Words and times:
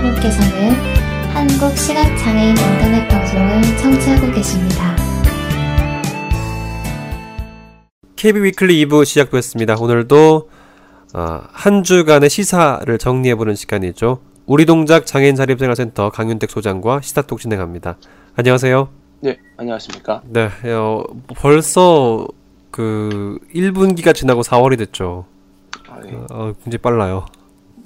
여러분께서는 0.00 0.72
한국 1.34 1.76
시각장애인 1.76 2.56
인터넷 2.56 3.06
방송을 3.08 3.62
청취하고 3.76 4.32
계십니다. 4.32 4.96
KB 8.16 8.42
위클리 8.42 8.86
2부 8.86 9.04
시작됐습니다. 9.04 9.76
오늘도 9.78 10.48
어, 11.14 11.40
한 11.52 11.82
주간의 11.82 12.30
시사를 12.30 12.96
정리해보는 12.98 13.54
시간이죠. 13.54 14.20
우리 14.46 14.64
동작 14.64 15.06
장애인 15.06 15.36
자립생활센터 15.36 16.10
강윤택 16.10 16.50
소장과 16.50 17.00
시사톡 17.02 17.38
진행합니다. 17.38 17.96
안녕하세요. 18.36 18.88
네, 19.20 19.38
안녕하십니까? 19.58 20.22
네, 20.24 20.50
어, 20.72 21.04
벌써 21.36 22.26
그 22.70 23.38
1분기가 23.54 24.14
지나고 24.14 24.42
4월이 24.42 24.78
됐죠. 24.78 25.26
아, 25.88 25.98
예. 26.06 26.16
어, 26.30 26.54
굉장히 26.64 26.78
빨라요. 26.78 27.26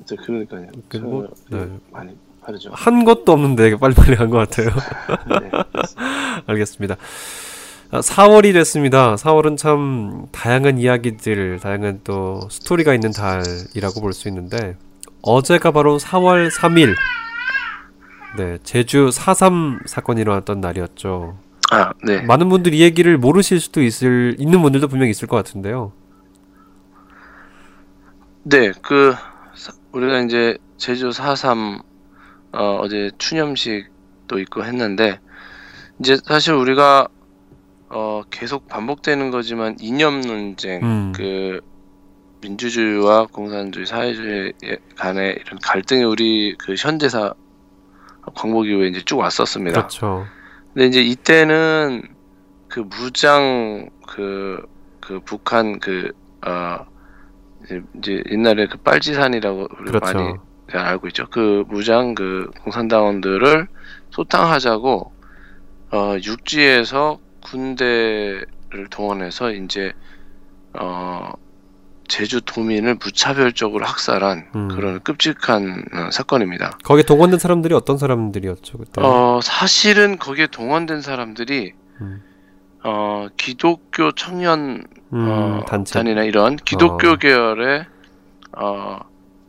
저 0.07 0.17
그러니까요. 0.17 0.67
그 0.89 0.97
뭐, 0.99 1.29
저, 1.51 1.57
네. 1.57 1.79
많이 1.91 2.17
빠르죠. 2.45 2.71
한 2.73 3.05
것도 3.05 3.33
없는데 3.33 3.77
빨리빨리 3.77 4.17
간것 4.17 4.49
같아요. 4.51 4.69
네. 5.41 5.51
알겠습니다. 6.47 6.97
아, 7.91 8.01
4월이 8.01 8.53
됐습니다. 8.53 9.15
4월은 9.15 9.57
참 9.57 10.27
다양한 10.33 10.79
이야기들, 10.79 11.59
다양한 11.61 12.01
또 12.05 12.41
스토리가 12.51 12.93
있는 12.95 13.13
달이라고 13.13 14.01
볼 14.01 14.13
수 14.13 14.29
있는데 14.29 14.77
어제가 15.23 15.71
바로 15.71 15.99
4월 15.99 16.51
3일 16.51 16.95
네, 18.37 18.59
제주 18.65 19.09
4.3 19.11 19.87
사건이 19.87 20.21
일어났던 20.21 20.61
날이었죠. 20.61 21.39
아, 21.71 21.93
네. 22.03 22.21
많은 22.23 22.49
분들이 22.51 22.79
이 22.79 22.83
얘기를 22.83 23.17
모르실 23.17 23.59
수도 23.61 23.81
있을 23.83 24.35
있는 24.39 24.61
분들도 24.61 24.89
분명히 24.89 25.11
있을 25.13 25.29
것 25.29 25.37
같은데요. 25.37 25.93
네, 28.43 28.73
그 28.83 29.13
사- 29.13 29.34
우리가 29.95 30.21
이제 30.21 30.59
제주 30.77 31.11
4.3 31.11 31.83
어, 32.53 32.79
어제 32.81 33.11
추념식도 33.19 34.39
있고 34.41 34.65
했는데 34.65 35.21
이제 36.01 36.17
사실 36.25 36.55
우리가 36.55 37.09
어, 37.91 38.23
계속 38.31 38.67
반복되는 38.69 39.31
거지만 39.31 39.77
이념 39.79 40.21
논쟁, 40.21 40.83
음. 40.83 41.13
그 41.15 41.61
민주주의와 42.41 43.27
공산주의, 43.27 43.87
사회주의 43.87 44.53
간의 44.97 45.39
이런 45.41 45.59
갈등이 45.61 46.03
우리 46.03 46.57
그 46.59 46.75
현대사 46.77 47.35
광복 48.35 48.67
이후에 48.67 48.89
이제 48.89 49.01
쭉 49.05 49.19
왔었습니다. 49.19 49.81
그렇죠. 49.81 50.27
근데 50.73 50.87
이제 50.87 51.03
이때는 51.03 52.03
그 52.69 52.81
무장 52.81 53.89
그, 54.09 54.61
그 55.01 55.21
북한 55.21 55.79
그, 55.79 56.13
어, 56.45 56.85
이제, 57.65 57.83
이제 57.99 58.23
옛날에 58.31 58.67
그 58.67 58.79
빨치산이라고 58.79 59.69
우리가 59.81 59.99
그렇죠. 59.99 60.19
많이 60.19 60.35
잘 60.71 60.81
알고 60.81 61.09
있죠. 61.09 61.27
그 61.31 61.65
무장 61.69 62.15
그 62.15 62.51
공산당원들을 62.63 63.67
소탕하자고, 64.11 65.13
어, 65.93 66.17
육지에서 66.23 67.19
군대를 67.43 68.89
동원해서 68.91 69.53
이제, 69.53 69.93
어, 70.73 71.33
제주 72.09 72.41
도민을 72.43 72.97
무차별적으로 73.03 73.85
학살한 73.87 74.51
음. 74.55 74.69
그런 74.69 75.01
끔찍한 75.01 75.85
어, 75.93 76.11
사건입니다. 76.11 76.79
거기에 76.85 77.03
동원된 77.03 77.39
사람들이 77.39 77.75
어떤 77.75 77.97
사람들이었죠 77.97 78.79
그때? 78.79 79.01
어, 79.01 79.41
사실은 79.43 80.19
거기에 80.19 80.47
동원된 80.49 81.01
사람들이 81.01 81.73
음. 82.03 82.23
어, 82.85 83.29
기독교 83.39 84.13
청년 84.13 84.87
음, 85.13 85.29
어, 85.29 85.65
단체. 85.67 85.95
단이나 85.95 86.23
이런 86.23 86.57
기독교 86.57 87.11
어. 87.11 87.17
계열의 87.17 87.87
어, 88.59 89.01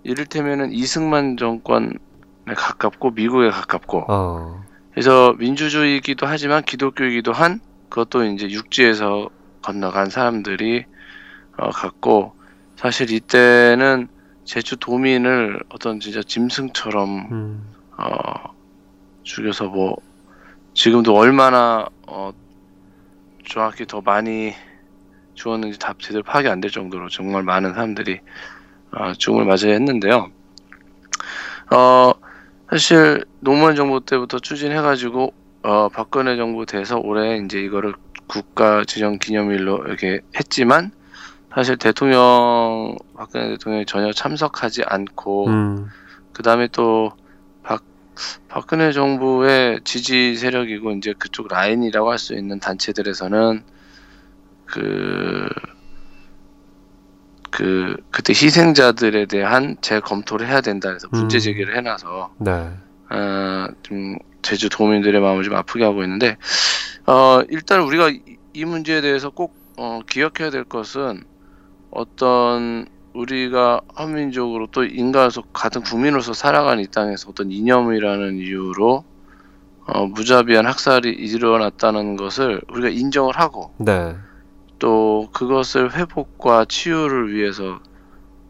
이를테면은 0.04 0.72
이승만 0.72 1.36
정권에 1.36 1.92
가깝고 2.56 3.12
미국에 3.12 3.50
가깝고 3.50 4.06
어. 4.08 4.64
그래서 4.92 5.34
민주주의이기도 5.38 6.26
하지만 6.26 6.64
기독교이기도 6.64 7.34
한 7.34 7.60
그것도 7.90 8.24
이제 8.24 8.50
육지에서 8.50 9.30
건너간 9.62 10.10
사람들이 10.10 10.86
어, 11.58 11.70
갔고 11.72 12.34
사실 12.78 13.12
이때는 13.12 14.08
제주 14.46 14.78
도민을 14.78 15.62
어떤 15.70 16.00
진짜 16.00 16.22
짐승처럼 16.26 17.28
음. 17.32 17.64
어, 17.98 18.54
죽여서 19.24 19.66
뭐 19.66 19.98
지금도 20.74 21.14
얼마나 21.18 21.88
어, 22.08 22.32
정확히 23.48 23.86
더 23.86 24.02
많이 24.02 24.54
죽었는지 25.34 25.80
다 25.80 25.94
제대로 26.00 26.24
파악이 26.24 26.48
안 26.48 26.62
될 26.62 26.72
정도로 26.72 27.10
정말 27.10 27.44
많은 27.44 27.74
사람들이 27.74 28.20
어, 28.92 29.14
죽음을 29.14 29.46
맞이야 29.46 29.74
했는데요. 29.74 30.32
어, 31.72 32.14
사실 32.70 33.26
노무현 33.40 33.76
정부 33.76 34.02
때부터 34.06 34.40
추진해가지고 34.40 35.34
어, 35.64 35.90
박근혜 35.90 36.36
정부 36.38 36.66
돼서 36.66 36.98
올해 37.00 37.38
이제 37.38 37.60
이거를 37.60 37.94
국가 38.28 38.84
지정 38.86 39.18
기념일로 39.20 39.84
이렇게 39.86 40.22
했지만 40.36 40.92
사실 41.54 41.78
대통령 41.78 42.98
박근혜 43.16 43.50
대통령이 43.50 43.86
전혀 43.86 44.12
참석하지 44.12 44.84
않고 44.86 45.48
음. 45.48 45.88
그 46.34 46.44
다음에 46.44 46.68
또 46.72 47.12
박, 48.16 48.66
박근혜 48.66 48.92
정부의 48.92 49.82
지지 49.84 50.36
세력이고 50.36 50.92
이제 50.94 51.14
그쪽 51.18 51.48
라인이라고 51.50 52.12
할 52.12 52.18
수 52.18 52.34
있는 52.34 52.60
단체들에서는 52.60 53.64
그, 54.66 55.48
그, 57.52 57.96
그때 58.12 58.34
희생자들에 58.34 59.28
대한 59.28 59.78
재검토를 59.82 60.48
해야 60.48 60.62
된다 60.62 60.92
해서 60.92 61.08
문제 61.12 61.38
음. 61.38 61.40
제기를 61.40 61.78
해놔서, 61.78 62.34
네. 62.40 62.52
어, 63.12 63.68
좀 63.84 64.18
제주 64.42 64.70
도민들의 64.70 65.22
마음을 65.22 65.44
좀 65.44 65.56
아프게 65.56 65.84
하고 65.84 66.04
있는데, 66.04 66.38
어, 67.06 67.42
일단 67.50 67.82
우리가 67.82 68.10
이, 68.10 68.22
이 68.54 68.66
문제에 68.66 69.02
대해서 69.02 69.30
꼭, 69.30 69.56
어, 69.78 70.00
기억해야 70.10 70.50
될 70.50 70.64
것은 70.64 71.24
어떤 71.92 72.88
우리가 73.16 73.82
한민족으로 73.96 74.68
또 74.72 74.84
인간으로서 74.84 75.42
같은 75.54 75.82
국민으로서 75.82 76.34
살아가는 76.34 76.84
이 76.84 76.88
땅에서 76.88 77.30
어떤 77.30 77.52
이념이라는 77.52 78.38
이유로 78.38 79.04
어, 79.88 80.06
무자비한 80.08 80.66
학살이 80.66 81.10
일어났다는 81.10 82.18
것을 82.18 82.62
우리가 82.70 82.90
인정을 82.90 83.38
하고 83.40 83.72
네. 83.78 84.16
또 84.80 85.30
그것을 85.32 85.94
회복과 85.94 86.66
치유를 86.66 87.34
위해서 87.34 87.80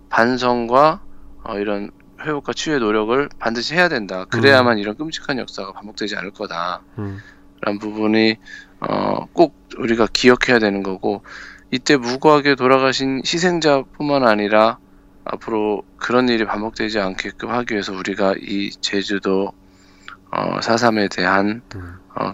반성과 0.10 1.02
어, 1.44 1.60
이런 1.60 1.92
회복과 2.22 2.54
치유의 2.54 2.80
노력을 2.80 3.30
반드시 3.38 3.76
해야 3.76 3.90
된다. 3.90 4.26
그래야만 4.26 4.80
이런 4.80 4.96
끔찍한 4.96 5.38
역사가 5.38 5.74
반복되지 5.74 6.16
않을 6.16 6.32
거다. 6.32 6.82
음. 6.98 7.20
라는 7.62 7.80
부분이 7.80 8.38
어, 8.80 9.26
꼭 9.34 9.56
우리가 9.78 10.08
기억해야 10.12 10.60
되는 10.60 10.84
거고 10.84 11.22
이때 11.72 11.98
무고하게 11.98 12.56
돌아가신 12.56 13.22
희생자뿐만 13.26 14.28
아니라 14.28 14.78
앞으로 15.26 15.84
그런 15.98 16.30
일이 16.30 16.46
반복되지 16.46 17.00
않게끔 17.00 17.50
하기 17.50 17.74
위해서 17.74 17.94
우리가 17.94 18.36
이 18.40 18.70
제주도 18.82 19.52
어, 20.32 20.60
4.3에 20.60 21.10
대한 21.10 21.62
음. 21.76 21.98
어, 22.16 22.34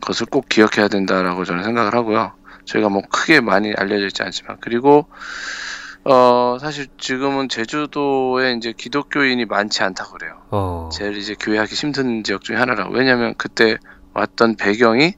것을 0.00 0.26
꼭 0.26 0.48
기억해야 0.48 0.88
된다라고 0.88 1.44
저는 1.44 1.64
생각을 1.64 1.94
하고요. 1.94 2.32
저희가 2.64 2.88
뭐 2.88 3.02
크게 3.10 3.40
많이 3.40 3.72
알려져 3.76 4.06
있지 4.06 4.22
않지만 4.22 4.58
그리고 4.60 5.06
어, 6.04 6.58
사실 6.60 6.88
지금은 6.98 7.48
제주도에 7.48 8.54
이제 8.54 8.72
기독교인이 8.76 9.44
많지 9.44 9.82
않다고 9.84 10.12
그래요. 10.18 10.42
어. 10.50 10.88
제일 10.92 11.16
이제 11.16 11.36
교회하기 11.38 11.74
힘든 11.74 12.24
지역 12.24 12.42
중에 12.42 12.56
하나라고. 12.56 12.92
왜냐하면 12.92 13.34
그때 13.38 13.78
왔던 14.14 14.56
배경이 14.56 15.14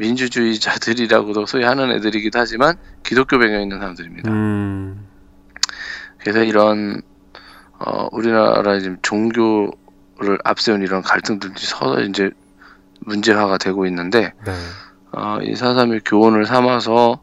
민주주의자들이라고도 0.00 1.46
소위 1.46 1.64
하는 1.64 1.92
애들이기도 1.92 2.38
하지만 2.38 2.76
기독교 3.02 3.38
배경이 3.38 3.62
있는 3.62 3.78
사람들입니다. 3.78 4.30
음. 4.30 5.06
그래서 6.18 6.42
이런 6.42 7.02
어, 7.78 8.08
우리나라의 8.12 8.82
지금 8.82 8.98
종교를 9.02 10.38
앞세운 10.44 10.82
이런 10.82 11.02
갈등들이 11.02 11.52
서로 11.56 12.00
이제 12.02 12.30
문제화가 13.00 13.58
되고 13.58 13.86
있는데 13.86 14.32
네. 14.44 14.52
어, 15.12 15.38
이 15.42 15.54
사삼일 15.54 16.02
교훈을 16.04 16.46
삼아서 16.46 17.20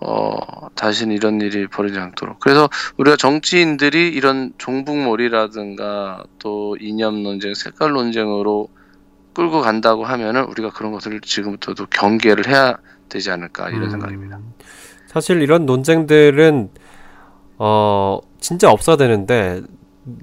어, 0.00 0.68
다시는 0.74 1.14
이런 1.14 1.40
일이 1.40 1.66
벌어지지 1.66 1.98
않도록. 1.98 2.38
그래서 2.40 2.68
우리가 2.98 3.16
정치인들이 3.16 4.08
이런 4.08 4.52
종북몰이라든가 4.58 6.24
또 6.38 6.76
이념 6.78 7.22
논쟁, 7.22 7.54
색깔 7.54 7.92
논쟁으로 7.92 8.68
끌고 9.34 9.60
간다고 9.60 10.04
하면은 10.04 10.44
우리가 10.44 10.70
그런 10.70 10.92
것을 10.92 11.20
지금부터도 11.20 11.86
경계를 11.86 12.48
해야 12.48 12.76
되지 13.08 13.30
않을까 13.30 13.68
이런 13.68 13.84
음. 13.84 13.90
생각입니다. 13.90 14.38
사실 15.06 15.42
이런 15.42 15.66
논쟁들은 15.66 16.70
어 17.58 18.20
진짜 18.40 18.70
없어야 18.70 18.96
되는데 18.96 19.62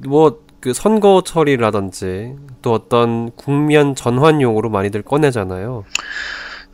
뭐 0.07 0.51
그 0.61 0.73
선거철이라든지 0.73 2.35
또 2.61 2.71
어떤 2.71 3.31
국면 3.31 3.95
전환용으로 3.95 4.69
많이들 4.69 5.01
꺼내잖아요. 5.01 5.83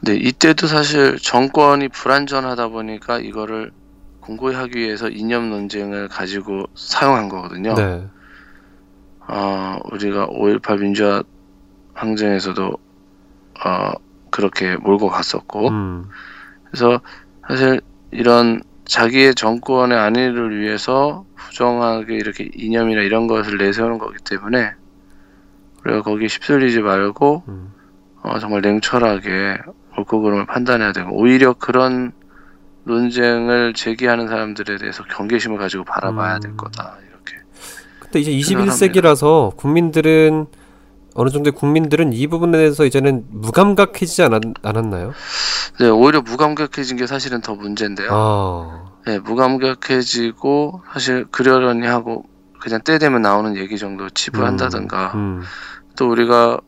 네, 0.01 0.16
이때도 0.16 0.68
사실 0.68 1.18
정권이 1.18 1.88
불안전하다 1.88 2.68
보니까 2.68 3.18
이거를 3.18 3.72
공고히 4.19 4.56
하기 4.56 4.78
위해서 4.78 5.07
이념 5.07 5.50
논쟁을 5.50 6.10
가지고 6.10 6.66
사용한 6.75 7.30
거거든요. 7.30 7.74
네. 7.75 8.04
어, 9.30 9.78
우리가 9.92 10.28
5.18 10.28 10.81
민주화 10.81 11.24
항쟁에서도 11.98 12.78
어, 13.66 13.92
그렇게 14.30 14.78
몰고 14.78 15.10
갔었고 15.10 15.70
음, 15.70 16.10
그래서 16.66 17.02
사실 17.48 17.82
이런 18.12 18.62
자기의 18.86 19.36
정권의 19.36 19.98
안위를 19.98 20.60
위해서 20.60 21.26
부정하게 21.36 22.16
이렇게 22.16 22.50
이념이나 22.54 23.02
이런 23.02 23.28
것을 23.28 23.58
내세우는 23.58 23.98
거기 23.98 24.18
때문에 24.24 24.74
우리가 25.84 26.04
거기에 26.04 26.28
휩쓸리지 26.28 26.82
말고 26.82 27.44
음. 27.48 27.74
어, 28.22 28.40
정말 28.40 28.62
냉철하게 28.62 29.58
옳고 29.98 30.22
그름을 30.22 30.46
판단해야 30.46 30.92
되고 30.92 31.12
오히려 31.12 31.54
그런 31.54 32.12
논쟁을 32.84 33.74
제기하는 33.74 34.28
사람들에 34.28 34.78
대해서 34.78 35.04
경계심을 35.04 35.58
가지고 35.58 35.84
바라봐야 35.84 36.40
될 36.40 36.52
음. 36.52 36.58
거다 36.58 36.98
이렇게 37.10 37.44
근데 38.00 38.20
이제 38.20 38.32
생각합니다. 38.42 38.86
21세기라서 38.86 39.56
국민들은 39.58 40.48
어느 41.18 41.30
정도의 41.31 41.52
국민들은 41.54 42.14
이 42.14 42.28
부분에 42.28 42.58
대해서 42.60 42.86
이제는 42.86 43.25
무감각해지지 43.31 44.22
않았, 44.24 44.40
않았 44.62 44.86
나요? 44.88 45.14
네, 45.80 45.90
오히려 45.90 46.22
무감각해진 46.22 46.96
게 46.96 47.08
사실은 47.08 47.42
더 47.42 47.56
문제인데요. 47.56 48.10
아, 48.12 48.92
네, 49.08 49.18
무감각해지고 49.19 50.84
사실 50.94 51.25
그러려니 51.31 51.88
하고 51.88 52.25
그냥 52.60 52.81
때 52.84 53.00
되면 53.00 53.22
나오는 53.24 53.58
얘기 53.58 53.78
정도 53.80 54.10
치부한다든가 54.12 55.14
음, 55.16 55.42
또 55.98 56.08
우리가 56.10 56.60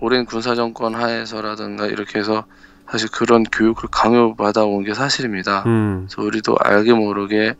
오랜 0.00 0.26
군사 0.26 0.54
정권 0.54 0.94
하에서라든가 0.94 1.86
이렇게 1.86 2.18
해서 2.18 2.44
사실 2.90 3.08
그런 3.10 3.42
교육을 3.44 3.88
강요받아 3.90 4.64
온 4.64 4.84
게 4.84 4.92
사실입니다. 4.92 5.62
음, 5.64 6.06
그래서 6.10 6.22
우리도 6.26 6.56
알게 6.62 6.92
모르게 6.92 7.54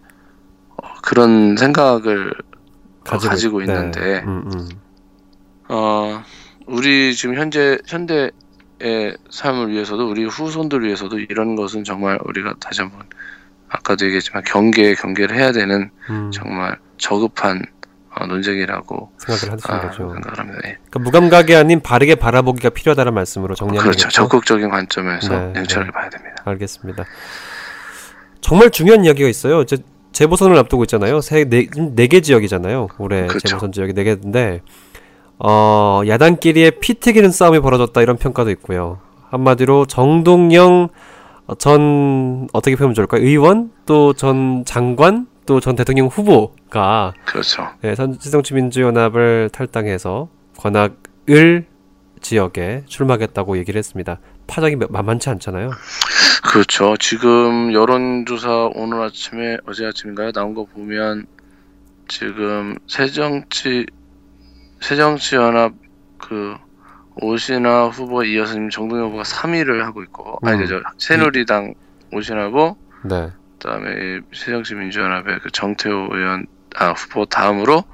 어, 0.76 0.88
그런 1.02 1.56
생각을 1.56 2.32
가지고, 3.04 3.62
있- 3.62 3.66
네. 3.66 3.72
있는데 3.72 4.22
음, 4.26 4.50
음. 4.54 4.68
어 5.68 6.22
우리 6.66 7.14
지금 7.14 7.36
현재 7.36 7.78
현대의 7.86 8.30
삶을 9.30 9.70
위해서도 9.70 10.08
우리 10.08 10.24
후손들 10.24 10.84
위해서도 10.84 11.18
이런 11.18 11.56
것은 11.56 11.84
정말 11.84 12.18
우리가 12.24 12.54
다시 12.60 12.82
한번 12.82 13.02
아까도 13.68 14.04
얘기했지만 14.06 14.42
경계 14.44 14.94
경계를 14.94 15.36
해야 15.36 15.52
되는 15.52 15.90
음, 16.10 16.30
정말 16.32 16.78
저급한 16.98 17.62
어, 18.18 18.26
논쟁이라고 18.26 19.12
생각을 19.18 19.52
하시는 19.52 19.78
아, 19.78 19.88
거죠. 19.88 20.10
생각을 20.14 20.38
합니다. 20.38 20.60
예. 20.64 20.78
그러니까 20.88 20.98
무감각이 21.00 21.54
아닌 21.54 21.80
바르게 21.80 22.14
바라보기가 22.14 22.70
필요하다는 22.70 23.12
말씀으로 23.12 23.54
정리하는 23.54 23.82
그렇죠. 23.82 24.04
거겠죠? 24.04 24.22
적극적인 24.22 24.70
관점에서 24.70 25.38
네, 25.38 25.52
냉철하게 25.52 25.88
네. 25.88 25.92
봐야 25.92 26.08
됩니다. 26.08 26.42
알겠습니다. 26.46 27.04
정말 28.40 28.70
중요한 28.70 29.04
이야기가 29.04 29.28
있어요. 29.28 29.60
이제 29.60 29.78
재보선을 30.12 30.56
앞두고 30.56 30.84
있잖아요. 30.84 31.20
세네개 31.20 32.22
지역이잖아요. 32.22 32.88
올해 32.96 33.26
그렇죠. 33.26 33.48
재보선 33.48 33.72
지역이 33.72 33.92
네 33.92 34.04
개인데 34.04 34.62
어, 35.38 36.02
야당끼리의 36.06 36.72
피 36.80 36.94
튀기는 36.94 37.30
싸움이 37.30 37.60
벌어졌다 37.60 38.00
이런 38.02 38.16
평가도 38.16 38.50
있고요. 38.50 38.98
한마디로 39.30 39.86
정동영 39.86 40.88
어, 41.46 41.54
전 41.56 42.48
어떻게 42.52 42.74
표현하면 42.76 42.94
좋을까요? 42.94 43.22
의원 43.22 43.70
또 43.86 44.12
전 44.14 44.64
장관 44.64 45.26
또 45.46 45.60
전 45.60 45.76
대통령 45.76 46.06
후보가 46.08 47.12
그렇죠. 47.26 47.68
예, 47.84 47.94
새정치민주연합을 47.94 49.50
탈당해서 49.52 50.28
관악을 50.56 51.66
지역에 52.20 52.82
출마하겠다고 52.86 53.58
얘기를 53.58 53.78
했습니다. 53.78 54.18
파장이 54.48 54.74
마- 54.76 54.86
만만치 54.90 55.28
않잖아요. 55.30 55.70
그렇죠. 56.42 56.96
지금 56.98 57.72
여론조사 57.72 58.70
오늘 58.74 59.02
아침에 59.02 59.58
어제 59.68 59.84
아침인가요? 59.86 60.32
나온 60.32 60.54
거 60.54 60.64
보면 60.64 61.26
지금 62.08 62.76
새정치 62.88 63.86
새정치연합 64.80 65.72
그 66.18 66.56
오신화 67.16 67.88
후보 67.88 68.24
이어서 68.24 68.52
지금 68.52 68.68
정동영 68.70 69.06
후보가 69.06 69.22
3위를 69.22 69.80
하고 69.82 70.02
있고 70.02 70.38
아니 70.42 70.62
음. 70.62 70.66
저 70.66 70.82
새누리당 70.98 71.74
후보 72.12 72.76
네. 73.04 73.30
그다음에 73.58 74.20
새정치민주연합의 74.34 75.40
그 75.40 75.50
정태호 75.50 76.08
의원 76.12 76.46
아 76.76 76.92
후보 76.92 77.24
다음으로 77.24 77.84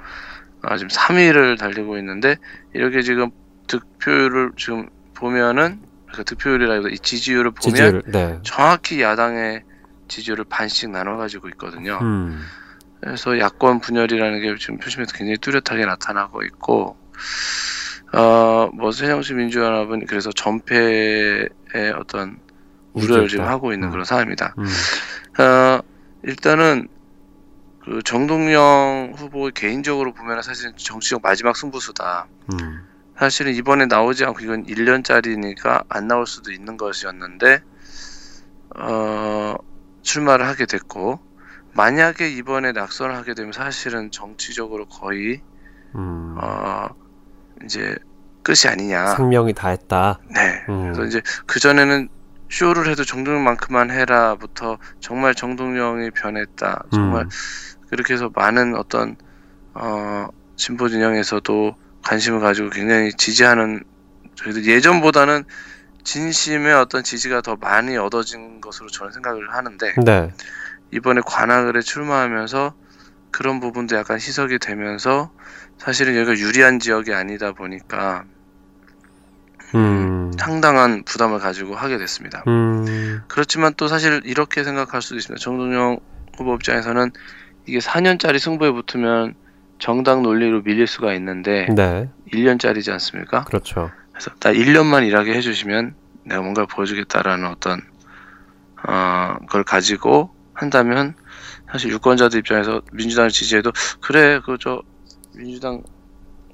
아, 0.63 0.77
지금 0.77 0.89
3위를 0.89 1.59
달리고 1.59 1.99
있는데 1.99 2.37
이렇게 2.73 3.03
지금 3.03 3.31
득표율을 3.67 4.53
지금 4.57 4.89
보면은 5.15 5.81
그 6.13 6.25
득표율이라기보다 6.25 6.93
이 6.93 6.99
지지율을 6.99 7.53
보면 7.53 7.61
지지율. 7.61 8.03
네. 8.07 8.39
정확히 8.43 9.01
야당의 9.01 9.63
지지율을 10.09 10.45
반씩 10.49 10.91
나눠 10.91 11.17
가지고 11.17 11.49
있거든요. 11.51 11.99
음. 12.03 12.43
그래서 13.03 13.37
야권 13.39 13.81
분열이라는 13.81 14.41
게 14.41 14.57
지금 14.59 14.79
표심에서 14.79 15.13
굉장히 15.13 15.37
뚜렷하게 15.39 15.85
나타나고 15.87 16.45
있고 16.45 16.97
어뭐 18.15 18.93
새정치 18.93 19.35
민주연합은 19.35 20.07
그래서 20.07 20.31
전패의 20.31 21.49
어떤 21.99 22.39
우려를 22.93 23.29
지금. 23.29 23.47
하고 23.47 23.73
있는 23.73 23.89
음. 23.89 23.91
그런 23.91 24.05
상황입니다. 24.05 24.55
음. 24.59 25.43
어, 25.43 25.81
일단은 26.23 26.89
그 27.85 28.01
정동영 28.05 29.15
후보 29.17 29.51
개인적으로 29.51 30.13
보면 30.13 30.41
사실은 30.43 30.73
정치적 30.77 31.23
마지막 31.23 31.57
승부수다. 31.57 32.27
음. 32.53 32.87
사실은 33.19 33.55
이번에 33.55 33.87
나오지 33.87 34.25
않고 34.25 34.41
이건 34.41 34.67
1년짜리니까 34.67 35.85
안 35.89 36.07
나올 36.07 36.27
수도 36.27 36.53
있는 36.53 36.77
것이었는데 36.77 37.63
어, 38.77 39.55
출마를 40.03 40.47
하게 40.47 40.67
됐고 40.67 41.21
만약에 41.75 42.31
이번에 42.31 42.73
낙선을 42.73 43.17
하게 43.17 43.35
되면 43.35 43.53
사실은 43.53 44.11
정치적으로 44.11 44.87
거의 44.87 45.41
음. 45.95 46.37
어, 46.41 46.89
이제 47.65 47.97
끝이 48.43 48.71
아니냐. 48.71 49.15
생명이 49.17 49.55
다했다. 49.55 50.19
네. 50.35 50.65
음. 50.69 50.93
그래서 50.93 51.05
이제 51.05 51.23
그 51.47 51.61
전에는 51.61 52.09
쇼를 52.51 52.89
해도 52.89 53.05
정동영만큼만 53.05 53.91
해라부터 53.91 54.79
정말 55.01 55.35
정동영이 55.35 56.11
변했다. 56.11 56.85
정말 56.93 57.23
음. 57.23 57.29
그렇게 57.89 58.15
해서 58.15 58.31
많은 58.35 58.77
어떤 58.77 59.17
어 59.75 60.29
진보 60.57 60.89
진영에서도 60.89 61.75
관심을 62.05 62.41
가지고 62.41 62.69
굉장히 62.71 63.13
지지하는 63.15 63.83
저희도 64.35 64.65
예전보다는 64.65 65.45
진심의 66.05 66.75
어떤 66.75 67.03
지지가 67.03 67.41
더 67.41 67.57
많이 67.57 67.97
얻어진 67.97 68.61
것으로 68.61 68.89
저는 68.89 69.13
생각을 69.13 69.55
하는데 69.55 69.95
네. 70.05 70.33
이번에 70.93 71.21
관악을에 71.25 71.81
출마하면서 71.81 72.75
그런 73.31 73.61
부분도 73.61 73.97
약간 73.97 74.19
희석이 74.19 74.59
되면서 74.59 75.33
사실은 75.79 76.17
여기가 76.17 76.39
유리한 76.39 76.79
지역이 76.79 77.13
아니다 77.13 77.53
보니까 77.53 78.25
음. 79.75 80.31
상당한 80.39 81.03
부담을 81.05 81.39
가지고 81.39 81.75
하게 81.75 81.97
됐습니다. 81.97 82.45
음. 82.47 83.23
그렇지만 83.27 83.73
또 83.77 83.89
사실 83.89 84.21
이렇게 84.25 84.65
생각할 84.65 85.01
수도 85.01 85.17
있습니다. 85.17 85.43
정동영 85.43 85.99
후보 86.37 86.55
입장에서는 86.55 87.11
이게 87.67 87.79
4년짜리 87.79 88.39
승부에 88.39 88.71
붙으면 88.71 89.35
정당 89.79 90.23
논리로 90.23 90.61
밀릴 90.63 90.87
수가 90.87 91.15
있는데 91.15 91.67
네. 91.75 92.09
1년짜리지 92.33 92.93
않습니까? 92.93 93.45
그렇죠. 93.45 93.91
그래서 94.11 94.31
딱 94.41 94.53
1년만 94.53 95.07
일하게 95.07 95.35
해주시면 95.35 95.95
내가 96.25 96.43
뭔가 96.43 96.67
보여주겠다라는 96.67 97.47
어떤 97.47 97.81
어, 98.87 99.37
걸 99.49 99.65
가지고 99.65 100.35
한다면 100.55 101.15
사실 101.71 101.91
유권자들 101.93 102.39
입장에서 102.41 102.83
민주당을 102.93 103.31
지지해도 103.31 103.73
그래 104.01 104.41
그 104.45 104.57
저 104.61 104.83
민주당 105.35 105.83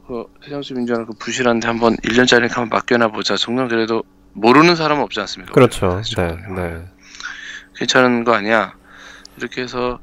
그 0.06 0.24
새정치 0.42 0.74
민주당 0.74 1.04
그 1.06 1.12
부실한데 1.18 1.66
한번 1.66 1.96
1년짜리 1.96 2.42
한번 2.50 2.68
맡겨놔 2.70 3.08
보자. 3.08 3.36
정말 3.36 3.68
그래도 3.68 4.04
모르는 4.32 4.76
사람은 4.76 5.02
없지 5.02 5.20
않습니까? 5.20 5.52
그렇죠. 5.52 6.00
네. 6.02 6.14
정도면. 6.14 6.54
네. 6.54 6.86
괜찮은 7.76 8.24
거 8.24 8.32
아니야? 8.34 8.74
이렇게 9.36 9.62
해서 9.62 9.98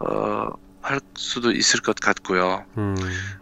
어, 0.00 0.48
할 0.82 1.00
수도 1.14 1.50
있을 1.52 1.80
것 1.80 1.94
같고요. 1.96 2.64
음. 2.76 2.94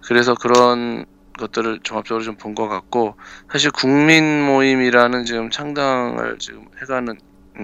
그래서 0.04 0.34
그런 0.34 1.06
것들을 1.38 1.80
종합적으로 1.82 2.24
좀 2.24 2.36
본 2.36 2.54
것 2.54 2.68
같고 2.68 3.16
사실 3.50 3.70
국민 3.70 4.42
모임이라는 4.46 5.24
지금 5.24 5.50
창당을 5.50 6.36
지금 6.38 6.66
해가는 6.80 7.18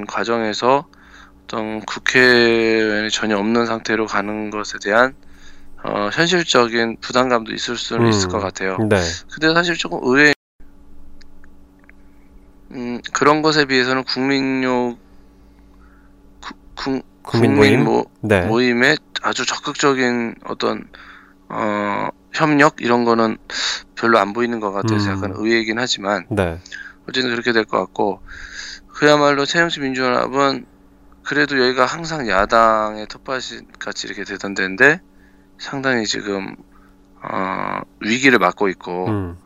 과정에서 0.09 0.87
어떤 1.53 1.81
국회의원이 1.81 3.11
전혀 3.11 3.37
없는 3.37 3.67
상태로 3.67 4.07
가는 4.07 4.49
것에 4.49 4.79
대한 4.83 5.15
어, 5.85 6.09
현실적인 6.11 6.97
부담감도 7.03 7.53
있을 7.53 7.77
수는 7.77 8.07
음. 8.07 8.09
있을 8.09 8.29
것 8.31 8.39
같아요. 8.41 8.79
네. 8.89 8.97
근데 9.31 9.53
사실 9.53 9.77
조금 9.77 9.99
의외 10.03 10.33
음, 12.71 13.01
그런 13.13 13.43
것에 13.43 13.67
비해서는 13.67 14.05
국민요 14.05 14.97
구- 16.41 16.55
구- 16.75 17.03
국민 17.23 17.55
모임? 17.55 17.85
모, 17.85 18.07
네. 18.23 18.47
모임의 18.47 18.97
아주 19.23 19.45
적극적인 19.45 20.37
어떤 20.47 20.89
어, 21.51 22.09
협력 22.33 22.77
이런 22.81 23.05
거는 23.05 23.37
별로 23.95 24.19
안 24.19 24.33
보이는 24.33 24.59
것 24.59 24.73
같아서 24.73 25.11
음. 25.11 25.17
약간 25.17 25.33
의외이긴 25.35 25.79
하지만 25.79 26.25
네. 26.31 26.59
어쨌든 27.07 27.31
그렇게 27.31 27.53
될 27.53 27.67
것 27.67 27.79
같고 27.79 28.23
그야말로 28.89 29.45
새정치 29.45 29.81
민주연합은 29.81 30.72
그래도 31.25 31.59
여기가 31.61 31.87
항상 31.87 32.29
야당의 32.29 33.07
텃밭이 33.09 33.62
같이 33.79 34.07
이렇게 34.07 34.25
되던 34.25 34.55
데인데 34.55 35.00
상당히 35.59 36.07
지금 36.07 36.57
어, 37.23 37.81
위기를 38.00 38.38
맞고 38.38 38.69
있고 38.71 39.07
음. 39.07 39.37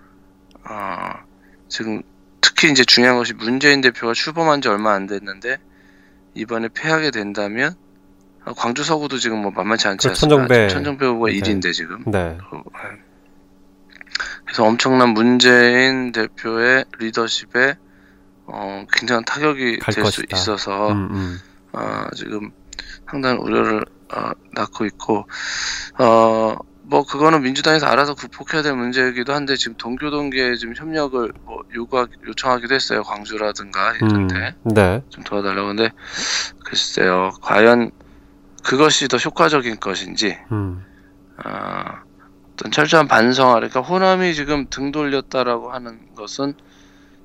어, 0.68 1.11
지금 1.68 2.02
특히 2.40 2.71
이제 2.71 2.85
중요한 2.85 3.16
것이 3.18 3.35
문재인 3.35 3.80
대표가 3.80 4.14
출범한 4.14 4.62
지 4.62 4.68
얼마 4.68 4.95
안 4.95 5.06
됐는데 5.06 5.59
이번에 6.35 6.68
패하게 6.73 7.11
된다면 7.11 7.75
어, 8.45 8.54
광주 8.54 8.83
서구도 8.83 9.18
지금 9.18 9.42
뭐 9.42 9.50
만만치 9.50 9.88
않지 9.88 10.06
그 10.06 10.11
않습니까? 10.12 10.37
천정배. 10.37 10.68
천정배 10.68 11.06
후보가 11.06 11.30
네. 11.30 11.38
1위인데 11.38 11.73
지금 11.73 12.02
네. 12.06 12.38
어, 12.50 12.62
예. 12.66 13.06
그래서 14.45 14.64
엄청난 14.64 15.11
문재인 15.11 16.12
대표의 16.12 16.85
리더십에 16.99 17.76
어, 18.47 18.87
굉장한 18.92 19.25
타격이 19.25 19.80
갈될 19.80 20.06
수. 20.06 20.23
있어서 20.33 20.92
음, 20.92 21.09
음. 21.11 21.38
어, 21.76 22.09
지금 22.14 22.50
상당한 23.09 23.38
우려를 23.38 23.85
어, 24.14 24.30
낳고 24.52 24.87
있고 24.87 25.26
어, 25.99 26.56
뭐 26.83 27.04
그거는 27.04 27.42
민주당에서 27.42 27.87
알아서 27.87 28.14
극복해야 28.14 28.62
될 28.62 28.75
문제이기도 28.75 29.33
한데 29.33 29.56
지금 29.56 29.76
동교동계 29.76 30.54
지금 30.56 30.75
협력을 30.76 31.33
뭐 31.45 31.62
요구 31.75 32.06
요청하기도 32.26 32.75
했어요 32.75 33.02
광주라든가 33.02 33.92
음. 34.02 34.09
이런데 34.09 34.54
네. 34.62 35.02
좀 35.11 35.25
도와달라고 35.25 35.68
근데 35.68 35.90
글쎄요 36.64 37.33
과연 37.42 37.90
그것이 38.64 39.09
더 39.09 39.16
효과적인 39.16 39.80
것인지 39.80 40.38
음. 40.52 40.85
어, 41.45 42.06
어떤 42.54 42.71
철저한 42.71 43.09
반성화 43.09 43.54
그러니까 43.54 43.80
호남이 43.80 44.35
지금 44.35 44.66
등 44.71 44.92
돌렸다라고 44.92 45.73
하는 45.73 46.14
것은 46.14 46.54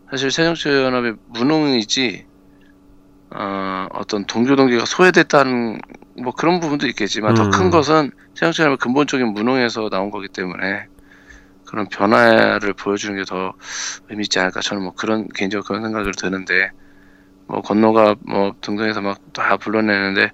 사실 0.09 0.29
새정치연합의 0.29 1.15
무능이지 1.27 2.30
어, 3.33 3.87
어떤 3.93 4.25
동교동계가 4.25 4.85
소외됐다는 4.85 5.79
뭐 6.21 6.33
그런 6.33 6.59
부분도 6.59 6.87
있겠지만 6.87 7.33
더 7.35 7.45
음. 7.45 7.51
큰 7.51 7.69
것은 7.69 8.11
새정치연합의 8.35 8.77
근본적인 8.77 9.27
무능에서 9.33 9.89
나온 9.89 10.11
거기 10.11 10.27
때문에 10.27 10.85
그런 11.65 11.87
변화를 11.87 12.73
보여주는 12.73 13.15
게 13.15 13.23
더 13.25 13.53
의미 14.09 14.23
있지 14.23 14.39
않을까 14.39 14.59
저는 14.59 14.83
뭐 14.83 14.93
그런 14.93 15.27
개인적으로 15.29 15.65
그런 15.65 15.83
생각을 15.83 16.11
드는데 16.11 16.71
뭐 17.47 17.61
건너가 17.61 18.15
뭐 18.25 18.53
등등해서 18.61 19.01
막 19.01 19.19
다 19.33 19.55
불러내는데 19.55 20.31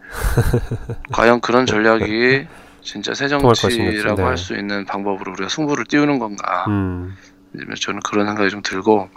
과연 1.14 1.40
그런 1.42 1.68
전략이 1.68 2.48
진짜 2.82 3.14
통할 3.14 3.42
것인지, 3.50 3.76
새정치라고 3.76 4.16
네. 4.18 4.24
할수 4.24 4.56
있는 4.56 4.86
방법으로 4.86 5.34
우리가 5.34 5.50
승부를 5.50 5.86
띄우는 5.86 6.18
건가 6.20 6.66
음. 6.68 7.16
저는 7.80 8.00
그런 8.00 8.26
생각이 8.26 8.50
좀 8.50 8.62
들고 8.64 9.10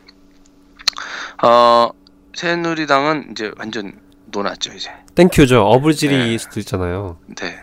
어 1.43 1.91
새누리당은 2.35 3.29
이제 3.33 3.51
완전 3.59 3.93
노났죠 4.27 4.73
이제 4.75 4.91
thank 5.15 5.35
you죠. 5.35 5.63
어부지리일 5.63 6.17
네. 6.17 6.39
수도 6.39 6.61
있잖아요. 6.61 7.19
네 7.37 7.59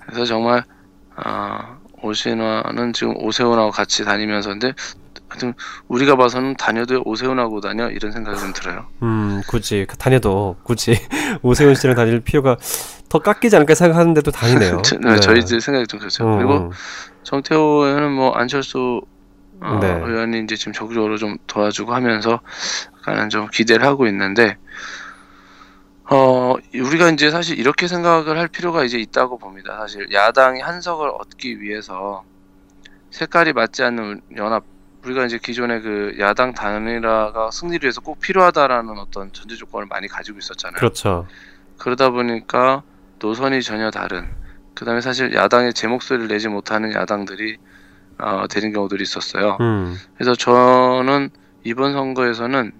그래서 0.00 0.24
정말 0.24 0.64
어 1.16 1.78
오신환은 2.02 2.92
지금 2.92 3.14
오세훈하고 3.16 3.70
같이 3.70 4.04
다니면서 4.04 4.50
근데 4.50 4.72
하여튼 5.28 5.54
우리가 5.88 6.16
봐서는 6.16 6.56
다녀도 6.56 7.02
오세훈하고 7.04 7.60
다녀 7.60 7.88
이런 7.88 8.10
생각이 8.10 8.38
좀 8.38 8.52
들어요 8.52 8.86
음, 9.02 9.42
굳이 9.46 9.86
그 9.88 9.96
다녀도 9.96 10.56
굳이 10.64 10.94
오세훈 11.42 11.74
씨랑 11.74 11.94
다닐 11.94 12.20
필요가 12.20 12.56
더 13.08 13.18
깎이지 13.20 13.54
않을까 13.56 13.74
생각하는데도 13.74 14.30
다니네요. 14.30 14.82
저, 14.82 14.96
네, 15.02 15.16
저희들 15.20 15.60
생각이 15.60 15.86
좀 15.86 16.00
그렇죠 16.00 16.24
음, 16.26 16.36
그리고 16.38 16.54
음. 16.56 16.70
정태호 17.22 17.60
의원은 17.84 18.12
뭐 18.12 18.32
안철수 18.32 19.02
어, 19.62 19.78
네. 19.80 19.88
의원이 19.92 20.40
이제 20.40 20.56
지금 20.56 20.72
적극적으로 20.72 21.18
좀 21.18 21.36
도와주고 21.46 21.94
하면서 21.94 22.40
약간은 23.00 23.30
좀 23.30 23.48
기대를 23.48 23.86
하고 23.86 24.06
있는데 24.06 24.56
어 26.04 26.54
우리가 26.74 27.10
이제 27.10 27.30
사실 27.30 27.58
이렇게 27.58 27.86
생각을 27.86 28.38
할 28.38 28.48
필요가 28.48 28.84
이제 28.84 28.98
있다고 28.98 29.38
봅니다. 29.38 29.78
사실 29.78 30.12
야당이 30.12 30.60
한석을 30.60 31.08
얻기 31.08 31.60
위해서 31.60 32.24
색깔이 33.10 33.52
맞지 33.52 33.82
않는 33.84 34.22
연합 34.36 34.64
우리가 35.04 35.24
이제 35.24 35.38
기존에 35.38 35.80
그 35.80 36.16
야당 36.18 36.52
단일화가 36.52 37.50
승리를 37.52 37.84
위해서 37.84 38.00
꼭 38.00 38.20
필요하다라는 38.20 38.98
어떤 38.98 39.32
전제 39.32 39.56
조건을 39.56 39.86
많이 39.86 40.08
가지고 40.08 40.38
있었잖아요. 40.38 40.78
그렇죠. 40.78 41.26
그러다 41.78 42.10
보니까 42.10 42.82
노선이 43.18 43.62
전혀 43.62 43.90
다른 43.90 44.28
그 44.74 44.84
다음에 44.84 45.00
사실 45.00 45.34
야당의 45.34 45.72
제 45.74 45.86
목소리를 45.86 46.28
내지 46.28 46.48
못하는 46.48 46.92
야당들이 46.92 47.56
어, 48.18 48.46
되는 48.48 48.72
경우들이 48.72 49.02
있었어요. 49.02 49.56
음. 49.60 49.96
그래서 50.14 50.34
저는 50.34 51.30
이번 51.64 51.92
선거에서는 51.92 52.72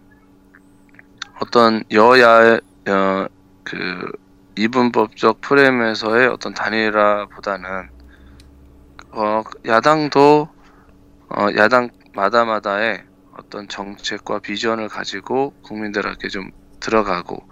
어떤 1.41 1.83
여야의 1.91 2.61
어, 2.89 3.27
그 3.65 4.13
이분법적 4.57 5.41
프레임에서의 5.41 6.29
어떤 6.29 6.55
단일화보다는 6.55 7.89
어, 9.13 9.43
야당도 9.67 10.49
어, 11.31 11.47
야당마다마다의 11.57 13.05
어떤 13.37 13.69
정책과 13.69 14.41
비전을 14.41 14.89
가지고 14.89 15.55
국민들에게 15.63 16.29
좀 16.29 16.51
들어가고 16.79 17.49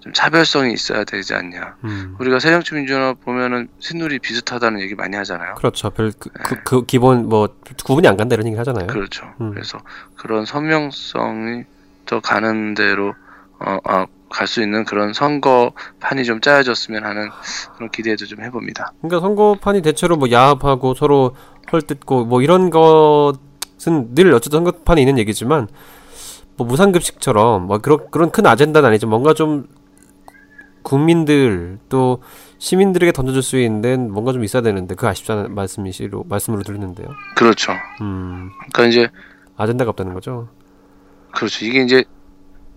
좀 0.00 0.12
차별성이 0.12 0.72
있어야 0.72 1.04
되지 1.04 1.34
않냐. 1.34 1.76
음. 1.84 2.16
우리가 2.18 2.38
새정치민주연합 2.38 3.20
보면은 3.20 3.68
새누리 3.80 4.18
비슷하다는 4.20 4.80
얘기 4.80 4.94
많이 4.94 5.16
하잖아요. 5.16 5.54
그렇죠. 5.56 5.90
별그 5.90 6.30
그, 6.30 6.62
그 6.62 6.86
기본 6.86 7.28
뭐 7.28 7.48
구분이 7.84 8.06
안 8.08 8.16
간다 8.16 8.34
이런 8.34 8.46
얘기 8.46 8.56
하잖아요. 8.56 8.86
그렇죠. 8.86 9.26
음. 9.40 9.50
그래서 9.50 9.78
그런 10.16 10.44
선명성이 10.44 11.64
더 12.06 12.20
가는 12.20 12.74
대로 12.74 13.14
어, 13.60 13.78
아, 13.84 14.06
갈수 14.28 14.62
있는 14.62 14.84
그런 14.84 15.12
선거판이 15.12 16.24
좀 16.24 16.40
짜여졌으면 16.40 17.04
하는 17.04 17.30
그런 17.76 17.90
기대도 17.90 18.26
좀 18.26 18.42
해봅니다. 18.42 18.92
그러니까 19.00 19.20
선거판이 19.20 19.82
대체로 19.82 20.16
뭐 20.16 20.30
야합하고 20.30 20.94
서로 20.94 21.34
헐뜯고 21.72 22.26
뭐 22.26 22.42
이런 22.42 22.70
것은 22.70 24.14
늘 24.14 24.32
어쨌든 24.34 24.58
선거판에 24.58 25.00
있는 25.00 25.18
얘기지만 25.18 25.68
뭐 26.56 26.66
무상급식처럼 26.66 27.66
뭐 27.66 27.78
그런 27.78 28.10
그런 28.10 28.30
큰 28.30 28.46
아젠다는 28.46 28.88
아니죠. 28.88 29.06
뭔가 29.06 29.34
좀 29.34 29.68
국민들 30.82 31.78
또 31.88 32.22
시민들에게 32.58 33.12
던져줄 33.12 33.42
수 33.42 33.58
있는 33.58 34.10
뭔가 34.12 34.32
좀 34.32 34.44
있어야 34.44 34.62
되는데 34.62 34.94
그 34.94 35.06
아쉽다는 35.06 35.54
말씀이시로 35.54 36.24
말씀으로 36.28 36.62
들리는데요. 36.62 37.08
그렇죠. 37.36 37.72
음 38.00 38.50
그러니까 38.72 38.86
이제 38.86 39.08
아젠다가 39.56 39.90
없다는 39.90 40.14
거죠. 40.14 40.48
그렇죠. 41.34 41.64
이게 41.64 41.82
이제 41.82 42.04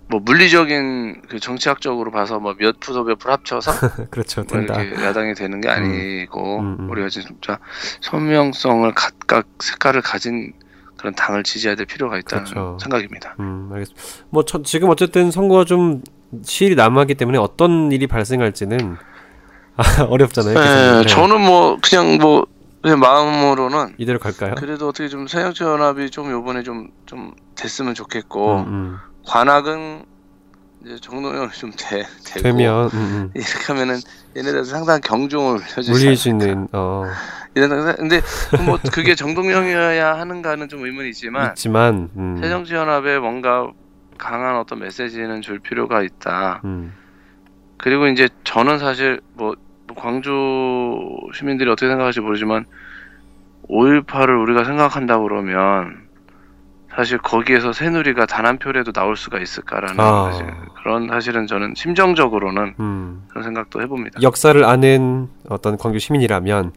뭐 0.09 0.19
물리적인 0.19 1.21
그 1.29 1.39
정치학적으로 1.39 2.09
봐서 2.11 2.39
뭐몇 2.39 2.79
프로 2.79 3.03
몇 3.03 3.19
프로 3.19 3.31
합쳐서 3.33 3.71
그렇죠. 4.09 4.41
뭐 4.41 4.57
된다. 4.59 4.81
이렇게 4.81 5.03
야당이 5.03 5.35
되는 5.35 5.61
게 5.61 5.69
아니고 5.69 6.59
음, 6.59 6.77
음. 6.79 6.89
우리가 6.89 7.09
진짜 7.09 7.59
선명성을 8.01 8.91
각각 8.95 9.45
색깔을 9.59 10.01
가진 10.01 10.53
그런 10.97 11.13
당을 11.13 11.43
지지해야 11.43 11.75
될 11.75 11.85
필요가 11.85 12.17
있다는 12.17 12.45
그렇죠. 12.45 12.77
생각입니다. 12.81 13.35
음, 13.39 13.69
알겠습니다. 13.71 14.03
뭐 14.31 14.43
저, 14.43 14.63
지금 14.63 14.89
어쨌든 14.89 15.29
선거가 15.29 15.63
좀 15.63 16.01
시일이 16.43 16.75
남았기 16.75 17.13
때문에 17.13 17.37
어떤 17.37 17.91
일이 17.91 18.07
발생할지는 18.07 18.97
아, 19.77 19.83
어렵잖아요. 20.09 20.59
네. 20.59 21.01
네. 21.03 21.07
저는 21.07 21.39
뭐 21.39 21.77
그냥 21.81 22.17
뭐 22.17 22.47
마음으로는 22.81 23.93
이대로 23.99 24.17
갈까요? 24.17 24.55
그래도 24.55 24.87
어떻게 24.87 25.07
좀 25.07 25.27
새정치 25.27 25.63
연합이 25.63 26.09
좀 26.09 26.31
요번에 26.31 26.63
좀좀 26.63 27.35
됐으면 27.55 27.93
좋겠고 27.93 28.55
음, 28.55 28.67
음. 28.67 28.97
관악은 29.29 30.05
이제 30.83 30.97
정동영이 30.99 31.51
좀 31.51 31.71
되, 31.77 32.03
되고 32.25 32.41
되면 32.41 32.85
음, 32.85 32.97
음. 32.97 33.31
이렇게 33.35 33.65
하면은 33.67 33.99
얘네들 34.35 34.65
상당한 34.65 35.01
경종을. 35.01 35.59
있는 36.29 36.67
어, 36.71 37.03
이런 37.53 37.95
근데 37.95 38.21
뭐 38.65 38.79
그게 38.91 39.13
정동영이어야 39.13 40.17
하는가는 40.17 40.67
좀 40.67 40.83
의문이 40.83 41.09
있지만 41.09 41.49
있지만 41.49 42.09
음, 42.15 42.37
새정치연합에 42.41 43.19
뭔가 43.19 43.71
강한 44.17 44.55
어떤 44.55 44.79
메시지는 44.79 45.43
줄 45.43 45.59
필요가 45.59 46.01
있다. 46.01 46.61
음, 46.65 46.93
그리고 47.77 48.07
이제 48.07 48.29
저는 48.43 48.79
사실 48.79 49.21
뭐, 49.33 49.55
뭐 49.85 49.95
광주 49.95 50.31
시민들이 51.35 51.69
어떻게 51.69 51.87
생각할지 51.87 52.19
모르지만 52.19 52.65
5.18을 53.69 54.41
우리가 54.41 54.63
생각한다 54.63 55.19
그러면 55.19 56.08
사실 56.99 57.17
거기에서 57.17 57.71
새누리가 57.71 58.25
단 58.25 58.45
한 58.49 58.57
표라도 58.57 58.91
나올 58.91 59.15
수가 59.15 59.39
있을까라는 59.39 59.99
아. 59.99 60.31
사실 60.31 60.47
그런 60.81 61.07
사실은 61.07 61.45
저는 61.47 61.75
심정적으로는 61.75 62.73
음. 62.79 63.23
그런 63.29 63.43
생각도 63.43 63.81
해봅니다. 63.81 64.21
역사를 64.21 64.61
아는 64.65 65.29
어떤 65.47 65.77
광주 65.77 65.99
시민이라면 65.99 66.73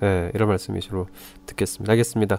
네, 0.00 0.30
이런 0.34 0.48
말씀이시로 0.48 1.08
듣겠습니다. 1.46 1.92
알겠습니다. 1.92 2.36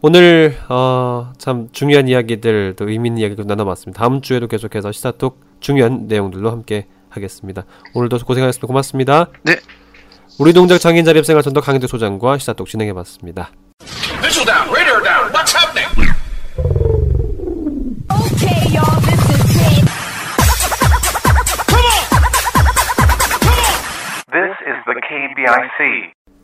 오늘 0.00 0.56
어, 0.68 1.32
참 1.38 1.68
중요한 1.72 2.08
이야기들 2.08 2.76
또 2.76 2.88
의미 2.88 3.08
있는 3.08 3.20
이야기도 3.20 3.44
나눠봤습니다. 3.44 3.98
다음 3.98 4.22
주에도 4.22 4.46
계속해서 4.46 4.92
시사톡 4.92 5.40
중요한 5.60 6.06
내용들로 6.06 6.50
함께 6.50 6.86
하겠습니다. 7.10 7.64
오늘도 7.94 8.18
고생하셨습니다. 8.18 8.66
고맙습니다. 8.66 9.26
네. 9.42 9.56
우리 10.38 10.52
동작 10.52 10.78
장애인 10.78 11.04
자립생활 11.04 11.42
전도 11.42 11.60
강희대 11.60 11.86
소장과 11.88 12.38
시사톡 12.38 12.68
진행해봤습니다. 12.68 13.50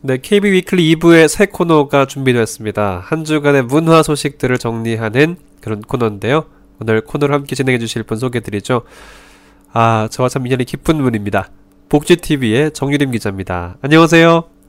네, 0.02 0.16
KB 0.16 0.50
위클리 0.50 0.96
2부의 0.96 1.28
새 1.28 1.46
코너가 1.46 2.06
준비되었습니다. 2.06 3.02
한 3.04 3.24
주간의 3.24 3.64
문화 3.64 4.02
소식들을 4.02 4.56
정리하는 4.58 5.36
그런 5.60 5.82
코너인데요. 5.82 6.46
오늘 6.80 7.02
코너를 7.02 7.34
함께 7.34 7.54
진행해 7.54 7.78
주실 7.78 8.02
분 8.04 8.16
소개드리죠. 8.16 8.82
아, 9.72 10.08
저와 10.10 10.28
참 10.28 10.46
인연이 10.46 10.64
깊은 10.64 10.98
분입니다. 10.98 11.50
복지TV의 11.90 12.72
정유림 12.72 13.10
기자입니다. 13.10 13.76
안녕하세요. 13.82 14.59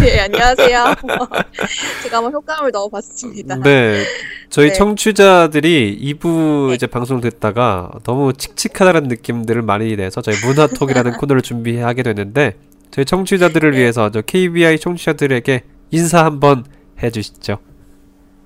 네, 0.00 0.20
안녕하세요. 0.20 0.94
제가 2.04 2.18
한번 2.18 2.32
효과음을 2.32 2.70
넣어봤습니다. 2.70 3.56
네. 3.56 4.04
저희 4.48 4.68
네. 4.68 4.72
청취자들이 4.72 5.98
2부 6.00 6.68
네. 6.68 6.74
이제 6.74 6.86
방송을 6.86 7.20
듣다가 7.22 7.90
너무 8.04 8.32
칙칙하다는 8.32 9.08
느낌들을 9.08 9.62
많이 9.62 9.96
내서 9.96 10.22
저희 10.22 10.36
문화톡이라는 10.44 11.12
코너를 11.18 11.42
준비하게 11.42 12.04
됐는데 12.04 12.56
저희 12.90 13.04
청취자들을 13.04 13.72
네. 13.72 13.78
위해서 13.78 14.10
저 14.10 14.22
KBI 14.22 14.78
청취자들에게 14.78 15.64
인사 15.90 16.24
한번 16.24 16.64
해주시죠. 17.02 17.58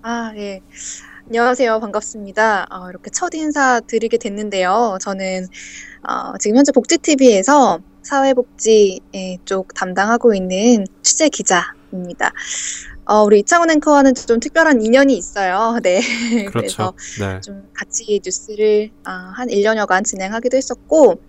아, 0.02 0.32
예. 0.36 0.60
안녕하세요. 1.28 1.80
반갑습니다. 1.80 2.66
어, 2.70 2.88
이렇게 2.88 3.10
첫 3.10 3.34
인사 3.34 3.80
드리게 3.80 4.16
됐는데요. 4.16 4.98
저는 5.00 5.46
어, 6.08 6.36
지금 6.38 6.56
현재 6.56 6.72
복지TV에서 6.72 7.78
사회복지 8.02 9.00
예, 9.14 9.38
쪽 9.44 9.74
담당하고 9.74 10.34
있는 10.34 10.86
취재 11.02 11.28
기자입니다. 11.28 12.32
어, 13.04 13.24
우리 13.24 13.40
이창훈 13.40 13.70
앵커와는 13.70 14.14
좀 14.14 14.38
특별한 14.40 14.80
인연이 14.82 15.16
있어요. 15.16 15.78
네. 15.82 16.00
그래서 16.50 16.92
그렇죠. 16.92 16.92
네. 17.20 17.40
좀 17.40 17.68
같이 17.74 18.20
뉴스를 18.24 18.90
아, 19.04 19.32
한 19.34 19.48
1년여간 19.48 20.04
진행하기도 20.04 20.56
했었고, 20.56 21.20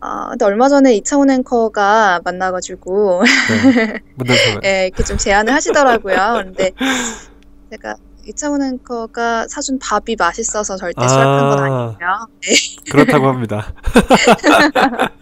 어, 0.00 0.28
근데 0.30 0.44
얼마 0.44 0.68
전에 0.68 0.94
이창훈 0.94 1.30
앵커가 1.30 2.20
만나가지고, 2.24 3.22
네. 3.22 4.00
예, 4.64 4.86
이렇게 4.86 5.02
좀 5.04 5.16
제안을 5.16 5.52
하시더라고요. 5.54 6.42
근데 6.44 6.72
제가 7.70 7.96
이창훈 8.26 8.62
앵커가 8.62 9.46
사준 9.48 9.78
밥이 9.78 10.16
맛있어서 10.18 10.76
절대 10.76 11.06
수락한 11.06 11.48
건 11.50 11.58
아. 11.58 11.62
아니고요. 11.64 12.28
그렇다고 12.90 13.28
합니다. 13.28 13.74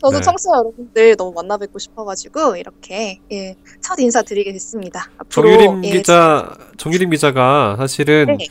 저도 0.00 0.18
네. 0.18 0.22
청취자 0.22 0.50
여러분들 0.56 1.16
너무 1.16 1.32
만나 1.32 1.56
뵙고 1.56 1.78
싶어가지고 1.78 2.56
이렇게 2.56 3.20
예, 3.32 3.54
첫 3.80 3.98
인사 3.98 4.22
드리게 4.22 4.52
됐습니다. 4.52 5.10
앞으로 5.18 5.56
정유림 5.56 5.84
예, 5.84 5.90
기자, 5.90 6.56
정유림 6.76 7.10
기자가 7.10 7.76
사실은 7.78 8.36
네. 8.38 8.46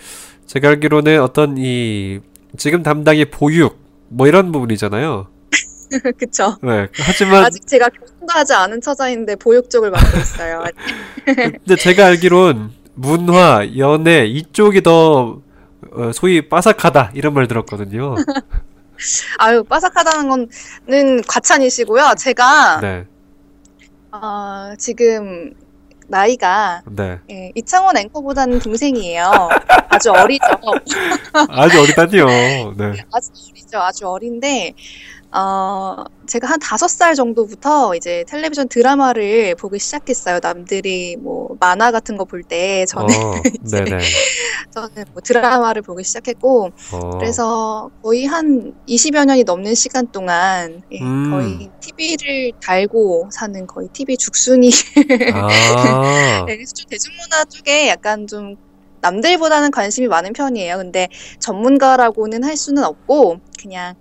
제가 0.45 0.69
알기로는 0.69 1.21
어떤 1.21 1.57
이 1.57 2.19
지금 2.57 2.83
담당이 2.83 3.25
보육 3.25 3.79
뭐 4.07 4.27
이런 4.27 4.51
부분이잖아요. 4.51 5.27
그쵸. 6.17 6.57
네. 6.63 6.87
하지만 6.93 7.45
아직 7.45 7.67
제가 7.67 7.89
결혼도 7.89 8.27
하지 8.29 8.53
않은 8.53 8.81
처자인데 8.81 9.35
보육 9.35 9.69
쪽을 9.69 9.91
맡고 9.91 10.17
있어요. 10.19 10.63
근데 11.25 11.75
제가 11.75 12.07
알기론 12.07 12.71
문화, 12.93 13.65
연애 13.77 14.25
이쪽이 14.25 14.81
더 14.83 15.39
어, 15.93 16.11
소위 16.13 16.47
빠삭하다 16.47 17.11
이런 17.13 17.33
말 17.33 17.47
들었거든요. 17.47 18.15
아유 19.39 19.63
빠삭하다는 19.63 20.29
거는 20.85 21.21
과찬이시고요. 21.27 22.13
제가 22.17 22.79
네, 22.81 23.05
어, 24.11 24.73
지금 24.77 25.53
나이가 26.07 26.81
네. 26.85 27.19
예, 27.31 27.51
이창원 27.55 27.97
앵커보다는 27.97 28.59
동생이에요. 28.59 29.31
아주 29.89 30.11
어리죠. 30.11 30.45
아주 31.49 31.81
어리다니요. 31.81 32.25
네. 32.77 32.93
아주 33.11 33.31
어리죠. 33.49 33.79
아주 33.79 34.07
어린데 34.07 34.73
어, 35.33 35.95
제가 36.27 36.47
한 36.47 36.59
다섯 36.59 36.89
살 36.89 37.15
정도부터 37.15 37.95
이제 37.95 38.25
텔레비전 38.27 38.67
드라마를 38.67 39.55
보기 39.55 39.79
시작했어요. 39.79 40.39
남들이 40.43 41.15
뭐 41.17 41.55
만화 41.59 41.91
같은 41.91 42.17
거 42.17 42.25
볼 42.25 42.43
때 42.43 42.85
저는 42.87 43.15
어, 43.15 43.31
네네. 43.71 43.99
저는 44.71 45.05
뭐 45.13 45.21
드라마를 45.23 45.81
보기 45.83 46.03
시작했고 46.03 46.71
어, 46.93 47.09
그래서 47.17 47.89
거의 48.01 48.25
한 48.25 48.73
20여 48.85 49.23
년이 49.25 49.43
넘는 49.45 49.73
시간 49.75 50.07
동안 50.11 50.81
예, 50.91 50.99
음. 51.01 51.31
거의 51.31 51.69
TV를 51.79 52.51
달고 52.61 53.29
사는 53.31 53.65
거의 53.67 53.87
TV 53.93 54.17
죽순이 54.17 54.69
아, 55.33 55.47
네, 56.45 56.55
그래서 56.55 56.71
좀 56.75 56.85
대중문화 56.89 57.45
쪽에 57.49 57.87
약간 57.87 58.27
좀 58.27 58.55
남들보다는 59.01 59.71
관심이 59.71 60.07
많은 60.07 60.33
편이에요. 60.33 60.77
근데 60.77 61.07
전문가라고는 61.39 62.43
할 62.43 62.55
수는 62.57 62.83
없고 62.83 63.37
그냥 63.59 63.95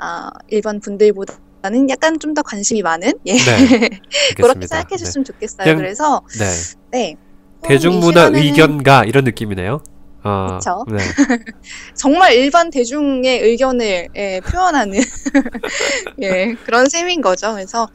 아, 0.00 0.30
일반 0.48 0.80
분들보다는 0.80 1.90
약간 1.90 2.18
좀 2.18 2.34
더 2.34 2.42
관심이 2.42 2.82
많은 2.82 3.12
예. 3.26 3.34
네. 3.36 3.88
그렇게. 4.36 4.66
생각해 4.66 4.96
주셨으면 4.96 5.24
좋겠어요. 5.24 5.64
그냥- 5.64 5.76
그래서 5.78 6.22
네. 6.38 6.46
네. 6.92 7.16
대중문화 7.62 8.08
이 8.08 8.12
시간에는 8.12 8.40
의견가 8.42 9.04
이런 9.04 9.24
느낌이네요. 9.24 9.82
아, 10.22 10.58
그쵸. 10.58 10.84
네. 10.90 10.98
정말 11.94 12.34
일반 12.34 12.70
대중의 12.70 13.40
의견을 13.40 14.08
예, 14.16 14.40
표현하는 14.40 15.00
예, 16.22 16.54
그런 16.64 16.88
셈인 16.88 17.20
거죠. 17.20 17.52
그래서 17.52 17.88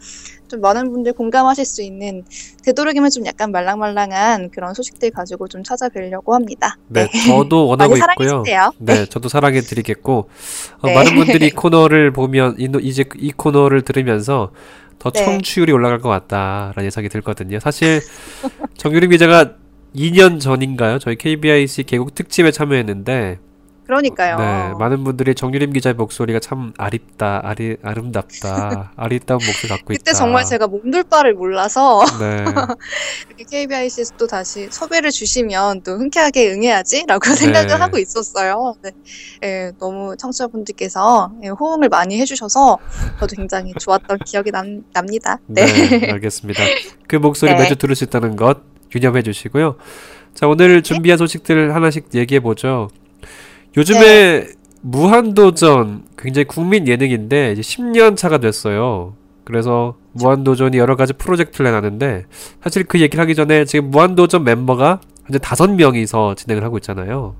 좀 0.47 0.61
많은 0.61 0.91
분들 0.91 1.13
공감하실 1.13 1.65
수 1.65 1.81
있는 1.81 2.23
되도록이면 2.63 3.09
좀 3.09 3.25
약간 3.25 3.51
말랑말랑한 3.51 4.49
그런 4.51 4.73
소식들 4.73 5.11
가지고 5.11 5.47
좀 5.47 5.63
찾아뵈려고 5.63 6.33
합니다. 6.33 6.77
네, 6.87 7.07
저도 7.27 7.67
원하고 7.67 7.95
있고요. 7.97 7.99
사랑해주세요. 7.99 8.71
네, 8.79 9.05
저도 9.05 9.29
사랑해 9.29 9.61
드리겠고 9.61 10.29
어, 10.79 10.87
네. 10.87 10.93
많은 10.93 11.15
분들이 11.15 11.47
이 11.47 11.49
코너를 11.55 12.11
보면 12.11 12.55
이, 12.59 12.69
이제 12.81 13.05
이 13.17 13.31
코너를 13.31 13.83
들으면서 13.83 14.51
더 14.99 15.11
네. 15.11 15.23
청취율이 15.23 15.71
올라갈 15.71 15.99
것 15.99 16.09
같다라는 16.09 16.85
예상이 16.85 17.09
들거든요. 17.09 17.59
사실 17.59 18.01
정유림 18.77 19.11
기자가 19.11 19.53
2년 19.95 20.39
전인가요? 20.39 20.99
저희 20.99 21.15
KBIC 21.15 21.83
개국 21.83 22.15
특집에 22.15 22.51
참여했는데 22.51 23.39
그러니까요. 23.85 24.37
네, 24.37 24.73
많은 24.79 25.03
분들이 25.03 25.35
정유림 25.35 25.73
기자의 25.73 25.93
목소리가 25.93 26.39
참 26.39 26.73
아립다, 26.77 27.41
아리, 27.43 27.77
아름답다, 27.83 28.93
아리따운 28.97 29.39
목소리 29.45 29.69
갖고 29.69 29.93
있다. 29.93 29.99
그때 29.99 30.13
정말 30.13 30.43
제가 30.45 30.67
몸둘 30.67 31.03
바를 31.03 31.33
몰라서 31.33 32.03
네, 32.19 32.45
이렇게 33.37 33.43
KBIC에서 33.49 34.15
또 34.17 34.27
다시 34.27 34.67
섭외를 34.71 35.11
주시면 35.11 35.81
또 35.83 35.97
흔쾌하게 35.97 36.51
응해야지라고 36.53 37.19
네. 37.29 37.35
생각을 37.35 37.81
하고 37.81 37.97
있었어요. 37.97 38.75
네. 38.81 38.91
예, 39.43 39.71
너무 39.79 40.15
청취자분들께서 40.17 41.31
예, 41.43 41.49
호응을 41.49 41.89
많이 41.89 42.19
해주셔서 42.19 42.77
저도 43.19 43.35
굉장히 43.35 43.73
좋았던 43.79 44.19
기억이 44.25 44.51
남, 44.51 44.83
납니다. 44.93 45.39
네. 45.45 45.65
네, 45.65 46.11
알겠습니다. 46.11 46.63
그 47.07 47.17
목소리 47.17 47.51
네. 47.51 47.59
매주 47.59 47.75
들을 47.75 47.95
수 47.95 48.03
있다는 48.03 48.35
것 48.35 48.59
유념해 48.95 49.21
주시고요. 49.21 49.75
자, 50.33 50.47
오늘 50.47 50.81
준비한 50.81 51.17
소식들 51.17 51.73
하나씩 51.75 52.13
얘기해 52.13 52.39
보죠. 52.41 52.89
요즘에 53.77 53.99
네. 53.99 54.47
무한도전 54.81 56.03
굉장히 56.17 56.45
국민 56.45 56.87
예능인데 56.87 57.51
이제 57.51 57.61
10년 57.61 58.15
차가 58.15 58.37
됐어요. 58.37 59.15
그래서 59.43 59.95
무한도전이 60.13 60.77
여러 60.77 60.95
가지 60.95 61.13
프로젝트를 61.13 61.69
내놨는데 61.71 62.25
사실 62.63 62.83
그 62.83 62.99
얘기를 62.99 63.21
하기 63.21 63.35
전에 63.35 63.65
지금 63.65 63.91
무한도전 63.91 64.43
멤버가 64.43 65.01
현재 65.25 65.39
다섯 65.39 65.69
명이서 65.71 66.35
진행을 66.35 66.63
하고 66.63 66.77
있잖아요. 66.77 67.35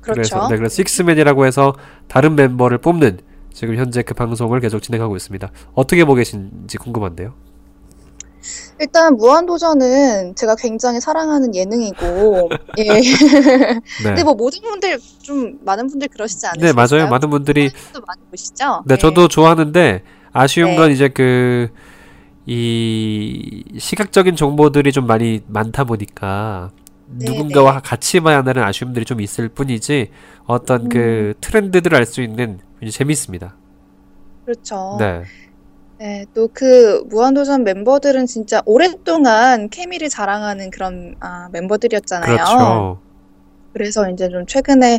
그래서 0.00 0.48
네, 0.48 0.56
그래서 0.56 0.74
식스맨이라고 0.74 1.46
해서 1.46 1.74
다른 2.08 2.34
멤버를 2.34 2.78
뽑는 2.78 3.20
지금 3.52 3.76
현재 3.76 4.02
그 4.02 4.14
방송을 4.14 4.60
계속 4.60 4.80
진행하고 4.80 5.16
있습니다. 5.16 5.50
어떻게 5.74 6.04
보고 6.04 6.16
계신지 6.16 6.78
궁금한데요. 6.78 7.34
일단 8.80 9.16
무한도전은 9.16 10.34
제가 10.34 10.56
굉장히 10.56 11.00
사랑하는 11.00 11.54
예능이고, 11.54 12.48
예. 12.78 12.84
네. 12.84 13.00
근데 14.02 14.24
뭐 14.24 14.34
모든 14.34 14.60
분들 14.62 14.98
좀 15.22 15.58
많은 15.64 15.88
분들 15.88 16.08
그러시지 16.08 16.46
않으세요? 16.46 16.66
네, 16.66 16.72
맞아요. 16.72 17.08
많은 17.08 17.30
분들이 17.30 17.70
도 17.92 18.00
많이 18.06 18.20
보시죠? 18.30 18.82
네, 18.86 18.96
저도 18.96 19.28
좋아하는데 19.28 20.02
아쉬운 20.32 20.70
네. 20.70 20.76
건 20.76 20.90
이제 20.90 21.08
그 21.08 21.68
이 22.46 23.62
시각적인 23.78 24.34
정보들이 24.34 24.90
좀 24.92 25.06
많이 25.06 25.40
많다 25.46 25.84
보니까 25.84 26.70
네, 27.06 27.26
누군가와 27.26 27.80
같이 27.80 28.20
봐야 28.20 28.38
한다는 28.38 28.64
아쉬움들이 28.64 29.04
좀 29.04 29.20
있을 29.20 29.48
뿐이지 29.48 30.10
어떤 30.46 30.82
음. 30.82 30.88
그 30.88 31.34
트렌드들을 31.40 31.96
알 31.96 32.04
수 32.04 32.20
있는 32.20 32.58
굉장히 32.80 32.90
재밌습니다. 32.90 33.54
그렇죠. 34.44 34.96
네. 34.98 35.22
네, 36.02 36.26
또 36.34 36.48
그 36.52 37.04
무한도전 37.06 37.62
멤버들은 37.62 38.26
진짜 38.26 38.60
오랫동안 38.66 39.68
케미를 39.68 40.08
자랑하는 40.08 40.70
그런 40.70 41.14
아, 41.20 41.48
멤버들이었잖아요. 41.52 42.34
그렇죠. 42.34 43.00
그래서 43.72 44.10
이제 44.10 44.28
좀 44.28 44.44
최근에 44.44 44.98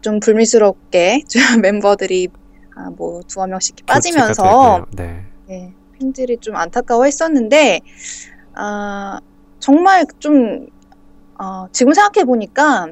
좀 0.00 0.20
불미스럽게 0.20 1.24
좀 1.28 1.60
멤버들이 1.60 2.28
아, 2.74 2.88
뭐 2.88 3.20
두어 3.28 3.46
명씩 3.46 3.84
빠지면서. 3.84 4.86
네. 4.92 5.26
예, 5.50 5.74
팬들이 5.98 6.38
좀 6.38 6.56
안타까워했었는데 6.56 7.80
아, 8.54 9.20
정말 9.58 10.06
좀 10.18 10.66
어, 11.38 11.66
지금 11.72 11.92
생각해 11.92 12.24
보니까 12.24 12.88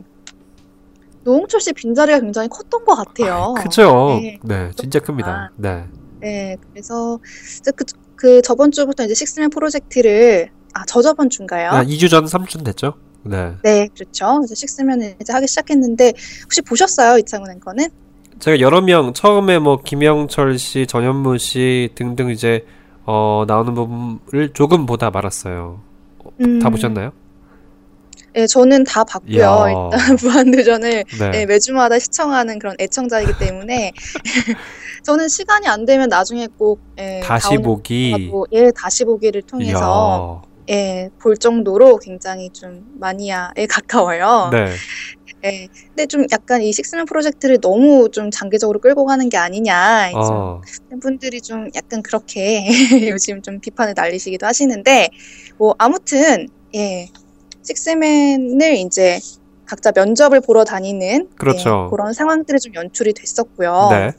노홍철 1.25 1.61
씨 1.63 1.73
빈자리가 1.73 2.21
굉장히 2.21 2.49
컸던 2.49 2.85
것 2.85 2.95
같아요. 2.97 3.55
크죠. 3.57 4.19
네. 4.21 4.39
네, 4.43 4.71
진짜 4.77 5.01
큽니다. 5.01 5.53
네. 5.57 5.87
네, 6.21 6.57
그래서 6.73 7.19
그 7.77 7.85
그 8.17 8.43
저번 8.43 8.73
주부터 8.73 9.05
이제 9.05 9.15
식스맨 9.15 9.51
프로젝트를 9.51 10.49
아 10.75 10.85
저저번 10.87 11.31
주인가요? 11.31 11.71
아, 11.71 11.85
2주 11.85 12.11
전 12.11 12.25
3주 12.25 12.65
됐죠? 12.65 12.95
네. 13.23 13.53
네, 13.63 13.89
그렇죠. 13.95 14.41
이제 14.45 14.55
식스맨을 14.55 15.17
이제 15.21 15.33
하기 15.33 15.47
시작했는데 15.47 16.13
혹시 16.45 16.63
보셨어요 16.63 17.19
이창훈 17.19 17.51
앵커는? 17.53 17.89
제가 18.39 18.61
여러 18.61 18.81
명 18.81 19.13
처음에 19.15 19.59
뭐 19.59 19.81
김영철 19.83 20.59
씨, 20.59 20.87
전현무 20.87 21.39
씨 21.39 21.91
등등 21.95 22.31
이제 22.31 22.67
어, 23.05 23.45
나오는 23.47 23.75
부분을 23.75 24.53
조금 24.53 24.85
보다 24.85 25.11
말았어요. 25.11 25.81
음, 26.41 26.59
다 26.59 26.71
보셨나요? 26.71 27.13
네, 28.37 28.47
저는 28.47 28.85
다 28.85 29.03
봤고요. 29.03 29.35
이야. 29.35 29.67
일단 29.71 30.17
무한도전을 30.21 31.05
네. 31.19 31.31
네, 31.31 31.47
매주마다 31.47 31.99
시청하는 31.99 32.59
그런 32.59 32.77
애청자이기 32.79 33.33
때문에 33.39 33.93
저는 35.05 35.29
시간이 35.29 35.67
안 35.67 35.87
되면 35.87 36.11
나중에 36.11 36.47
꼭 36.59 36.81
예, 36.99 37.21
다시 37.25 37.57
보기. 37.57 38.31
예, 38.53 38.71
다시 38.73 39.05
보기를 39.07 39.41
통해서. 39.43 40.43
예, 40.69 41.09
볼 41.23 41.37
정도로 41.37 41.97
굉장히 41.99 42.51
좀 42.51 42.85
마니아에 42.99 43.67
가까워요. 43.71 44.51
네. 44.53 44.67
예, 45.45 45.69
근데 45.89 46.07
좀 46.07 46.27
약간 46.31 46.61
이 46.61 46.73
식스맨 46.73 47.07
프로젝트를 47.07 47.59
너무 47.61 48.11
좀 48.11 48.31
장기적으로 48.31 48.81
끌고 48.81 49.07
가는 49.07 49.29
게 49.29 49.37
아니냐 49.37 50.11
좀 50.11 50.21
어. 50.21 50.61
팬분들이 50.91 51.41
좀 51.41 51.71
약간 51.75 52.03
그렇게 52.03 52.67
요즘 53.09 53.43
좀 53.43 53.61
비판을 53.61 53.95
날리시기도 53.97 54.45
하시는데 54.45 55.09
뭐 55.57 55.75
아무튼 55.79 56.49
예 56.75 57.09
식스맨을 57.67 58.77
이제 58.77 59.19
각자 59.67 59.93
면접을 59.95 60.41
보러 60.41 60.65
다니는 60.65 61.29
그렇죠. 61.37 61.87
예, 61.87 61.91
그런 61.91 62.13
상황들이 62.13 62.61
좀 62.61 62.75
연출이 62.75 63.13
됐었고요. 63.13 63.89
네. 63.91 64.13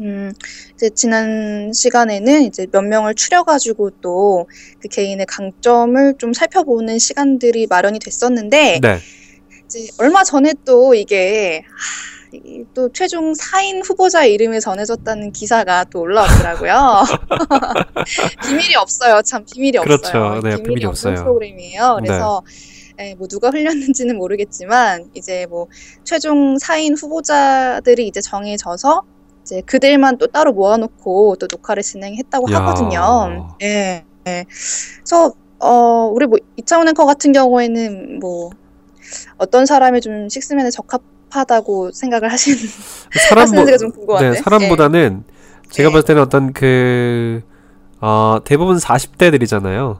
음, 0.00 0.32
이제 0.74 0.90
지난 0.90 1.72
시간에는 1.72 2.42
이제 2.42 2.66
몇 2.70 2.82
명을 2.82 3.14
추려가지고 3.14 3.90
또 4.00 4.46
그 4.80 4.88
개인의 4.88 5.26
강점을 5.26 6.14
좀 6.18 6.32
살펴보는 6.32 6.98
시간들이 6.98 7.66
마련이 7.66 7.98
됐었는데 7.98 8.80
네. 8.80 8.98
이제 9.64 9.88
얼마 9.98 10.24
전에 10.24 10.54
또 10.64 10.94
이게 10.94 11.64
하, 11.66 11.66
이 11.66 12.17
또 12.74 12.90
최종 12.92 13.32
4인 13.32 13.82
후보자 13.84 14.24
이름이 14.24 14.60
전해졌다는 14.60 15.32
기사가 15.32 15.84
또 15.84 16.00
올라왔더라고요. 16.00 17.04
비밀이 18.46 18.74
없어요. 18.76 19.22
참 19.22 19.44
비밀이 19.44 19.78
그렇죠. 19.78 19.94
없어요. 19.94 20.34
네, 20.42 20.50
비밀이 20.50 20.62
비밀이 20.62 20.84
없어요. 20.84 21.14
프로그램이에요. 21.16 21.98
그래서 22.00 22.42
예, 23.00 23.14
뭐 23.14 23.28
누가 23.28 23.50
흘렸는지는 23.50 24.16
모르겠지만 24.16 25.10
이제 25.14 25.46
뭐 25.48 25.68
최종 26.04 26.56
4인 26.56 27.00
후보자들이 27.00 28.06
이제 28.06 28.20
정해져서 28.20 29.04
이제 29.42 29.62
그들만 29.64 30.18
또 30.18 30.26
따로 30.26 30.52
모아놓고 30.52 31.36
또 31.36 31.46
녹화를 31.50 31.82
진행했다고 31.82 32.52
야. 32.52 32.56
하거든요. 32.58 33.56
예. 33.62 34.04
예. 34.26 34.44
그래서 34.98 35.32
어 35.60 36.10
우리 36.12 36.26
뭐 36.26 36.38
이창훈 36.56 36.88
앵커 36.88 37.06
같은 37.06 37.32
경우에는 37.32 38.18
뭐 38.20 38.50
어떤 39.38 39.64
사람이 39.64 40.00
좀 40.00 40.28
식스맨에 40.28 40.70
적합 40.70 41.02
하다고 41.30 41.92
생각을 41.92 42.30
하시는 42.32 42.58
사람 43.28 43.42
하시는지가 43.42 43.78
좀 43.78 43.90
궁금한데. 43.90 44.30
네, 44.30 44.36
사람보다는 44.36 45.24
제가 45.70 45.88
네. 45.88 45.92
봤을 45.92 46.06
때는 46.06 46.22
어떤 46.22 46.52
그 46.52 47.42
어, 48.00 48.38
대부분 48.44 48.76
40대들이잖아요. 48.76 49.98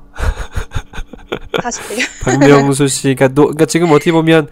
다시 1.62 1.80
박명수 2.24 2.88
씨가 2.88 3.28
노, 3.28 3.42
그러니까 3.42 3.66
지금 3.66 3.90
어떻게 3.90 4.12
보면 4.12 4.48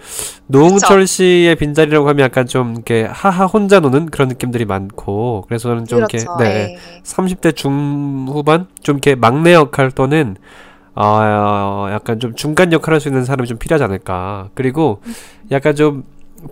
노홍철 0.47 1.07
씨의 1.07 1.57
빈자리라고 1.57 2.09
하면 2.09 2.25
약간 2.25 2.47
좀 2.47 2.73
이렇게 2.75 3.05
하하 3.05 3.47
혼자 3.47 3.81
노는 3.81 4.07
그런 4.07 4.29
느낌들이 4.29 4.65
많고 4.65 5.45
그래서 5.49 5.69
저는 5.69 5.87
좀 5.87 5.99
그렇죠. 5.99 6.17
이렇게 6.17 6.45
네, 6.45 6.75
예. 6.75 7.03
30대 7.03 7.55
중후반 7.55 8.67
좀 8.83 8.97
이렇게 8.97 9.15
막내 9.15 9.55
역할 9.55 9.91
또는 9.91 10.37
어, 10.95 11.89
약간 11.91 12.19
좀 12.19 12.35
중간 12.35 12.73
역할 12.73 12.95
할수 12.95 13.09
있는 13.09 13.25
사람이 13.25 13.47
좀 13.47 13.59
필요하지 13.59 13.85
않을까. 13.85 14.49
그리고 14.55 15.03
약간 15.51 15.77
좀 15.77 16.05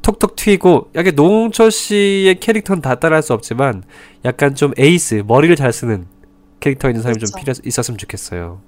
톡톡 0.02 0.37
튀고 0.37 0.90
약간 0.94 1.14
노홍철 1.14 1.70
씨의 1.70 2.40
캐릭터는 2.40 2.83
다 2.83 2.94
따라할 2.96 3.22
수 3.22 3.33
없지만 3.33 3.83
약간 4.24 4.54
좀 4.54 4.72
에이스 4.78 5.24
머리를 5.26 5.54
잘 5.57 5.72
쓰는 5.72 6.07
캐릭터 6.61 6.88
있는 6.88 7.02
사람이 7.02 7.18
좀 7.18 7.28
그렇죠. 7.30 7.52
필요 7.61 7.66
있었으면 7.68 7.98
좋겠어요. 7.98 8.61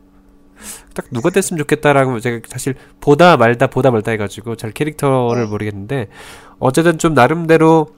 딱 0.95 1.07
누가 1.11 1.31
됐으면 1.31 1.59
좋겠다라고 1.59 2.19
제가 2.21 2.41
사실 2.49 2.75
보다 3.01 3.37
말다 3.37 3.67
보다 3.67 3.91
말다 3.91 4.11
해가지고 4.13 4.57
잘 4.57 4.73
캐릭터를 4.73 5.45
네. 5.45 5.49
모르겠는데 5.51 6.09
어쨌든 6.59 6.99
좀 6.99 7.13
나름대로 7.15 7.89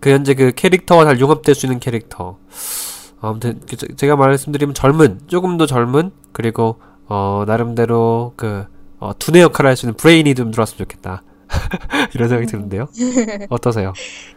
그 0.00 0.10
현재 0.10 0.34
그 0.34 0.52
캐릭터와 0.54 1.04
잘 1.04 1.18
융합될 1.20 1.54
수 1.54 1.66
있는 1.66 1.78
캐릭터. 1.80 2.38
아무튼 3.20 3.60
그 3.68 3.76
제- 3.76 3.86
제가 3.96 4.16
말씀드리면 4.16 4.74
젊은 4.74 5.20
조금 5.26 5.58
더 5.58 5.66
젊은 5.66 6.10
그리고 6.32 6.80
어 7.06 7.44
나름대로 7.46 8.32
그 8.36 8.64
어, 8.98 9.12
두뇌 9.18 9.40
역할을 9.42 9.68
할 9.70 9.76
수 9.76 9.86
있는 9.86 9.94
브레인이 9.96 10.34
좀 10.34 10.50
들어왔으면 10.50 10.78
좋겠다 10.78 11.22
이런 12.14 12.28
생각이 12.28 12.46
드는데요. 12.50 12.88
어떠세요? 13.48 13.92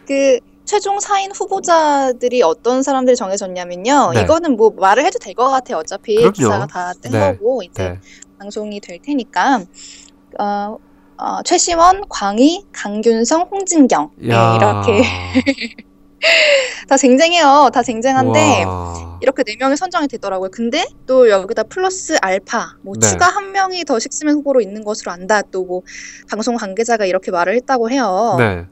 그 0.06 0.38
최종 0.64 0.98
4인 0.98 1.30
후보자들이 1.38 2.42
어떤 2.42 2.82
사람들이 2.82 3.16
정해졌냐면요. 3.16 4.12
네. 4.14 4.22
이거는 4.22 4.56
뭐 4.56 4.70
말을 4.76 5.04
해도 5.04 5.18
될 5.18 5.34
것 5.34 5.50
같아요. 5.50 5.78
어차피 5.78 6.16
그럼요. 6.16 6.32
기사가 6.32 6.66
다뜬 6.66 7.10
네. 7.12 7.36
거고 7.36 7.62
이제 7.62 7.82
네. 7.90 8.00
방송이 8.38 8.80
될 8.80 8.98
테니까 9.02 9.60
어, 10.38 10.76
어, 11.18 11.42
최시원, 11.44 12.02
광희, 12.08 12.64
강균성, 12.72 13.48
홍진경 13.50 14.10
네, 14.16 14.34
야. 14.34 14.56
이렇게 14.56 15.02
다 16.88 16.96
쟁쟁해요. 16.96 17.70
다 17.72 17.82
쟁쟁한데 17.82 18.64
와. 18.64 19.18
이렇게 19.22 19.42
네 19.44 19.56
명이 19.58 19.76
선정이 19.76 20.08
되더라고요. 20.08 20.50
근데 20.50 20.84
또 21.06 21.28
여기다 21.30 21.64
플러스 21.64 22.16
알파, 22.20 22.76
뭐 22.82 22.94
네. 23.00 23.06
추가 23.08 23.26
한 23.26 23.52
명이 23.52 23.84
더 23.84 23.98
식스맨 23.98 24.34
후보로 24.36 24.60
있는 24.60 24.84
것으로 24.84 25.12
안다. 25.12 25.42
또 25.42 25.64
뭐 25.64 25.82
방송 26.30 26.56
관계자가 26.56 27.06
이렇게 27.06 27.30
말을 27.30 27.54
했다고 27.56 27.90
해요. 27.90 28.36
네. 28.38 28.66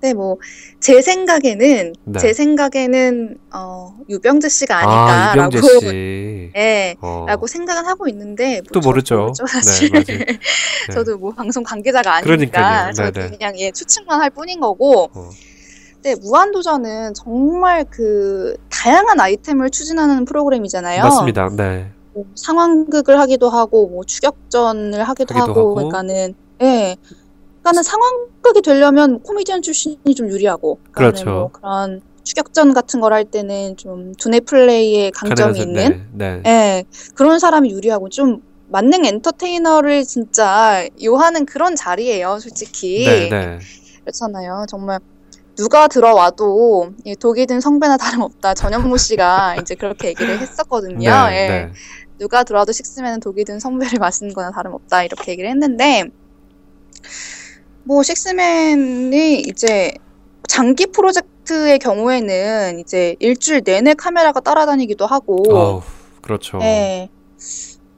근데 0.00 0.14
뭐 0.14 0.36
제 0.78 1.02
생각에는 1.02 1.94
네. 2.04 2.18
제 2.20 2.32
생각에는 2.32 3.38
어, 3.52 3.96
유병재 4.08 4.48
씨가 4.48 4.78
아 4.84 5.30
아닐까라고 5.32 5.80
씨. 5.80 6.50
예. 6.54 6.94
어. 7.00 7.24
라고 7.26 7.46
생각은 7.48 7.86
하고 7.86 8.06
있는데 8.08 8.60
뭐 8.60 8.66
또 8.72 8.80
모르죠. 8.80 9.16
모르죠, 9.16 9.46
사실. 9.48 9.90
네. 9.90 10.04
네. 10.14 10.38
저도 10.94 11.18
뭐 11.18 11.32
방송 11.32 11.64
관계자가 11.64 12.16
아니니까 12.16 12.24
그러니까요. 12.26 12.92
저도 12.92 13.10
네네. 13.20 13.30
그냥 13.36 13.58
예 13.58 13.72
추측만 13.72 14.20
할 14.20 14.30
뿐인 14.30 14.60
거고. 14.60 15.10
어. 15.12 15.30
근데 16.02 16.14
무한도전은 16.20 17.14
정말 17.14 17.84
그 17.90 18.56
다양한 18.70 19.18
아이템을 19.20 19.70
추진하는 19.70 20.24
프로그램이잖아요. 20.24 21.02
맞습니다. 21.02 21.48
네. 21.56 21.90
뭐 22.12 22.24
상황극을 22.34 23.18
하기도 23.20 23.48
하고 23.50 23.88
뭐 23.88 24.04
추격전을 24.04 25.02
하기도, 25.02 25.34
하기도 25.34 25.50
하고, 25.50 25.60
하고. 25.60 25.74
그러니까는 25.74 26.34
예. 26.62 26.96
그러니까는 27.62 27.82
상황극이 27.82 28.62
되려면 28.62 29.20
코미디언 29.20 29.62
출신이 29.62 30.14
좀 30.14 30.28
유리하고 30.28 30.78
그러니까는 30.92 31.24
그렇죠. 31.24 31.30
뭐 31.30 31.50
그런 31.52 32.00
추격전 32.22 32.74
같은 32.74 33.00
걸 33.00 33.12
할 33.12 33.24
때는 33.24 33.76
좀 33.76 34.12
두뇌 34.14 34.40
플레이에 34.40 35.10
강점이 35.10 35.58
있는 35.60 36.06
네. 36.12 36.40
네. 36.42 36.42
예, 36.46 36.84
그런 37.14 37.38
사람이 37.38 37.70
유리하고 37.70 38.08
좀 38.08 38.42
만능 38.68 39.04
엔터테이너를 39.04 40.04
진짜 40.04 40.86
요하는 41.04 41.46
그런 41.46 41.76
자리예요, 41.76 42.38
솔직히. 42.40 43.04
네. 43.04 43.28
네. 43.28 43.58
그렇잖아요. 44.00 44.66
정말 44.68 44.98
누가 45.56 45.88
들어와도 45.88 46.90
예, 47.06 47.14
독이 47.14 47.46
든 47.46 47.60
성배나 47.60 47.96
다름없다. 47.96 48.54
전현무 48.54 48.98
씨가 48.98 49.56
이제 49.60 49.74
그렇게 49.74 50.08
얘기를 50.08 50.38
했었거든요. 50.38 50.98
네. 50.98 51.36
예. 51.36 51.48
네. 51.48 51.72
누가 52.18 52.44
들어와도 52.44 52.72
식스맨은 52.72 53.20
독이 53.20 53.44
든 53.44 53.58
성배를 53.58 53.98
마시는 53.98 54.32
거나 54.32 54.50
다름없다. 54.50 55.04
이렇게 55.04 55.32
얘기를 55.32 55.50
했는데 55.50 56.04
뭐 57.84 58.02
식스맨이 58.02 59.40
이제 59.40 59.92
장기 60.48 60.86
프로젝트의 60.86 61.78
경우에는 61.78 62.78
이제 62.78 63.16
일주일 63.18 63.62
내내 63.64 63.94
카메라가 63.94 64.40
따라다니기도 64.40 65.06
하고 65.06 65.42
어우, 65.48 65.82
그렇죠. 66.22 66.58
네. 66.58 67.10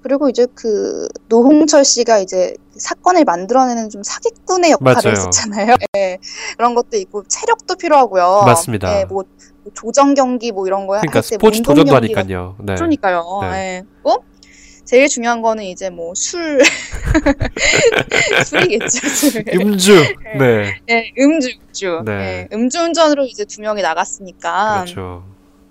그리고 0.03 0.29
이제 0.29 0.47
그 0.55 1.09
노홍철 1.29 1.85
씨가 1.85 2.19
이제 2.19 2.55
사건을 2.77 3.25
만들어내는 3.25 3.91
좀 3.91 4.03
사기꾼의 4.03 4.71
역할을 4.73 4.95
맞아요. 5.03 5.13
했었잖아요. 5.13 5.77
네. 5.93 6.19
그런 6.57 6.75
것도 6.75 6.97
있고 6.97 7.25
체력도 7.29 7.77
필요하고요. 7.77 8.43
맞습니다. 8.47 8.93
네, 8.93 9.05
뭐 9.05 9.25
조정 9.75 10.15
경기 10.15 10.53
뭐 10.53 10.67
이런 10.67 10.87
거 10.87 10.95
그러니까 11.01 11.21
스포츠 11.21 11.63
도전도 11.63 11.95
하니까요. 11.97 12.57
네. 12.61 12.75
그러니까요. 12.77 13.25
네. 13.43 13.51
네. 13.51 13.83
어? 14.05 14.17
제일 14.85 15.07
중요한 15.09 15.43
거는 15.43 15.65
이제 15.65 15.91
뭐 15.91 16.15
술 16.15 16.61
술이겠죠. 18.47 19.09
술. 19.09 19.45
음주. 19.55 20.03
네. 20.39 20.81
네, 20.87 21.13
음주, 21.19 21.49
음주. 21.67 22.03
네. 22.07 22.17
네, 22.17 22.49
음주운전으로 22.53 23.25
이제 23.27 23.45
두 23.45 23.61
명이 23.61 23.83
나갔으니까 23.83 24.85
그렇죠. 24.85 25.25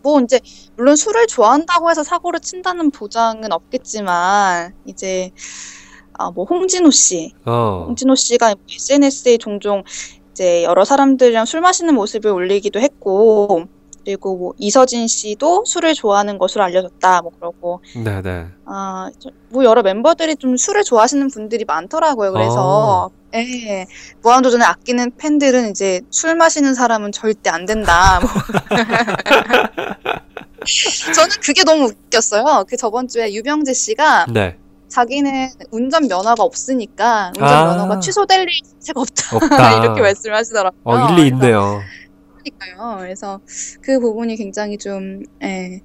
뭐 0.03 0.19
이제 0.21 0.39
물론 0.75 0.95
술을 0.95 1.27
좋아한다고 1.27 1.89
해서 1.89 2.03
사고를 2.03 2.39
친다는 2.39 2.91
보장은 2.91 3.51
없겠지만 3.51 4.73
이제 4.85 5.31
아 6.19 6.31
뭐 6.31 6.45
홍진호 6.45 6.89
씨, 6.91 7.33
어. 7.45 7.85
홍진호 7.87 8.15
씨가 8.15 8.55
SNS에 8.69 9.37
종종 9.37 9.83
이제 10.31 10.63
여러 10.63 10.83
사람들이랑 10.83 11.45
술 11.45 11.61
마시는 11.61 11.93
모습을 11.93 12.31
올리기도 12.31 12.79
했고 12.79 13.65
그리고 14.03 14.35
뭐 14.37 14.53
이서진 14.57 15.07
씨도 15.07 15.65
술을 15.65 15.93
좋아하는 15.93 16.37
것으로 16.39 16.63
알려졌다. 16.63 17.21
뭐 17.21 17.31
그러고 17.37 17.81
네, 18.03 18.21
네. 18.21 18.47
아, 18.65 19.11
저- 19.19 19.29
뭐 19.49 19.63
여러 19.65 19.81
멤버들이 19.83 20.37
좀 20.37 20.57
술을 20.57 20.83
좋아하시는 20.83 21.27
분들이 21.29 21.65
많더라고요. 21.65 22.31
그래서 22.31 23.11
예, 23.33 23.85
무한도전을 24.21 24.65
아끼는 24.65 25.11
팬들은 25.17 25.71
이제 25.71 26.01
술 26.09 26.35
마시는 26.35 26.73
사람은 26.73 27.11
절대 27.11 27.49
안 27.49 27.65
된다. 27.65 28.21
뭐. 28.21 28.29
저는 31.15 31.35
그게 31.41 31.63
너무 31.63 31.85
웃겼어요. 31.85 32.65
그 32.67 32.77
저번 32.77 33.07
주에 33.07 33.33
유병재 33.33 33.73
씨가 33.73 34.27
네. 34.29 34.57
자기는 34.87 35.49
운전 35.71 36.07
면허가 36.07 36.43
없으니까 36.43 37.31
운전 37.35 37.47
아. 37.47 37.65
면허가 37.65 37.99
취소될 37.99 38.41
일 38.41 38.47
자체가 38.63 39.01
없다. 39.01 39.37
없다. 39.37 39.83
이렇게 39.83 40.01
말씀하시더라고요. 40.01 40.81
어, 40.83 41.09
일리 41.09 41.27
있네요. 41.27 41.81
그러니까요. 42.37 42.97
그래서 42.99 43.39
그 43.81 43.99
부분이 43.99 44.35
굉장히 44.37 44.77
좀 44.77 45.23
예, 45.43 45.81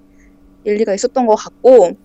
일리가 0.65 0.95
있었던 0.95 1.27
것 1.27 1.35
같고 1.35 1.97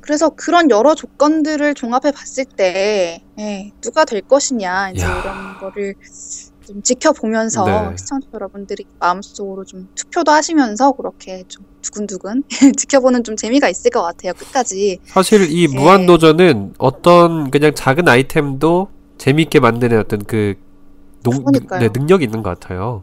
그래서 0.00 0.30
그런 0.30 0.70
여러 0.70 0.94
조건들을 0.94 1.74
종합해 1.74 2.12
봤을 2.12 2.44
때 2.44 3.22
예, 3.38 3.72
누가 3.80 4.04
될 4.04 4.20
것이냐 4.20 4.90
이제 4.90 5.04
야. 5.04 5.20
이런 5.20 5.58
거를 5.58 5.94
좀 6.66 6.82
지켜보면서 6.82 7.64
네. 7.64 7.96
시청자 7.96 8.26
여러분들이 8.34 8.84
마음속으로 8.98 9.64
좀 9.64 9.88
투표도 9.94 10.32
하시면서 10.32 10.92
그렇게 10.92 11.44
좀 11.48 11.64
두근두근 11.82 12.42
지켜보는 12.76 13.24
좀 13.24 13.36
재미가 13.36 13.68
있을 13.68 13.90
것 13.90 14.02
같아요. 14.02 14.32
끝까지. 14.34 14.98
사실 15.04 15.50
이 15.50 15.68
네. 15.68 15.76
무한도전은 15.76 16.74
어떤 16.78 17.50
그냥 17.50 17.72
작은 17.74 18.08
아이템도 18.08 18.88
재미있게 19.18 19.60
만드는 19.60 19.98
어떤 19.98 20.24
그 20.24 20.54
농. 21.22 21.44
네, 21.78 21.88
능력이 21.92 22.24
있는 22.24 22.42
것 22.42 22.58
같아요. 22.58 23.02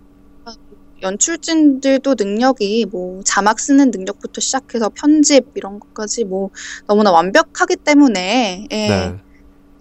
연출진들도 1.03 2.15
능력이 2.17 2.87
뭐 2.91 3.21
자막 3.23 3.59
쓰는 3.59 3.91
능력부터 3.91 4.41
시작해서 4.41 4.89
편집 4.89 5.51
이런 5.55 5.79
것까지 5.79 6.23
뭐 6.23 6.49
너무나 6.87 7.11
완벽하기 7.11 7.75
때문에 7.77 8.67
예, 8.71 8.87
네. 8.87 9.15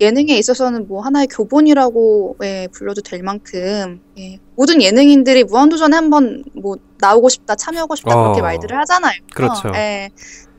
예능에 0.00 0.36
있어서는 0.36 0.88
뭐 0.88 1.00
하나의 1.00 1.28
교본이라고 1.28 2.36
예, 2.42 2.68
불러도 2.72 3.02
될 3.02 3.22
만큼 3.22 4.00
예, 4.18 4.38
모든 4.56 4.82
예능인들이 4.82 5.44
무한도전에 5.44 5.96
한번 5.96 6.44
뭐 6.54 6.76
나오고 6.98 7.28
싶다 7.28 7.54
참여하고 7.54 7.94
싶다 7.94 8.14
그렇게 8.14 8.40
어. 8.40 8.42
말들을 8.42 8.76
하잖아요. 8.80 9.20
그렇죠. 9.32 9.70
예, 9.76 10.10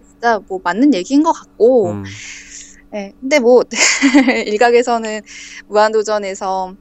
진짜 0.09 0.39
뭐 0.47 0.61
맞는 0.63 0.93
얘기인 0.93 1.23
것 1.23 1.33
같고 1.33 1.91
음, 1.91 2.03
예, 2.95 3.11
근데 3.19 3.39
뭐 3.39 3.63
일각에서는 4.47 5.21
무한도전에서 5.67 6.75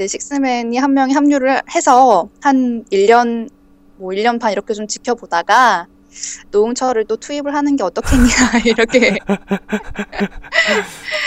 이제 0.00 0.06
식스맨이 0.06 0.78
한 0.78 0.94
명이 0.94 1.12
합류를 1.12 1.60
해서 1.74 2.30
한 2.40 2.84
1년 2.90 3.50
뭐 3.98 4.12
1년 4.12 4.40
반 4.40 4.50
이렇게 4.50 4.72
좀 4.72 4.86
지켜보다가 4.86 5.88
노홍철을 6.50 7.04
또 7.04 7.16
투입을 7.16 7.54
하는 7.54 7.76
게 7.76 7.84
어떻겠냐 7.84 8.24
이렇게 8.64 9.18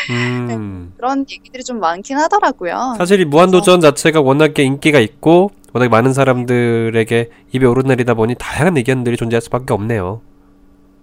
음. 0.09 0.91
그런 0.97 1.23
얘기들이 1.29 1.63
좀 1.63 1.79
많긴 1.79 2.17
하더라고요. 2.17 2.95
사실 2.97 3.19
이 3.19 3.25
무한도전 3.25 3.79
자체가 3.79 4.21
워낙에 4.21 4.63
인기가 4.63 4.99
있고 4.99 5.51
워낙 5.71 5.89
많은 5.89 6.13
사람들에게 6.13 7.29
입에 7.51 7.65
오르내리다 7.67 8.15
보니 8.15 8.35
다양한 8.39 8.75
의견들이 8.77 9.17
존재할 9.17 9.41
수밖에 9.41 9.71
없네요. 9.73 10.21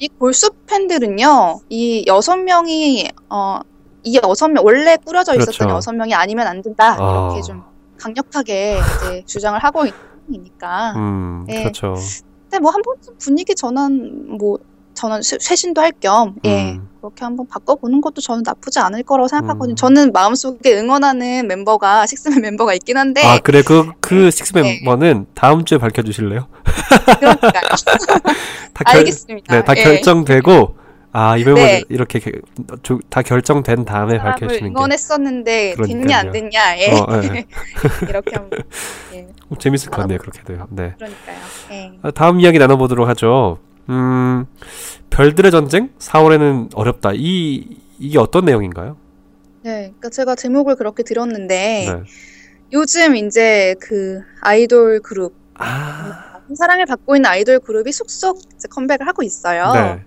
이 0.00 0.08
골수 0.18 0.50
팬들은요, 0.66 1.60
이 1.68 2.04
여섯 2.08 2.36
명이 2.36 3.10
어, 3.28 3.60
이 4.02 4.18
여섯 4.22 4.48
명 4.48 4.64
원래 4.64 4.96
꾸려져 5.04 5.34
있었던 5.34 5.52
그렇죠. 5.54 5.74
여섯 5.76 5.92
명이 5.92 6.14
아니면 6.14 6.46
안 6.46 6.62
된다 6.62 6.96
아. 6.98 7.28
이렇게 7.32 7.42
좀 7.46 7.62
강력하게 7.98 8.78
이제 8.78 9.22
주장을 9.26 9.58
하고 9.62 9.84
있으니까. 9.86 10.92
음, 10.96 11.44
네. 11.46 11.62
그렇죠. 11.62 11.94
근데 12.42 12.58
뭐 12.60 12.70
한 12.72 12.80
번쯤 12.82 13.14
분위기 13.18 13.54
전환 13.54 14.36
뭐 14.38 14.58
전환 14.94 15.22
쇄- 15.22 15.38
쇄신도 15.40 15.80
할 15.80 15.92
겸 16.00 16.34
예. 16.44 16.72
음. 16.72 16.88
그렇게 17.00 17.24
한번 17.24 17.46
바꿔보는 17.46 18.00
것도 18.02 18.20
저는 18.20 18.42
나쁘지 18.44 18.78
않을 18.80 19.02
거라고 19.04 19.28
생각하거든요. 19.28 19.72
음. 19.72 19.76
저는 19.76 20.12
마음속에 20.12 20.76
응원하는 20.78 21.46
멤버가 21.46 22.06
식스맨 22.06 22.40
멤버가 22.42 22.74
있긴 22.74 22.96
한데 22.98 23.22
아, 23.24 23.38
그래. 23.38 23.62
그, 23.62 23.90
그 24.00 24.30
식스 24.30 24.52
네. 24.54 24.80
멤버는 24.84 25.26
다음 25.34 25.64
주에 25.64 25.78
밝혀주실래요? 25.78 26.46
그러니까요. 27.18 27.52
다 28.74 28.84
결, 28.84 28.96
알겠습니다. 28.98 29.54
네, 29.54 29.64
다 29.64 29.74
예. 29.76 29.82
결정되고, 29.82 30.76
아, 31.12 31.36
이 31.36 31.44
멤버 31.44 31.60
네. 31.60 31.82
이렇게 31.88 32.20
다 33.08 33.22
결정된 33.22 33.84
다음에 33.84 34.16
사람을 34.18 34.32
밝혀주시는 34.32 34.72
게. 34.72 34.76
응원했었는데 34.76 35.74
됐냐 35.74 35.84
그러니까요. 35.84 36.16
안 36.18 36.30
됐냐 36.30 36.78
예. 36.78 36.92
어, 36.92 37.06
예. 37.24 37.46
이렇게 38.08 38.36
한번 38.36 38.60
예. 39.14 39.26
어, 39.48 39.58
재밌을 39.58 39.90
것 39.90 40.02
같네요, 40.02 40.18
그렇게 40.18 40.42
돼요. 40.44 40.68
네. 40.70 40.94
그러니까요. 40.96 41.36
예. 41.72 41.92
아, 42.02 42.10
다음 42.12 42.38
이야기 42.40 42.58
나눠보도록 42.58 43.08
하죠. 43.08 43.58
음, 43.88 44.46
별들의 45.10 45.50
전쟁? 45.50 45.90
4월에는 45.98 46.70
어렵다. 46.76 47.10
이, 47.14 47.78
이게 47.98 48.18
어떤 48.18 48.44
내용인가요? 48.44 48.96
네, 49.62 49.70
그러니까 49.98 50.10
제가 50.10 50.36
제목을 50.36 50.76
그렇게 50.76 51.02
들었는데 51.02 51.86
네. 51.92 52.02
요즘 52.72 53.16
이제 53.16 53.74
그 53.80 54.20
아이돌 54.42 55.00
그룹 55.00 55.34
아, 55.54 56.40
사랑을 56.56 56.86
받고 56.86 57.16
있는 57.16 57.28
아이돌 57.28 57.58
그룹이 57.58 57.90
속속 57.92 58.38
이제 58.54 58.68
컴백을 58.70 59.06
하고 59.08 59.22
있어요. 59.24 59.72
네. 59.72 60.04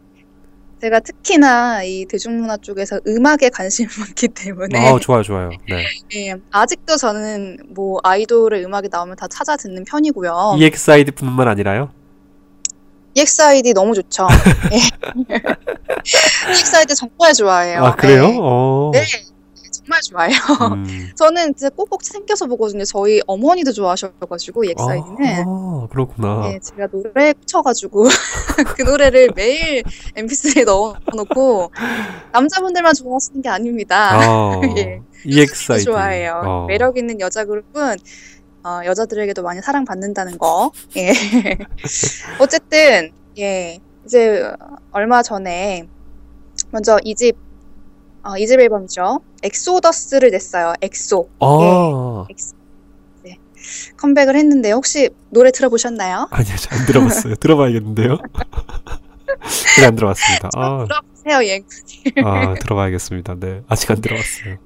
제가 0.83 0.99
특히나 0.99 1.83
이 1.83 2.05
대중문화 2.05 2.57
쪽에서 2.57 2.99
음악에 3.07 3.47
관심이 3.47 3.87
많기 3.97 4.27
때문에 4.27 4.91
어, 4.91 4.99
좋아요, 4.99 5.23
좋아요. 5.23 5.49
네. 5.69 5.85
예, 6.15 6.35
아직도 6.51 6.97
저는 6.97 7.57
뭐 7.69 8.01
아이돌의 8.03 8.65
음악이 8.65 8.89
나오면 8.91 9.15
다 9.15 9.25
찾아 9.29 9.55
듣는 9.55 9.85
편이고요. 9.85 10.57
EXID 10.59 11.11
뿐만 11.11 11.47
아니라요? 11.47 11.89
EXID 13.15 13.73
너무 13.73 13.93
좋죠. 13.93 14.27
예. 14.73 14.79
EXID 16.51 16.95
정말 16.95 17.33
좋아해요. 17.33 17.85
아, 17.85 17.95
그래요? 17.95 18.23
예. 18.25 18.37
어. 18.41 18.91
네, 18.93 19.05
정말 19.83 20.01
좋아해요. 20.01 20.37
음. 20.73 21.11
저는 21.15 21.55
진짜 21.55 21.69
꼭꼭 21.69 22.03
챙겨서 22.03 22.45
보거든요. 22.47 22.85
저희 22.85 23.21
어머니도 23.27 23.73
좋아하셔가지고 23.73 24.63
EXID는. 24.65 25.43
아, 25.45 25.87
그렇구나. 25.89 26.41
네, 26.47 26.59
제가 26.59 26.87
노래에 26.91 27.33
꽂혀가지고 27.33 28.05
그 28.77 28.81
노래를 28.81 29.31
매일 29.35 29.83
MP3에 30.15 30.63
넣어놓고 30.65 31.71
남자분들만 32.31 32.93
좋아하시는 32.93 33.41
게 33.41 33.49
아닙니다. 33.49 34.11
아, 34.13 34.61
예. 34.77 35.01
EXID. 35.25 35.83
좋아해요. 35.83 36.41
어. 36.45 36.65
매력 36.67 36.97
있는 36.97 37.19
여자 37.19 37.45
그룹은 37.45 37.97
어, 38.65 38.79
여자들에게도 38.85 39.43
많이 39.43 39.61
사랑받는다는 39.61 40.37
거. 40.37 40.71
예. 40.95 41.11
어쨌든 42.39 43.11
예 43.37 43.79
이제 44.05 44.43
얼마 44.91 45.21
전에 45.21 45.87
먼저 46.71 46.97
이집 47.03 47.35
어, 48.23 48.37
이집 48.37 48.59
앨범이죠. 48.59 49.19
엑소더스를 49.43 50.31
냈어요. 50.31 50.73
엑소 50.81 51.29
아, 51.39 52.25
컴백을 53.97 54.35
했는데 54.35 54.71
혹시 54.71 55.09
노래 55.29 55.51
들어보셨나요? 55.51 56.27
아니요, 56.31 56.55
잘안 56.57 56.85
들어봤어요. 56.85 57.35
들어봐야겠는데요? 57.35 58.17
아직 59.39 59.83
안 59.85 59.95
들어봤습니다. 59.95 60.49
아, 60.55 60.85
들어보세요, 60.87 61.49
예. 61.49 61.61
아, 62.23 62.53
들어봐야겠습니다. 62.55 63.35
네. 63.39 63.61
아직 63.67 63.91
안 63.91 64.01
들어봤어요. 64.01 64.57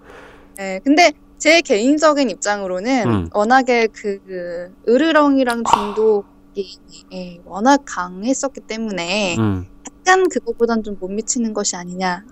네, 0.58 0.80
근데 0.84 1.12
제 1.38 1.62
개인적인 1.62 2.30
입장으로는 2.32 3.08
음. 3.08 3.30
워낙에 3.34 3.88
그, 3.88 4.20
그 4.26 4.74
으르렁이랑 4.89 5.63
중독이 5.72 6.80
예, 7.13 7.39
워낙 7.46 7.82
강했었기 7.86 8.62
때문에 8.62 9.36
음. 9.38 9.67
약간 10.08 10.28
그거보단 10.30 10.82
좀 10.84 10.98
못 11.00 11.12
미치는 11.12 11.54
것이 11.54 11.76
아니냐 11.76 12.24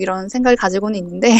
이런 0.00 0.28
생각을 0.28 0.56
가지고는 0.56 0.98
있는데 0.98 1.38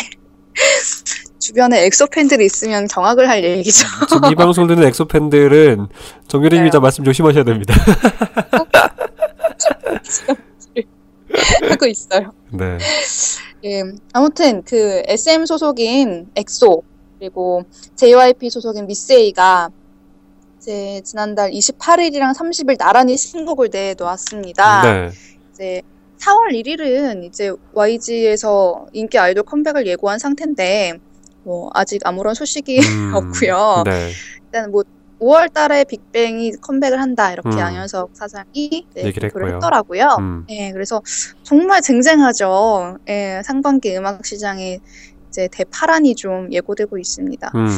주변에 1.39 1.87
엑소 1.87 2.09
팬들이 2.09 2.45
있으면 2.45 2.87
경악을 2.89 3.29
할 3.29 3.43
얘기죠. 3.45 3.87
지금 4.09 4.31
이 4.31 4.35
방송을 4.35 4.69
듣는 4.69 4.87
엑소 4.89 5.07
팬들은 5.07 5.87
정유림 6.27 6.61
네. 6.61 6.65
기자 6.67 6.81
말씀 6.81 7.05
조심하셔야 7.05 7.45
됩니다. 7.45 7.75
하고 11.71 11.87
있어요. 11.87 12.33
네. 12.51 12.79
예, 13.65 13.83
아무튼 14.13 14.63
그 14.63 15.03
SM 15.07 15.47
소속인 15.47 16.31
엑소 16.35 16.83
그리고 17.19 17.65
JYP 17.97 18.51
소속인 18.51 18.87
미세이가 18.87 19.71
이제 20.59 21.01
지난달 21.05 21.51
28일이랑 21.51 22.35
30일 22.37 22.79
나란히 22.79 23.17
신곡을 23.17 23.71
내놓았습니다. 23.73 24.83
네. 24.83 25.11
이제 25.53 25.83
4월 26.19 26.53
1일은 26.53 27.25
이제 27.25 27.53
YG에서 27.73 28.87
인기 28.93 29.19
아이돌 29.19 29.45
컴백을 29.45 29.87
예고한 29.87 30.19
상태인데 30.19 30.99
뭐 31.45 31.71
아직 31.75 32.01
아무런 32.05 32.35
소식이 32.35 32.81
음, 32.81 33.13
없고요. 33.15 33.83
네. 33.87 34.11
일단 34.45 34.71
뭐 34.71 34.83
5월 35.21 35.53
달에 35.53 35.85
빅뱅이 35.85 36.53
컴백을 36.61 37.01
한다 37.01 37.33
이렇게 37.33 37.49
음. 37.49 37.59
양현석 37.59 38.11
사장이 38.13 38.87
네, 38.95 39.05
얘기를 39.05 39.29
했고요. 39.29 39.55
했더라고요. 39.55 40.17
음. 40.21 40.45
예, 40.49 40.71
그래서 40.73 41.03
정말 41.43 41.83
쟁쟁하죠. 41.83 42.99
예, 43.09 43.41
상반기 43.45 43.97
음악 43.97 44.25
시장에 44.25 44.79
이제 45.29 45.49
대파란이 45.51 46.15
좀 46.15 46.53
예고되고 46.53 46.99
있습니다. 46.99 47.51
음. 47.55 47.69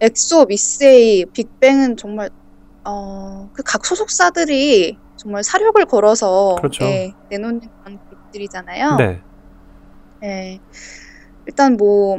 엑소, 0.00 0.46
미쓰에이, 0.46 1.26
빅뱅은 1.26 1.96
정말 1.96 2.30
어, 2.84 3.48
그 3.52 3.62
각 3.62 3.86
소속사들이 3.86 4.98
정말 5.22 5.44
사력을 5.44 5.84
걸어서 5.86 6.56
그렇죠. 6.56 6.84
예, 6.84 7.12
내놓는 7.30 7.60
그런 7.60 7.98
곡들이잖아요. 8.10 8.96
네. 8.96 9.20
예. 10.24 10.58
일단 11.46 11.76
뭐 11.76 12.18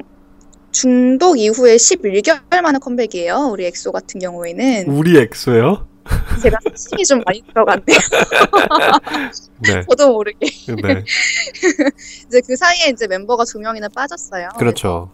중독 0.72 1.38
이후에 1.38 1.76
11개월 1.76 2.62
만에 2.62 2.80
컴백이에요. 2.80 3.50
우리 3.52 3.66
엑소 3.66 3.92
같은 3.92 4.22
경우에는 4.22 4.88
우리 4.88 5.18
엑소요? 5.18 5.86
제가 6.42 6.58
힘이 6.92 7.04
좀 7.04 7.22
많이 7.26 7.44
들어갔네요. 7.46 7.98
네. 9.60 9.84
저도 9.90 10.14
모르게 10.14 10.48
네. 10.68 11.04
이제 12.28 12.42
그 12.48 12.56
사이에 12.56 12.90
이제 12.90 13.08
멤버가 13.08 13.44
두 13.44 13.60
명이나 13.60 13.90
빠졌어요. 13.90 14.48
그렇죠. 14.58 15.12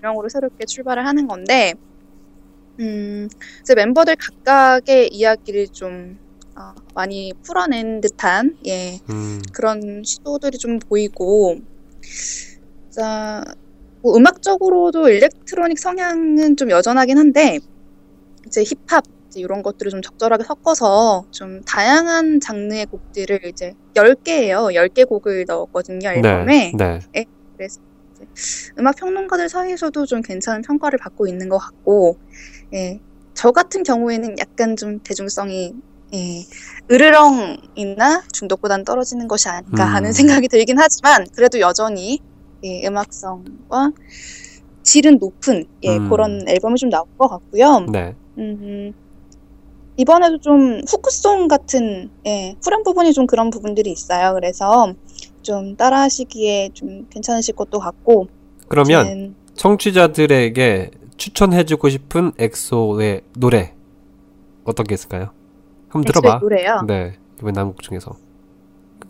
명으로 0.00 0.28
새롭게 0.28 0.64
출발을 0.64 1.06
하는 1.06 1.28
건데, 1.28 1.74
음, 2.80 3.28
이제 3.60 3.74
멤버들 3.74 4.16
각각의 4.16 5.08
이야기를 5.12 5.68
좀 5.68 6.18
어, 6.58 6.74
많이 6.92 7.32
풀어낸 7.44 8.00
듯한 8.00 8.56
예 8.66 8.98
음. 9.08 9.40
그런 9.52 10.02
시도들이 10.04 10.58
좀 10.58 10.80
보이고, 10.80 11.56
자, 12.90 13.44
뭐 14.02 14.16
음악적으로도 14.16 15.08
일렉트로닉 15.08 15.78
성향은 15.78 16.56
좀 16.56 16.70
여전하긴 16.70 17.16
한데, 17.16 17.60
이제 18.46 18.64
힙합 18.64 19.04
이제 19.28 19.40
이런 19.40 19.62
것들을 19.62 19.90
좀 19.90 20.02
적절하게 20.02 20.42
섞어서 20.42 21.26
좀 21.30 21.62
다양한 21.62 22.40
장르의 22.40 22.86
곡들을 22.86 23.40
이제 23.46 23.74
10개예요. 23.94 24.74
10개 24.74 25.06
곡을 25.06 25.44
넣었거든요, 25.46 26.08
앨범에. 26.08 26.72
네. 26.76 26.98
네. 27.12 27.28
음악 28.78 28.96
평론가들 28.96 29.48
사이에서도 29.48 30.06
좀 30.06 30.22
괜찮은 30.22 30.62
평가를 30.62 30.98
받고 30.98 31.28
있는 31.28 31.48
것 31.48 31.58
같고, 31.58 32.16
예, 32.74 32.98
저 33.34 33.52
같은 33.52 33.84
경우에는 33.84 34.36
약간 34.40 34.74
좀 34.76 34.98
대중성이 35.00 35.74
예, 36.14 36.44
으르렁이나 36.90 38.22
중독보다는 38.32 38.84
떨어지는 38.84 39.28
것이 39.28 39.48
아닌가 39.48 39.84
음. 39.84 39.94
하는 39.94 40.12
생각이 40.12 40.48
들긴 40.48 40.78
하지만 40.78 41.26
그래도 41.34 41.60
여전히 41.60 42.18
예, 42.64 42.86
음악성과 42.86 43.92
질은 44.82 45.18
높은 45.18 45.66
예, 45.82 45.96
음. 45.96 46.08
그런 46.08 46.48
앨범이 46.48 46.76
좀 46.76 46.88
나올 46.88 47.06
것 47.18 47.28
같고요. 47.28 47.86
네. 47.92 48.14
음, 48.38 48.94
이번에도 49.96 50.38
좀 50.38 50.80
후크송 50.88 51.48
같은 51.48 52.10
예, 52.26 52.56
후렴 52.62 52.82
부분이 52.84 53.12
좀 53.12 53.26
그런 53.26 53.50
부분들이 53.50 53.90
있어요. 53.90 54.32
그래서 54.34 54.94
좀 55.42 55.76
따라하시기에 55.76 56.70
좀 56.72 57.06
괜찮으실 57.10 57.54
것도 57.54 57.80
같고 57.80 58.28
그러면 58.68 59.34
청취자들에게 59.54 60.90
추천해주고 61.16 61.88
싶은 61.88 62.32
엑소의 62.38 63.22
노래 63.36 63.74
어떤 64.64 64.86
게 64.86 64.94
있을까요? 64.94 65.37
한번 65.88 66.04
들어봐. 66.04 66.38
노래요. 66.40 66.82
네. 66.86 67.16
이번 67.40 67.52
남곡 67.54 67.82
중에서 67.82 68.12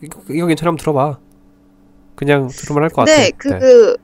이거, 0.03 0.21
이거 0.31 0.47
괜찮으면 0.47 0.77
들어봐. 0.77 1.19
그냥 2.15 2.49
들으면 2.49 2.83
할 2.85 2.91
것 2.91 3.05
같아. 3.05 3.13
네, 3.17 3.31
그 3.37 3.97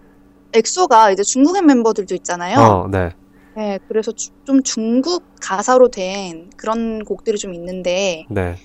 엑소가 0.53 1.11
이제 1.11 1.23
중국인 1.23 1.67
멤버들도 1.67 2.15
있잖아요. 2.17 2.59
어, 2.59 2.89
네. 2.89 3.11
네, 3.57 3.79
그래서 3.89 4.13
주- 4.13 4.31
좀 4.45 4.63
중국 4.63 5.25
가사로 5.41 5.89
된 5.89 6.51
그런 6.57 7.05
곡들이 7.05 7.39
좀 7.39 7.55
있는데, 7.55 8.25
네. 8.31 8.57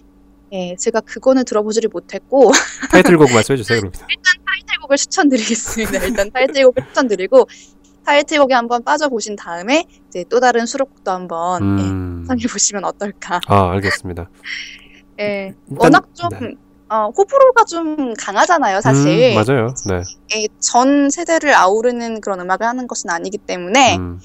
예, 0.52 0.76
제가 0.78 1.02
그거는 1.02 1.46
들어보지를 1.46 1.90
못했고 1.94 2.52
타이틀곡 2.92 3.30
말씀해 3.34 3.58
주세요, 3.58 3.80
그럼. 3.80 3.92
타이틀곡을 3.92 4.98
추천드리겠습니다. 4.98 6.06
일단 6.06 6.32
타이틀곡을 6.32 6.84
추천드리고 6.88 7.48
타이틀곡에 8.06 8.54
한번 8.54 8.84
빠져보신 8.84 9.36
다음에 9.36 9.86
이제 10.08 10.24
또 10.30 10.40
다른 10.40 10.66
수록곡도 10.66 11.12
한번 11.12 11.80
예, 11.80 11.84
음. 11.84 12.24
상해 12.28 12.44
보시면 12.52 12.86
어떨까. 12.86 13.40
아, 13.48 13.72
알겠습니다. 13.72 14.30
예, 15.20 15.54
일단- 15.70 15.78
워낙 15.78 16.08
좀 16.16 16.30
네. 16.40 16.54
어, 16.92 17.12
호불호가 17.16 17.66
좀 17.66 18.14
강하잖아요, 18.16 18.82
사실. 18.82 19.32
음, 19.32 19.36
맞아요. 19.36 19.74
네. 19.88 20.02
예, 20.36 20.48
전 20.60 21.10
세대를 21.12 21.54
아우르는 21.54 22.20
그런 22.22 22.40
음악을 22.40 22.66
하는 22.66 22.88
것은 22.88 23.10
아니기 23.12 23.38
때문에 23.38 23.98
음. 23.98 24.20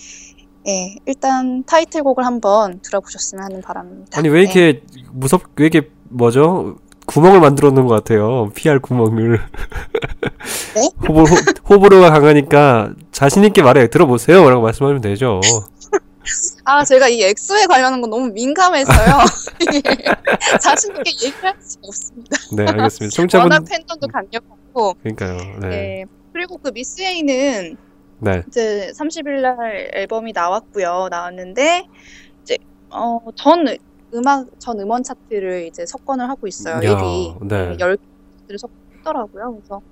예, 0.67 0.97
일단 1.05 1.63
타이틀곡을 1.65 2.25
한번 2.25 2.81
들어보셨으면 2.81 3.45
하는 3.45 3.61
바람입니다. 3.61 4.19
아니 4.19 4.29
왜 4.31 4.39
네. 4.39 4.41
이렇게 4.45 4.83
무섭 5.13 5.43
왜 5.57 5.67
이렇게 5.67 5.91
뭐죠? 6.09 6.77
구멍을 7.07 7.41
만들어 7.41 7.71
놓은 7.71 7.87
것 7.87 7.95
같아요. 7.97 8.49
PR 8.55 8.79
구멍을. 8.81 9.41
네? 10.75 10.91
호불 11.09 11.25
호, 11.25 11.35
호불 11.69 11.95
호가 11.95 12.11
강하니까 12.11 12.95
자신 13.13 13.45
있게 13.45 13.63
말해 13.63 13.89
들어보세요 13.89 14.49
라고 14.49 14.63
말씀하면 14.63 15.01
되죠. 15.01 15.41
아, 16.65 16.83
제가 16.85 17.09
이 17.09 17.23
엑소에 17.23 17.67
관련한 17.67 18.01
건 18.01 18.11
너무 18.11 18.31
민감해서요. 18.31 19.19
예, 19.75 19.83
자신 20.59 20.97
있게 20.97 21.11
얘기할 21.27 21.55
수가 21.61 21.81
없습니다. 21.87 22.37
네, 22.57 22.67
알겠습니다. 22.67 23.15
청취자분 23.15 23.53
워낙 23.53 23.65
팬덤도 23.69 24.09
강력하고, 24.09 24.95
그러니까요. 25.03 25.59
네. 25.61 25.69
예. 25.71 26.05
그리고 26.33 26.57
그 26.59 26.73
미스 26.73 27.03
A는 27.03 27.77
네. 28.19 28.43
이제 28.49 28.91
30일 28.99 29.43
날 29.43 29.91
앨범이 29.95 30.33
나왔고요. 30.33 31.09
나왔는데 31.11 31.87
이제 32.43 32.57
어, 32.91 33.21
전 33.37 33.67
음악 34.15 34.47
전 34.59 34.81
음원 34.81 35.03
차트를 35.03 35.67
이제 35.67 35.85
석권을 35.85 36.29
하고 36.29 36.47
있어요. 36.47 36.77
야, 36.77 36.81
1위. 36.81 37.47
네. 37.47 37.77
10개를 37.77 38.59
석권했더라고요. 38.59 39.57
그래서 39.57 39.83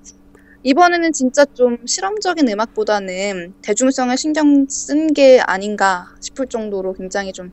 이번에는 0.65 1.13
진짜 1.13 1.45
좀 1.47 1.79
실험적인 1.87 2.49
음악보다는 2.49 3.55
대중성을 3.63 4.17
신경 4.17 4.67
쓴 4.69 5.13
게 5.15 5.41
아닌가 5.41 6.07
싶을 6.21 6.47
정도로 6.49 6.95
굉장히 6.95 7.33
좀 7.33 7.53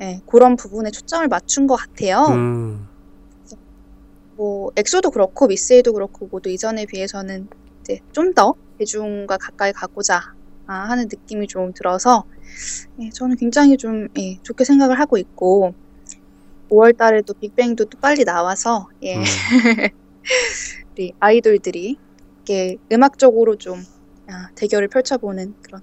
예, 0.00 0.20
그런 0.26 0.56
부분에 0.56 0.90
초점을 0.90 1.26
맞춘 1.28 1.66
것 1.66 1.76
같아요. 1.76 2.26
음. 2.30 2.88
뭐 4.36 4.70
엑소도 4.76 5.10
그렇고 5.10 5.46
미스에도 5.48 5.92
그렇고 5.92 6.28
모두 6.30 6.48
이전에 6.50 6.86
비해서는 6.86 7.48
이제 7.82 8.00
좀 8.12 8.34
더 8.34 8.54
대중과 8.78 9.38
가까이 9.38 9.72
가고자 9.72 10.20
아, 10.66 10.72
하는 10.74 11.04
느낌이 11.04 11.48
좀 11.48 11.72
들어서 11.74 12.24
예, 13.00 13.10
저는 13.10 13.36
굉장히 13.36 13.76
좀 13.76 14.08
예, 14.18 14.38
좋게 14.42 14.64
생각을 14.64 15.00
하고 15.00 15.18
있고 15.18 15.74
5월 16.70 16.96
달에도 16.96 17.34
빅뱅도 17.34 17.86
또 17.86 17.98
빨리 18.00 18.24
나와서 18.24 18.88
예, 19.02 19.16
음. 19.16 19.22
우리 20.96 21.12
아이돌들이 21.20 21.96
이렇게 22.48 22.76
음악적으로 22.92 23.56
좀 23.56 23.82
아, 24.28 24.48
대결을 24.54 24.88
펼쳐보는 24.88 25.54
그런 25.62 25.80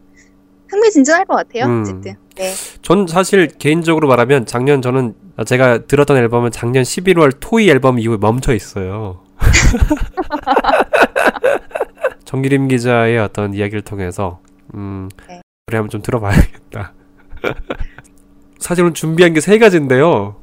흥미진진할 0.69 1.25
것 1.25 1.35
같아요. 1.35 1.65
음. 1.65 1.81
어쨌든 1.81 2.15
네. 2.35 2.53
전 2.81 3.07
사실 3.07 3.47
개인적으로 3.47 4.07
말하면 4.07 4.45
작년 4.45 4.81
저는 4.81 5.15
제가 5.45 5.85
들었던 5.85 6.17
앨범은 6.17 6.51
작년 6.51 6.83
11월 6.83 7.37
토이 7.39 7.69
앨범 7.69 7.99
이후에 7.99 8.17
멈춰 8.17 8.53
있어요. 8.53 9.23
정기림 12.25 12.67
기자의 12.67 13.19
어떤 13.19 13.53
이야기를 13.53 13.83
통해서 13.83 14.39
음 14.73 15.09
네. 15.27 15.41
그래 15.67 15.77
한번 15.77 15.89
좀 15.89 16.01
들어봐야겠다. 16.01 16.93
사실 18.59 18.83
오늘 18.83 18.93
준비한 18.93 19.33
게 19.33 19.41
세 19.41 19.59
가지인데요. 19.59 20.37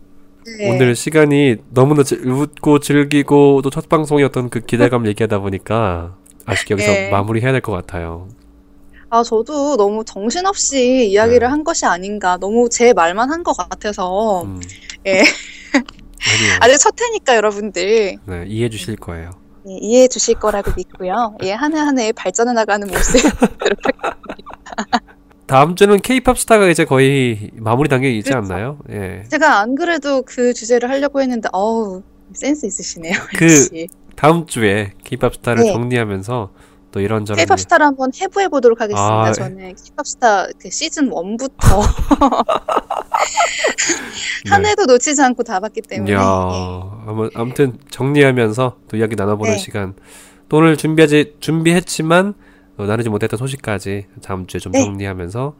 네. 0.58 0.70
오늘 0.70 0.94
시간이 0.96 1.56
너무나 1.70 2.02
즐- 2.02 2.26
웃고 2.26 2.80
즐기고 2.80 3.62
또 3.62 3.70
첫 3.70 3.88
방송이었던 3.88 4.50
그 4.50 4.60
기대감 4.60 5.06
얘기하다 5.06 5.38
보니까 5.38 6.16
아쉽게 6.44 6.74
여기서 6.74 6.90
네. 6.92 7.10
마무리해야 7.10 7.52
될 7.52 7.60
것 7.60 7.72
같아요. 7.72 8.28
아, 9.08 9.22
저도 9.22 9.76
너무 9.76 10.04
정신없이 10.04 11.08
이야기를 11.10 11.40
네. 11.40 11.46
한 11.46 11.64
것이 11.64 11.84
아닌가. 11.86 12.38
너무 12.38 12.68
제 12.70 12.92
말만 12.92 13.30
한 13.30 13.42
것 13.44 13.56
같아서. 13.56 14.42
음. 14.44 14.60
예. 15.06 15.22
아직 16.60 16.78
첫 16.78 16.94
해니까 17.00 17.36
여러분들 17.36 18.16
네, 18.24 18.44
이해해 18.46 18.68
주실 18.68 18.96
거예요. 18.96 19.30
예, 19.68 19.76
이해해 19.80 20.08
주실 20.08 20.34
거라고 20.36 20.72
믿고요. 20.76 21.36
예, 21.44 21.52
한 21.52 21.72
해 21.74 21.78
한 21.80 21.98
해 21.98 22.12
발전해 22.12 22.52
나가는 22.52 22.86
모습. 22.88 23.20
다음 25.52 25.76
주는 25.76 26.00
K-팝 26.00 26.38
스타가 26.38 26.66
이제 26.68 26.86
거의 26.86 27.50
마무리 27.58 27.86
단계에 27.90 28.10
있지 28.12 28.30
그렇죠. 28.30 28.54
않나요? 28.54 28.78
예. 28.88 29.24
제가 29.28 29.58
안 29.60 29.74
그래도 29.74 30.22
그 30.22 30.54
주제를 30.54 30.88
하려고 30.88 31.20
했는데, 31.20 31.50
어우, 31.52 32.02
센스 32.32 32.64
있으시네요. 32.64 33.12
그 33.36 33.44
역시. 33.44 33.86
다음 34.16 34.46
주에 34.46 34.92
K-팝 35.04 35.34
스타를 35.34 35.64
네. 35.64 35.72
정리하면서 35.74 36.50
또 36.90 37.00
이런저런 37.00 37.36
K-pop 37.36 37.58
스타를 37.58 37.84
한번 37.84 38.10
해부해 38.18 38.48
보도록 38.48 38.80
하겠습니다. 38.80 39.24
아, 39.24 39.30
저는 39.32 39.58
K-pop 39.74 40.04
스타 40.06 40.46
그 40.58 40.70
시즌 40.70 41.10
1부터 41.10 41.80
한 44.48 44.62
네. 44.62 44.70
해도 44.70 44.86
놓치지 44.86 45.20
않고 45.20 45.42
다 45.42 45.60
봤기 45.60 45.82
때문에. 45.82 46.14
야, 46.14 46.16
예. 46.18 47.10
아무- 47.10 47.28
아무튼 47.34 47.76
정리하면서 47.90 48.76
또 48.88 48.96
이야기 48.96 49.16
나눠보는 49.16 49.52
네. 49.52 49.58
시간. 49.58 49.92
또 50.48 50.56
오늘 50.56 50.78
준비하지 50.78 51.34
준비했지만 51.40 52.32
어, 52.76 52.86
나누지 52.86 53.08
못했던 53.10 53.38
소식까지 53.38 54.06
다음 54.22 54.46
주에 54.46 54.60
좀 54.60 54.72
네. 54.72 54.82
정리하면서 54.84 55.54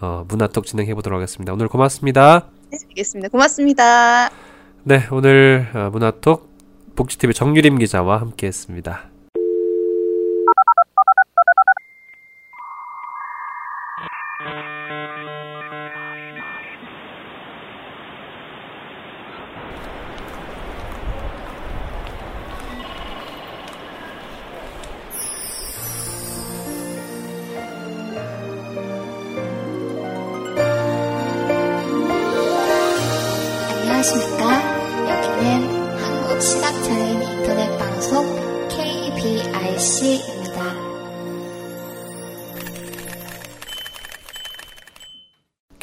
어, 0.00 0.24
문화톡 0.28 0.66
진행해 0.66 0.94
보도록 0.94 1.16
하겠습니다. 1.16 1.52
오늘 1.52 1.68
고맙습니다. 1.68 2.48
네, 2.70 2.78
알겠습니다. 2.88 3.28
고맙습니다. 3.28 4.30
네, 4.82 5.06
오늘 5.10 5.68
어, 5.74 5.90
문화톡 5.90 6.54
복지TV 6.96 7.34
정유림 7.34 7.78
기자와 7.78 8.20
함께했습니다. 8.20 9.14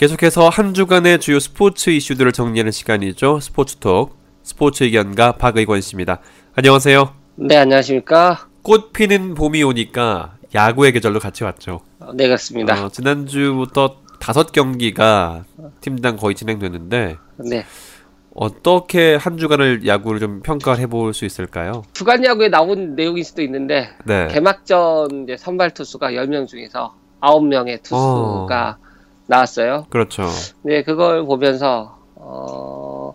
계속해서 0.01 0.49
한 0.49 0.73
주간의 0.73 1.19
주요 1.19 1.39
스포츠 1.39 1.91
이슈들을 1.91 2.31
정리하는 2.31 2.71
시간이죠. 2.71 3.39
스포츠톡 3.39 4.17
스포츠 4.41 4.83
의견가 4.83 5.33
박의권 5.33 5.81
씨입니다. 5.81 6.21
안녕하세요. 6.55 7.13
네, 7.35 7.57
안녕하십니까. 7.57 8.47
꽃 8.63 8.93
피는 8.93 9.35
봄이 9.35 9.61
오니까 9.61 10.37
야구의 10.55 10.93
계절로 10.93 11.19
같이 11.19 11.43
왔죠. 11.43 11.81
어, 11.99 12.13
네, 12.15 12.25
그렇습니다. 12.25 12.83
어, 12.83 12.89
지난주부터 12.89 13.97
다섯 14.19 14.51
경기가 14.51 15.43
팀당 15.81 16.17
거의 16.17 16.33
진행됐는데 16.33 17.17
네. 17.51 17.65
어떻게 18.33 19.13
한 19.13 19.37
주간을 19.37 19.85
야구를 19.85 20.19
좀 20.19 20.41
평가를 20.41 20.79
해볼 20.79 21.13
수 21.13 21.25
있을까요? 21.25 21.83
주간 21.93 22.25
야구에 22.25 22.49
나온 22.49 22.95
내용일 22.95 23.23
수도 23.23 23.43
있는데, 23.43 23.89
네. 24.05 24.29
개막전 24.31 25.27
선발 25.37 25.75
투수가 25.75 26.13
10명 26.13 26.47
중에서 26.47 26.95
9명의 27.19 27.83
투수가 27.83 28.79
나왔어요. 29.27 29.85
그렇죠. 29.89 30.27
네, 30.63 30.83
그걸 30.83 31.25
보면서, 31.25 31.97
어, 32.15 33.13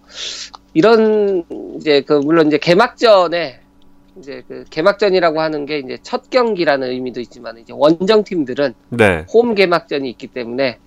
이런, 0.75 1.45
이제 1.77 2.03
그, 2.03 2.15
물론 2.15 2.47
이제 2.49 2.59
개막전에, 2.59 3.61
이제 4.19 4.43
그 4.49 4.65
개막전이라고 4.71 5.41
하는 5.41 5.67
게 5.67 5.79
이제 5.79 5.99
첫 6.03 6.31
경기라는 6.31 6.89
의미도 6.89 7.21
있지만, 7.21 7.59
이제 7.59 7.73
원정 7.77 8.25
팀들은 8.25 8.75
네. 8.91 9.27
홈 9.33 9.55
개막전이 9.55 10.09
있기 10.11 10.29
때문에 10.29 10.79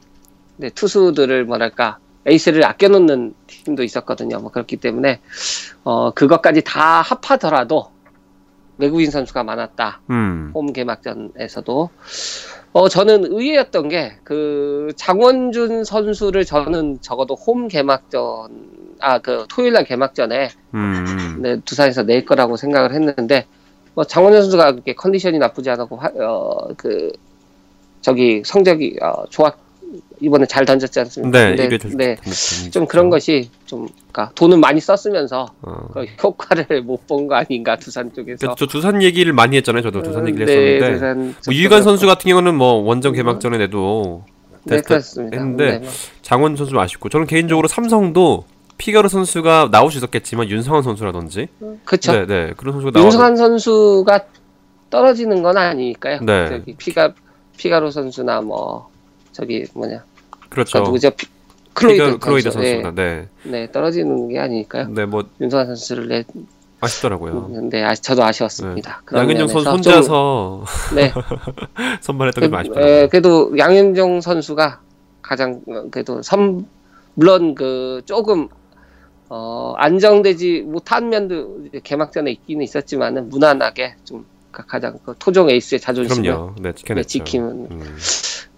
네, 0.59 0.69
투수들을 0.69 1.45
뭐랄까 1.45 1.99
에이스를 2.25 2.65
아껴놓는 2.65 3.33
팀도 3.47 3.83
있었거든요. 3.83 4.39
뭐 4.39 4.51
그렇기 4.51 4.75
때문에 4.75 5.21
어 5.85 6.11
그것까지 6.11 6.63
다 6.65 7.01
합하더라도 7.01 7.91
외국인 8.77 9.09
선수가 9.09 9.43
많았다. 9.43 10.01
음. 10.09 10.51
홈 10.53 10.73
개막전에서도 10.73 11.89
어 12.71 12.87
저는 12.87 13.25
의외였던 13.25 13.89
게 13.89 14.17
그 14.23 14.91
장원준 14.95 15.83
선수를 15.83 16.45
저는 16.45 16.99
적어도 17.01 17.33
홈 17.35 17.67
개막전 17.67 18.77
아 19.01 19.19
그 19.19 19.45
토요일 19.49 19.73
날 19.73 19.85
개막전에 19.85 20.49
음. 20.73 21.37
네, 21.41 21.59
두산에서 21.65 22.03
낼 22.03 22.25
거라고 22.25 22.57
생각을 22.57 22.93
했는데 22.93 23.45
뭐 23.95 24.03
장원준 24.03 24.41
선수가 24.43 24.71
그렇게 24.73 24.93
컨디션이 24.93 25.39
나쁘지 25.39 25.69
않고 25.71 25.95
화- 25.97 26.11
어, 26.19 26.67
그 26.77 27.11
저기 28.01 28.43
성적이 28.45 28.97
어, 29.01 29.25
좋았 29.29 29.53
이번에 30.21 30.45
잘 30.45 30.65
던졌지 30.65 30.99
않습니까? 30.99 31.37
네, 31.39 31.47
근데, 31.55 31.65
이게 31.65 31.77
좀, 31.77 31.97
네, 31.97 32.15
좀 32.71 32.85
그런 32.85 33.09
것이 33.09 33.49
좀 33.65 33.87
그러니까 34.11 34.31
돈은 34.35 34.59
많이 34.59 34.79
썼으면서 34.79 35.47
어. 35.61 35.87
그 35.93 36.05
효과를 36.23 36.81
못 36.85 37.07
본 37.07 37.27
거 37.27 37.35
아닌가 37.35 37.75
두산 37.75 38.13
쪽에서. 38.13 38.49
그저 38.49 38.65
두산 38.67 39.01
얘기를 39.01 39.33
많이 39.33 39.57
했잖아요. 39.57 39.81
저도 39.83 40.01
두산 40.03 40.27
얘기를 40.27 40.45
네, 40.45 40.75
했었는데 40.85 41.33
뭐 41.45 41.53
유희관 41.55 41.83
선수. 41.83 42.05
같은 42.05 42.29
경우는 42.29 42.55
뭐 42.55 42.73
원정 42.73 43.13
개막전에 43.13 43.57
내도 43.57 44.23
네 44.65 44.81
그렇습니다. 44.81 45.37
했는데 45.37 45.71
네, 45.71 45.79
뭐. 45.79 45.89
장원준 46.21 46.55
선수 46.55 46.71
좀 46.71 46.79
아쉽고 46.79 47.09
저는 47.09 47.25
개인적으로 47.27 47.67
삼성도 47.67 48.45
피가로 48.77 49.07
선수가 49.09 49.69
나올 49.71 49.91
수 49.91 49.97
있었겠지만 49.97 50.49
윤성환 50.49 50.83
선수라든지 50.83 51.47
그쵸. 51.85 52.11
네, 52.13 52.25
네 52.25 52.53
그런 52.55 52.73
선수가 52.73 52.91
나와도 52.91 53.05
윤성환 53.05 53.35
선수가 53.37 54.19
떨어지는 54.89 55.41
건 55.43 55.57
아니니까요. 55.57 56.19
네. 56.21 56.63
피가 56.77 57.13
피가로 57.57 57.91
선수나 57.91 58.41
뭐 58.41 58.88
저기 59.39 59.65
뭐냐 59.73 60.03
그렇죠. 60.49 60.79
그 60.79 60.85
누구죠? 60.87 61.11
피- 61.11 61.27
클로이드, 61.73 62.17
클로이드 62.17 62.51
선수. 62.51 62.59
네, 62.67 62.73
선수나 62.73 62.91
네, 62.91 63.27
네, 63.43 63.71
떨어지는 63.71 64.27
게 64.27 64.39
아니니까요. 64.39 64.89
네, 64.89 65.05
뭐 65.05 65.23
윤성환 65.39 65.67
선수를 65.67 66.07
내, 66.09 66.25
아쉽더라고요. 66.81 67.49
네, 67.71 67.83
아, 67.83 67.93
저도 67.95 68.23
아쉬웠습니다. 68.23 69.01
그런 69.05 69.23
양현종 69.23 69.47
선수 69.47 69.69
면에서 69.69 69.81
좀- 69.81 69.93
혼자서 69.93 70.65
네, 70.95 71.13
선발했던 72.01 72.41
게좀 72.41 72.53
에, 72.55 72.59
아쉽더라고요. 72.59 73.07
그래도 73.09 73.57
양현종 73.57 74.19
선수가 74.21 74.81
가장 75.21 75.61
어, 75.67 75.83
그래도 75.89 76.21
선 76.21 76.65
물론 77.13 77.55
그 77.55 78.01
조금 78.05 78.49
어, 79.29 79.73
안정되지 79.77 80.61
못한 80.65 81.09
면도 81.09 81.65
개막전에 81.83 82.31
있기는 82.31 82.63
있었지만은 82.63 83.29
무난하게 83.29 83.95
좀 84.03 84.25
가- 84.51 84.63
가장 84.65 84.97
그 85.05 85.13
토종 85.19 85.49
에이스의 85.49 85.79
자존심을 85.79 86.23
그럼요. 86.23 86.55
네, 86.59 86.73
지켜냈죠. 86.73 87.07
지키는 87.07 87.67
음. 87.71 87.97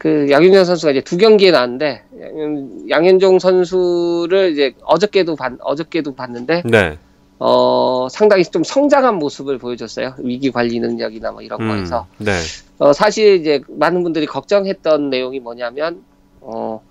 그 0.01 0.31
양현종 0.31 0.65
선수가 0.65 0.93
이제 0.93 1.01
두 1.01 1.15
경기에 1.15 1.51
나왔는데 1.51 2.01
양현- 2.19 2.89
양현 2.89 3.19
종 3.19 3.37
선수를 3.37 4.51
이제 4.51 4.73
어저께도 4.83 5.35
봤 5.35 5.53
어저께도 5.59 6.15
봤는데 6.15 6.63
네, 6.65 6.97
어 7.37 8.07
상당히 8.09 8.43
좀 8.43 8.63
성장한 8.63 9.17
모습을 9.19 9.59
보여줬어요. 9.59 10.15
위기 10.17 10.49
관리 10.49 10.79
능력이나 10.79 11.31
뭐 11.31 11.43
이런 11.43 11.61
음, 11.61 11.67
거에서. 11.67 12.07
네, 12.17 12.31
어 12.79 12.93
사실 12.93 13.35
이제 13.35 13.61
많은 13.67 14.01
분들이 14.01 14.25
걱정했던 14.25 15.11
내용이 15.11 15.39
뭐냐면 15.39 16.01
어 16.39 16.81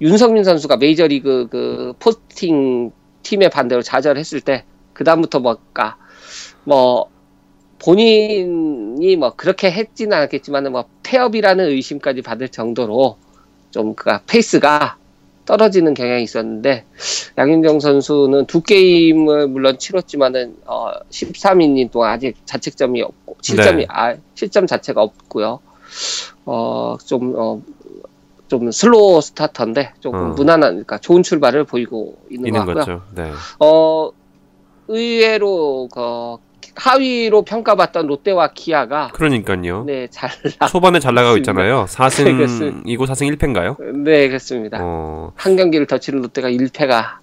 윤석민 0.00 0.44
선수가 0.44 0.76
메이저리그 0.76 1.48
그 1.50 1.92
포스팅 1.98 2.92
팀의 3.24 3.50
반대로 3.50 3.82
좌절했을 3.82 4.40
때 4.40 4.64
그 4.92 5.02
다음부터 5.04 5.40
뭘까? 5.40 5.96
뭐 6.62 7.08
본인이 7.82 9.16
뭐 9.16 9.34
그렇게 9.34 9.70
했지는 9.70 10.16
않았겠지만은 10.16 10.72
뭐 10.72 10.84
태업이라는 11.02 11.66
의심까지 11.66 12.22
받을 12.22 12.48
정도로 12.48 13.16
좀 13.70 13.94
그가 13.94 14.22
페이스가 14.26 14.96
떨어지는 15.44 15.94
경향이 15.94 16.22
있었는데 16.22 16.84
양현종 17.36 17.80
선수는 17.80 18.46
두 18.46 18.62
게임을 18.62 19.48
물론 19.48 19.78
치렀지만은 19.78 20.56
어 20.66 20.92
13이닝 21.10 21.90
동안 21.90 22.12
아직 22.12 22.36
자책점이 22.44 23.02
없고 23.02 23.36
실점이 23.42 23.82
네. 23.82 23.86
아 23.88 24.14
실점 24.34 24.66
자체가 24.68 25.02
없고요. 25.02 25.58
어좀 26.44 27.34
어, 27.36 27.60
좀 28.46 28.70
slow 28.70 29.20
starter인데 29.20 29.94
조금 29.98 30.20
어. 30.20 30.28
무난한 30.28 30.70
그러니까 30.74 30.98
좋은 30.98 31.24
출발을 31.24 31.64
보이고 31.64 32.16
있는, 32.30 32.46
있는 32.46 32.64
것 32.64 32.74
같고요. 32.74 32.98
거죠. 32.98 33.14
네, 33.14 33.32
어 33.58 34.10
의외로 34.86 35.88
그 35.92 36.36
하위로 36.74 37.42
평가받던 37.42 38.06
롯데와 38.06 38.52
기아가 38.54 39.08
그러니까요. 39.12 39.84
네, 39.84 40.08
잘 40.10 40.30
초반에 40.68 41.00
잘 41.00 41.14
나가고. 41.14 41.36
있잖아요. 41.38 41.86
네, 41.86 41.96
그렇습니다. 41.96 42.46
4승 42.46 42.82
이고 42.86 43.04
4승 43.04 43.36
1패인가요? 43.36 43.76
네, 44.04 44.28
그렇습니다. 44.28 44.78
어, 44.80 45.32
한 45.36 45.56
경기를 45.56 45.86
더 45.86 45.98
치른 45.98 46.22
롯데가 46.22 46.48
1패가 46.50 47.22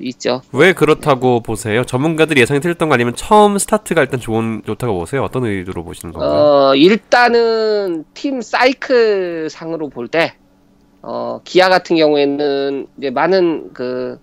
있죠. 0.00 0.42
왜 0.52 0.72
그렇다고 0.72 1.40
보세요? 1.40 1.84
전문가들이 1.84 2.40
예상이 2.40 2.58
틀렸던 2.60 2.88
거 2.88 2.94
아니면 2.94 3.14
처음 3.14 3.56
스타트가 3.56 4.00
일단 4.02 4.18
좋은 4.18 4.62
좋다고 4.66 4.98
보세요? 4.98 5.22
어떤 5.22 5.44
의도로 5.44 5.84
보시는 5.84 6.12
건가요? 6.12 6.30
어, 6.32 6.74
일단은 6.74 8.04
팀 8.12 8.40
사이클 8.40 9.48
상으로 9.48 9.88
볼 9.88 10.08
때, 10.08 10.34
어, 11.02 11.40
기아 11.44 11.68
같은 11.68 11.94
경우에는 11.96 12.88
이제 12.98 13.10
많은 13.10 13.70
그, 13.72 14.18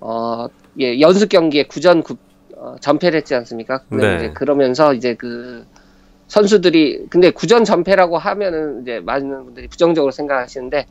어, 0.00 0.46
예, 0.78 1.00
연습 1.00 1.30
경기에 1.30 1.62
구전 1.64 2.02
구, 2.02 2.16
어, 2.62 2.76
전패를 2.78 3.18
했지 3.18 3.34
않습니까? 3.34 3.82
네. 3.88 4.16
이제 4.16 4.30
그러면서 4.30 4.94
이제 4.94 5.14
그 5.14 5.66
선수들이, 6.28 7.06
근데 7.10 7.30
구전 7.30 7.64
전패라고 7.64 8.18
하면은 8.18 8.82
이제 8.82 9.00
많은 9.00 9.46
분들이 9.46 9.66
부정적으로 9.66 10.12
생각하시는데, 10.12 10.86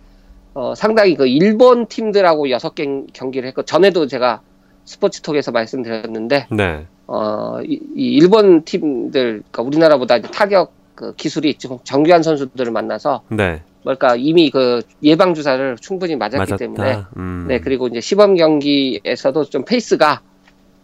어, 0.53 0.76
상당히 0.76 1.15
그 1.15 1.28
일본 1.28 1.86
팀들하고 1.88 2.49
여섯 2.49 2.76
개 2.76 2.86
경기를 3.13 3.47
했고, 3.47 3.63
전에도 3.63 4.05
제가 4.05 4.41
스포츠톡에서 4.84 5.51
말씀드렸는데, 5.51 6.47
네, 6.51 6.86
어, 7.07 7.59
이, 7.63 7.80
이 7.95 8.17
일본 8.17 8.65
팀들, 8.65 9.43
그러니까 9.49 9.63
우리나라보다 9.63 10.17
이제 10.17 10.28
타격 10.30 10.74
그 10.93 11.15
기술이 11.15 11.53
좀 11.53 11.80
정교한 11.86 12.22
선수들을 12.22 12.69
만나서, 12.69 13.24
네, 13.30 13.61
뭘까, 13.84 14.17
이미 14.17 14.51
그 14.51 14.82
예방 15.03 15.34
주사를 15.34 15.78
충분히 15.78 16.17
맞았기 16.17 16.38
맞았다. 16.38 16.57
때문에, 16.57 16.97
음. 17.15 17.45
네, 17.47 17.61
그리고 17.61 17.88
이제 17.88 18.01
시범 18.01 18.36
경기에서도 18.36 19.45
좀 19.45 19.63
페이스가 19.63 20.22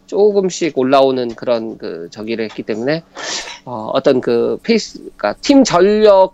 조금씩 0.07 0.77
올라오는 0.77 1.29
그런 1.35 1.77
그 1.77 2.07
저기를 2.11 2.45
했기 2.45 2.63
때문에, 2.63 3.03
어, 3.65 3.91
어떤 3.93 4.21
그 4.21 4.57
페이스, 4.63 4.99
그러니까 4.99 5.33
팀 5.41 5.63
전력에 5.63 6.31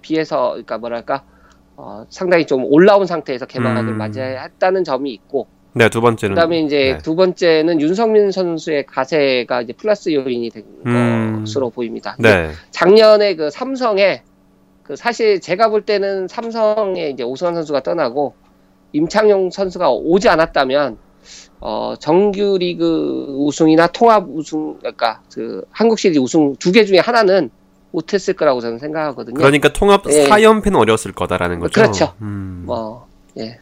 비해서, 0.00 0.50
그러니까 0.50 0.78
뭐랄까, 0.78 1.24
어, 1.76 2.04
상당히 2.10 2.46
좀 2.46 2.64
올라온 2.64 3.06
상태에서 3.06 3.46
개막을 3.46 3.92
음. 3.92 3.98
맞이했다는 3.98 4.84
점이 4.84 5.10
있고, 5.12 5.48
네, 5.72 5.88
두 5.88 6.00
번째는 6.00 6.34
그다음에 6.34 6.60
이제 6.60 6.94
네. 6.94 6.98
두 6.98 7.14
번째는 7.14 7.80
윤석민 7.80 8.32
선수의 8.32 8.86
가세가 8.86 9.62
이제 9.62 9.72
플러스 9.72 10.12
요인이 10.12 10.50
된 10.50 10.64
음. 10.86 11.36
것으로 11.40 11.70
보입니다. 11.70 12.16
네, 12.18 12.50
작년에 12.70 13.36
그 13.36 13.50
삼성에 13.50 14.22
그 14.82 14.96
사실 14.96 15.40
제가 15.40 15.68
볼 15.68 15.82
때는 15.82 16.26
삼성에 16.26 17.10
이제 17.10 17.22
오승환 17.22 17.54
선수가 17.54 17.84
떠나고 17.84 18.34
임창용 18.92 19.50
선수가 19.50 19.92
오지 19.92 20.28
않았다면 20.28 20.98
어 21.60 21.94
정규 21.98 22.56
리그 22.58 23.26
우승이나 23.38 23.86
통합 23.88 24.24
우승 24.28 24.78
그러니까 24.78 25.20
그 25.32 25.62
한국 25.70 25.98
시리즈 25.98 26.18
우승 26.18 26.56
두 26.56 26.72
개 26.72 26.84
중에 26.84 26.98
하나는 26.98 27.50
못했을 27.92 28.34
거라고 28.34 28.60
저는 28.60 28.78
생각하거든요. 28.78 29.34
그러니까 29.34 29.72
통합 29.72 30.02
예. 30.08 30.26
4연패는 30.28 30.76
어려웠을 30.76 31.12
거다라는 31.12 31.58
거죠. 31.60 31.80
그렇죠. 31.80 32.14
음. 32.22 32.62
뭐 32.66 33.06
예. 33.38 33.58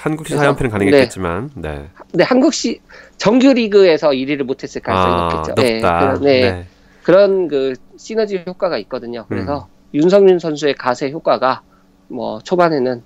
한국시 0.00 0.34
그래서- 0.34 0.54
4연패는 0.54 0.70
가능했겠지만 0.70 1.50
네. 1.56 1.88
근데 2.10 2.24
한국시 2.24 2.80
정규 3.16 3.52
리그에서 3.52 4.10
1위를 4.10 4.42
못했을 4.44 4.80
가능성이 4.80 5.12
아, 5.14 5.22
높겠죠. 5.24 5.54
높다. 5.80 6.00
그런, 6.00 6.20
네, 6.22 6.40
네. 6.52 6.66
그런 7.02 7.48
그 7.48 7.74
시너지 7.96 8.42
효과가 8.46 8.78
있거든요. 8.78 9.20
음. 9.20 9.24
그래서 9.28 9.68
윤성윤 9.94 10.38
선수의 10.38 10.74
가세 10.74 11.10
효과가 11.10 11.62
뭐 12.08 12.38
초반에는 12.40 13.02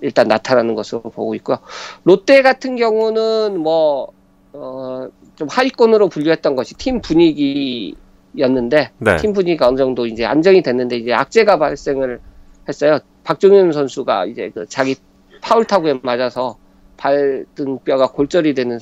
일단 0.00 0.28
나타나는 0.28 0.74
것으로 0.74 1.00
보고 1.02 1.34
있고요. 1.36 1.58
롯데 2.04 2.42
같은 2.42 2.76
경우는 2.76 3.58
뭐, 3.60 4.08
어, 4.52 5.08
좀 5.36 5.48
하위권으로 5.48 6.08
분류했던 6.08 6.54
것이 6.56 6.74
팀 6.74 7.00
분위기였는데, 7.00 8.90
네. 8.98 9.16
팀 9.16 9.32
분위기가 9.32 9.68
어느 9.68 9.76
정도 9.76 10.06
이제 10.06 10.24
안정이 10.24 10.62
됐는데, 10.62 10.96
이제 10.96 11.12
악재가 11.12 11.58
발생을 11.58 12.20
했어요. 12.68 12.98
박종윤 13.24 13.72
선수가 13.72 14.26
이제 14.26 14.50
그 14.54 14.66
자기 14.68 14.96
파울 15.40 15.64
타구에 15.64 16.00
맞아서 16.02 16.56
발 16.96 17.44
등뼈가 17.54 18.08
골절이 18.08 18.54
되는 18.54 18.78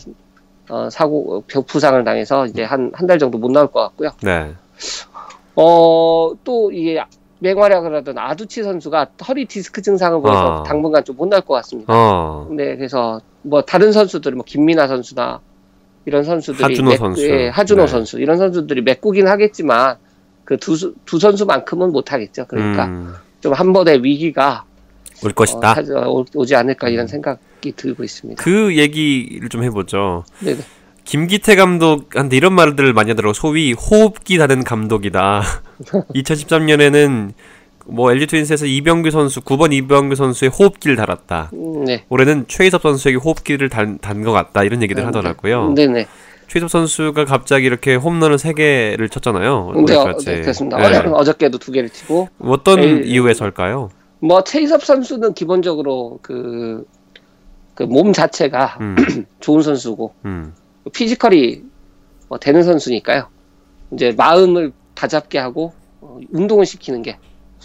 어, 0.69 0.89
사고, 0.91 1.43
벽 1.47 1.67
부상을 1.67 2.03
당해서 2.05 2.47
이제 2.47 2.63
한, 2.65 2.91
한 2.95 3.07
달 3.07 3.19
정도 3.19 3.39
못 3.39 3.51
나올 3.51 3.67
것 3.69 3.81
같고요. 3.81 4.11
네. 4.23 4.53
어, 5.57 6.33
또 6.45 6.71
이게 6.73 7.03
맹활약을 7.47 7.95
하던 7.97 8.19
아두치 8.19 8.63
선수가 8.63 9.09
허리 9.29 9.47
디스크 9.47 9.83
증상을 9.83 10.21
보여서 10.23 10.61
아. 10.61 10.63
당분간 10.63 11.05
좀못 11.05 11.29
나올 11.29 11.43
것 11.43 11.55
같습니다. 11.55 11.93
어. 11.93 12.49
네, 12.51 12.77
그래서 12.77 13.21
뭐 13.43 13.63
다른 13.63 13.91
선수들, 13.93 14.33
뭐 14.33 14.45
김민아 14.47 14.87
선수나 14.87 15.41
이런 16.05 16.23
선수들이 16.23 16.63
하준호 16.63 16.91
메- 16.91 16.97
선수. 16.97 17.29
예, 17.29 17.49
하준호 17.49 17.83
네. 17.83 17.87
선수 17.89 18.21
이런 18.21 18.39
선수들이 18.39 18.83
메꾸긴 18.83 19.27
하겠지만 19.27 19.97
그두 20.45 20.95
두 21.05 21.19
선수만큼은 21.19 21.91
못 21.93 22.13
하겠죠. 22.13 22.47
그러니까 22.47 22.87
음, 22.87 23.13
좀한 23.41 23.73
번의 23.73 24.05
위기가 24.05 24.65
올 25.25 25.31
어, 25.31 25.35
것이다. 25.35 25.75
찾아- 25.75 26.09
오- 26.09 26.25
오지 26.35 26.55
않을까 26.55 26.89
이런 26.89 27.05
음. 27.05 27.09
생각이 27.09 27.73
들고 27.77 28.05
있습니다. 28.05 28.43
그 28.43 28.77
얘기를 28.77 29.49
좀 29.49 29.65
해보죠. 29.65 30.25
네네. 30.41 30.59
김기태 31.05 31.57
감독한테 31.57 32.37
이런 32.37 32.53
말들을 32.55 32.93
많이 32.93 33.11
하더라고. 33.11 33.33
소위 33.33 33.73
호흡기 33.73 34.39
다는 34.39 34.65
감독이다. 34.65 35.43
2013년에는 36.15 37.33
뭐 37.87 38.13
LG 38.13 38.29
트윈스에서 38.29 38.67
이병규 38.67 39.11
선수 39.11 39.41
9번 39.41 39.73
이병규 39.73 40.15
선수의 40.15 40.51
호흡기를 40.51 40.95
달았다. 40.97 41.51
음, 41.55 41.85
네. 41.85 42.05
올해는 42.09 42.45
최희섭 42.47 42.83
선수에게 42.83 43.19
호흡기를 43.19 43.69
단 43.69 43.99
것 43.99 44.31
같다 44.33 44.63
이런 44.63 44.83
얘기들 44.83 45.05
하더라고요. 45.05 45.73
네 45.75 45.87
네. 45.89 46.07
최희섭 46.47 46.71
선수가 46.71 47.25
갑자기 47.25 47.67
이렇게 47.67 47.97
홈런을 47.97 48.37
3개를 48.37 49.11
쳤잖아요. 49.11 49.73
근데 49.75 49.97
어. 49.97 50.17
네, 50.25 50.41
그렇습니다. 50.43 50.77
네. 50.79 50.85
어저, 50.99 51.11
어저께도 51.11 51.59
두 51.59 51.73
개를 51.73 51.89
치고 51.89 52.29
어떤 52.39 52.79
에이, 52.81 53.03
이유에서일까요? 53.07 53.91
뭐 54.21 54.45
최희섭 54.45 54.85
선수는 54.85 55.35
기본적으로 55.35 56.21
그 56.23 56.85
그몸 57.75 58.13
자체가 58.13 58.77
음, 58.81 58.95
좋은 59.41 59.63
선수고 59.63 60.15
음, 60.27 60.53
physical이 60.91 61.63
뭐 62.29 62.39
되는 62.39 62.63
선수니까요. 62.63 63.29
이제 63.93 64.13
마음을 64.17 64.73
다잡게 64.95 65.39
하고 65.39 65.73
어, 66.01 66.19
운동을 66.33 66.67
시키는 66.67 67.03
게. 67.03 67.19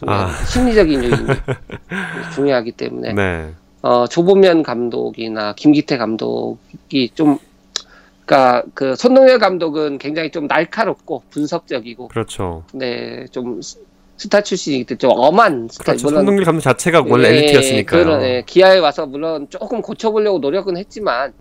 아. 0.06 0.32
심리적인 0.46 1.04
요인이 1.04 1.18
중요하기 2.36 2.74
때문에 2.74 3.14
네. 3.14 3.54
어, 3.82 4.06
조범현 4.08 4.62
감독이나 4.62 5.54
김기태 5.56 5.98
감독이 5.98 7.10
좀 7.16 7.40
그러니까 8.26 8.64
그 8.74 8.96
선동열 8.96 9.40
감독은 9.40 9.98
굉장히 9.98 10.30
좀 10.32 10.46
날카롭고 10.48 11.24
분석적이고 11.32 12.10
그렇죠. 12.10 12.64
네, 12.74 13.26
좀 13.32 13.62
스- 13.62 13.80
스타 14.18 14.42
출신이기 14.42 14.84
때문에 14.84 14.98
좀 15.00 15.12
엄한 15.16 15.70
스타 15.72 15.84
그렇죠. 15.94 16.10
선동열 16.10 16.44
감독 16.46 16.62
자체가 16.62 17.04
원래 17.08 17.30
예, 17.30 17.38
엘리트였으니까요. 17.38 18.04
그런, 18.04 18.22
예, 18.24 18.44
기아에 18.46 18.78
와서 18.80 19.06
물론 19.06 19.48
조금 19.50 19.82
고쳐보려고 19.82 20.40
노력은 20.40 20.76
했지만 20.78 21.34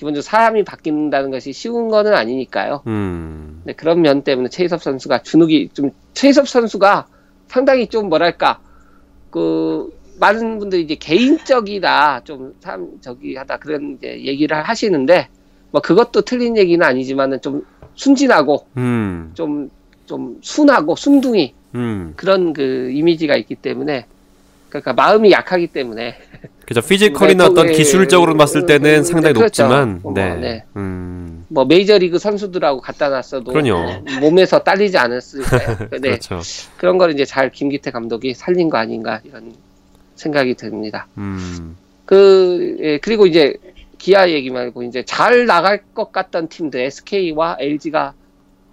기본적으로 0.00 0.22
사람이 0.22 0.64
바뀐다는 0.64 1.30
것이 1.30 1.52
쉬운 1.52 1.88
거는 1.90 2.14
아니니까요. 2.14 2.82
음, 2.86 3.60
네, 3.64 3.74
그런 3.74 4.00
면 4.00 4.22
때문에 4.22 4.48
최희섭 4.48 4.82
선수가 4.82 5.22
주눅이 5.22 5.68
좀 5.74 5.90
최희섭 6.14 6.48
선수가 6.48 7.06
상당히 7.48 7.86
좀 7.86 8.08
뭐랄까 8.08 8.60
그 9.28 9.92
많은 10.18 10.58
분들이 10.58 10.82
이제 10.82 10.94
개인적이다 10.94 12.22
좀 12.24 12.54
참 12.60 12.92
저기 13.02 13.36
하다 13.36 13.58
그런 13.58 13.96
이제 13.98 14.24
얘기를 14.24 14.62
하시는데 14.62 15.28
뭐 15.70 15.82
그것도 15.82 16.22
틀린 16.22 16.56
얘기는 16.56 16.84
아니지만은 16.84 17.42
좀 17.42 17.66
순진하고 17.94 18.66
음, 18.78 19.32
좀좀 19.34 20.38
순하고 20.40 20.96
순둥이 20.96 21.52
음. 21.74 22.14
그런 22.16 22.54
그 22.54 22.90
이미지가 22.90 23.36
있기 23.36 23.54
때문에 23.56 24.06
그러니까 24.70 24.92
마음이 24.94 25.30
약하기 25.32 25.68
때문에 25.68 26.16
그죠. 26.64 26.80
피지컬이나 26.80 27.44
네, 27.44 27.50
어떤 27.50 27.66
그, 27.66 27.72
기술적으로 27.72 28.36
봤을 28.36 28.64
때는 28.64 28.98
음, 28.98 29.02
상당히 29.02 29.34
그렇죠. 29.34 29.64
높지만, 29.64 30.00
어, 30.04 30.12
네. 30.14 30.36
네. 30.36 30.64
음, 30.76 31.44
뭐 31.48 31.64
메이저리그 31.64 32.18
선수들하고 32.18 32.80
갖다 32.80 33.08
놨어도 33.08 33.52
그럼요. 33.52 34.04
몸에서 34.20 34.60
딸리지 34.60 34.96
않았을까요? 34.96 35.88
네. 35.98 35.98
그렇죠. 35.98 36.40
그런 36.76 36.96
걸 36.96 37.12
이제 37.12 37.24
잘 37.24 37.50
김기태 37.50 37.90
감독이 37.90 38.34
살린 38.34 38.70
거 38.70 38.78
아닌가 38.78 39.20
이런 39.24 39.52
생각이 40.14 40.54
듭니다. 40.54 41.08
음, 41.18 41.76
그 42.04 42.76
예, 42.80 42.98
그리고 42.98 43.26
이제 43.26 43.56
기아 43.98 44.30
얘기 44.30 44.50
말고 44.50 44.84
이제 44.84 45.04
잘 45.04 45.46
나갈 45.46 45.82
것 45.92 46.12
같던 46.12 46.48
팀들 46.48 46.80
SK와 46.80 47.56
LG가 47.58 48.14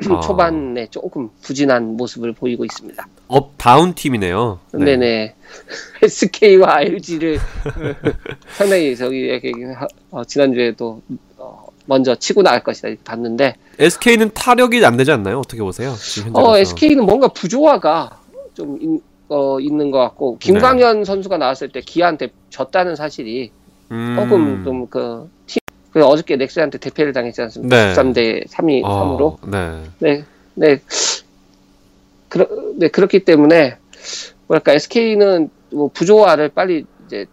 아. 0.09 0.19
초반에 0.21 0.87
조금 0.87 1.29
부진한 1.41 1.97
모습을 1.97 2.33
보이고 2.33 2.63
있습니다. 2.65 3.07
up 3.27 3.53
down 3.57 3.93
팀이네요. 3.93 4.59
네. 4.73 4.85
네. 4.85 4.97
네 4.97 5.35
SK와 6.03 6.81
LG를 6.81 7.39
상당히 8.55 8.95
저기 8.95 9.39
어, 10.11 10.23
지난주에도 10.23 11.01
어, 11.37 11.67
먼저 11.85 12.15
치고 12.15 12.43
나갈 12.43 12.63
것이다 12.63 12.89
봤는데 13.03 13.55
SK는 13.79 14.31
타력이 14.33 14.85
안 14.85 14.97
되지 14.97 15.11
않나요? 15.11 15.39
어떻게 15.39 15.61
보세요? 15.61 15.93
어, 16.33 16.57
SK는 16.57 17.05
뭔가 17.05 17.27
부조화가 17.29 18.19
좀 18.53 18.77
있, 18.81 19.01
어, 19.29 19.59
있는 19.59 19.91
것 19.91 19.99
같고 19.99 20.37
김광현 20.39 21.05
선수가 21.05 21.37
나왔을 21.37 21.69
때 21.69 21.81
기아한테 21.81 22.29
졌다는 22.49 22.95
사실이 22.95 23.51
음, 23.91 24.15
조금 24.17 24.63
좀그 24.63 25.29
팀, 25.97 26.01
그 26.01 26.05
어저께 26.05 26.35
넥센한테 26.37 26.77
대패를 26.77 27.13
당했지 27.13 27.41
않습니까? 27.41 27.75
네. 27.75 27.93
13대 27.93 28.47
3이 28.47 28.81
어, 28.83 29.17
3으로. 29.17 29.49
네. 29.49 29.83
네, 29.99 30.23
네. 30.53 30.81
그러, 32.29 32.47
네, 32.75 32.87
그렇기 32.89 33.25
때문에 33.25 33.77
뭐랄까 34.47 34.73
SK는 34.73 35.49
뭐 35.71 35.89
부조화를 35.93 36.49
빨리 36.49 36.85
이제 37.05 37.25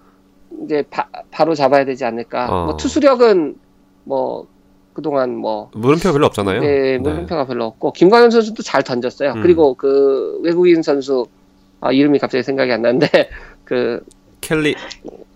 이제 0.65 0.83
바, 0.91 1.09
바로 1.31 1.55
잡아야 1.55 1.85
되지 1.85 2.05
않을까. 2.05 2.49
어. 2.49 2.65
뭐 2.67 2.77
투수력은 2.77 3.57
뭐 4.05 4.47
그동안 4.93 5.35
뭐 5.37 5.71
물음표 5.75 6.12
별로 6.12 6.27
없잖아요. 6.27 6.61
네, 6.61 6.99
물음표가 6.99 7.47
별로 7.47 7.67
없고 7.67 7.93
김광현 7.93 8.31
선수도 8.31 8.62
잘 8.62 8.83
던졌어요. 8.83 9.33
음. 9.33 9.43
그리고 9.43 9.75
그 9.75 10.41
외국인 10.43 10.83
선수 10.83 11.27
아, 11.81 11.93
이름이 11.93 12.19
갑자기 12.19 12.43
생각이 12.43 12.73
안 12.73 12.83
나는데 12.83 13.09
그 13.65 14.03
켈리 14.45 14.74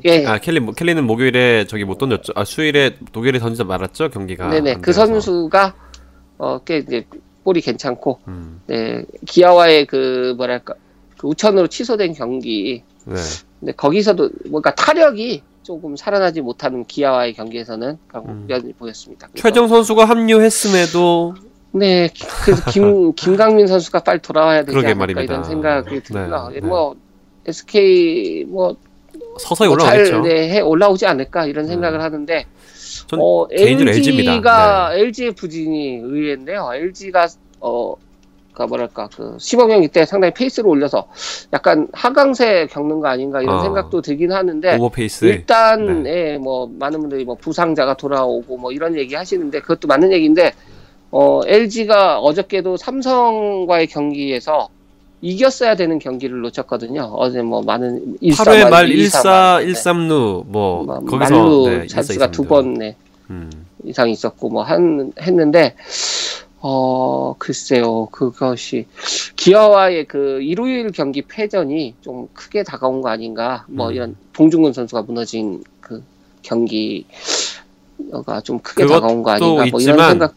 예, 0.04 0.26
아 0.26 0.38
켈리 0.38 0.60
뭐- 0.60 0.74
켈리는 0.74 1.02
목요일에 1.04 1.66
저기 1.66 1.84
못 1.84 1.98
던졌죠. 1.98 2.32
아 2.36 2.44
수요일에 2.44 2.96
독일에 3.12 3.38
던지자 3.38 3.64
말았죠 3.64 4.10
경기가. 4.10 4.48
네네 4.48 4.74
안 4.74 4.80
그. 4.82 4.92
선수가 4.92 5.74
어꽤 6.38 6.78
이제 6.78 7.04
볼이 7.44 7.60
괜찮고 7.60 8.20
음, 8.28 8.60
네 8.66 9.04
기아와의 9.26 9.86
그 9.86 10.34
뭐랄까 10.36 10.74
그 11.16 11.26
우천으로 11.26 11.66
취소된 11.68 12.12
경기 12.12 12.82
네. 13.06 13.14
근데 13.58 13.72
거기서도 13.72 14.30
뭔가 14.50 14.74
타력이 14.74 15.42
조금 15.62 15.96
살아나지 15.96 16.40
못하는 16.42 16.84
기아와의 16.84 17.32
경기에서는 17.34 17.98
그런 18.06 18.24
음. 18.28 18.44
면이 18.46 18.72
보였습니다. 18.74 19.28
최정 19.34 19.66
선수가 19.68 20.04
합류했음에도 20.04 21.34
네, 21.72 22.08
기- 22.14 22.24
그래서 22.44 22.70
김 22.70 23.12
김강민 23.16 23.66
선수가 23.66 24.00
빨리 24.00 24.20
돌아와야 24.20 24.62
되지 24.64 24.76
않을까 24.76 24.94
말입니다. 24.94 25.22
이런 25.34 25.44
생각이 25.44 26.02
들고요. 26.02 26.50
네, 26.54 26.60
뭐 26.60 26.94
SK 27.46 28.44
뭐 28.46 28.76
서서히 29.38 29.68
뭐 29.68 29.76
올라오겠죠. 29.76 30.10
잘 30.10 30.22
네, 30.22 30.50
해 30.50 30.60
올라오지 30.60 31.06
않을까 31.06 31.46
이런 31.46 31.64
음. 31.64 31.68
생각을 31.68 32.02
하는데 32.02 32.46
전 33.06 33.20
어. 33.22 33.46
LG가 33.50 34.94
LG의 34.94 35.32
부진이 35.32 36.00
의외인데요. 36.02 36.70
LG가 36.74 37.28
어, 37.60 37.94
그 38.52 38.62
뭐랄까 38.64 39.08
그 39.14 39.36
시범 39.38 39.68
경기 39.68 39.88
때 39.88 40.04
상당히 40.04 40.34
페이스를 40.34 40.68
올려서 40.68 41.08
약간 41.52 41.88
하강세 41.92 42.66
겪는 42.66 43.00
거 43.00 43.08
아닌가 43.08 43.40
이런 43.40 43.58
어. 43.58 43.62
생각도 43.62 44.02
들긴 44.02 44.32
하는데 44.32 44.76
오버페이스. 44.76 45.26
일단 45.26 46.02
네. 46.02 46.32
예, 46.32 46.38
뭐 46.38 46.68
많은 46.78 47.00
분들이 47.00 47.24
뭐 47.24 47.36
부상자가 47.36 47.94
돌아오고 47.94 48.56
뭐 48.56 48.72
이런 48.72 48.96
얘기 48.96 49.14
하시는데 49.14 49.60
그것도 49.60 49.86
맞는 49.86 50.12
얘기인데 50.12 50.52
어, 51.10 51.40
LG가 51.46 52.18
어저께도 52.18 52.76
삼성과의 52.76 53.86
경기에서 53.86 54.68
이겼어야 55.20 55.74
되는 55.76 55.98
경기를 55.98 56.40
놓쳤거든요. 56.40 57.02
어제 57.14 57.42
뭐 57.42 57.62
많은 57.62 58.16
8회 58.22 58.68
말 58.70 58.86
1사 58.88 59.64
1사 59.66 59.66
1삼루 59.66 60.44
뭐 60.46 60.84
뭐, 60.84 61.00
거기서 61.00 61.70
네, 61.70 61.86
찬스가 61.86 62.28
1사, 62.28 62.32
두 62.32 62.42
2삼루. 62.44 62.48
번 62.48 62.74
네, 62.74 62.96
음. 63.30 63.50
이상 63.84 64.08
있었고 64.10 64.48
뭐 64.50 64.62
한 64.64 65.12
했는데 65.20 65.74
어, 66.60 67.34
글쎄요. 67.38 68.06
그것이 68.06 68.86
기아와의 69.36 70.06
그 70.06 70.40
일요일 70.42 70.90
경기 70.90 71.22
패전이 71.22 71.94
좀 72.00 72.28
크게 72.32 72.64
다가온 72.64 73.00
거 73.00 73.08
아닌가. 73.10 73.64
뭐 73.68 73.88
음. 73.88 73.94
이런 73.94 74.16
봉중근 74.32 74.72
선수가 74.72 75.02
무너진 75.02 75.62
그 75.80 76.02
경기가 76.42 77.04
좀 78.42 78.58
크게 78.60 78.86
다가온 78.86 79.22
거 79.22 79.30
아닌가. 79.30 79.66
뭐 79.70 79.80
이런 79.80 80.08
생각. 80.10 80.34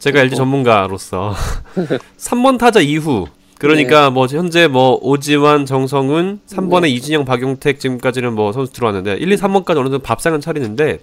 제가 0.00 0.20
LG 0.20 0.36
전문가로서 0.36 1.34
3번 2.16 2.58
타자 2.58 2.80
이후 2.80 3.26
그러니까 3.58 4.10
뭐 4.10 4.26
현재 4.26 4.68
뭐 4.68 4.98
오지환, 5.02 5.66
정성훈, 5.66 6.40
3번에 6.48 6.82
네. 6.82 6.88
이진영, 6.90 7.24
박용택 7.24 7.80
지금까지는 7.80 8.34
뭐 8.34 8.52
선수 8.52 8.72
들어왔는데 8.72 9.14
1, 9.14 9.32
2, 9.32 9.36
3번까지 9.36 9.70
어느 9.78 9.84
정도 9.86 9.98
밥상은 9.98 10.40
차리는데 10.40 11.00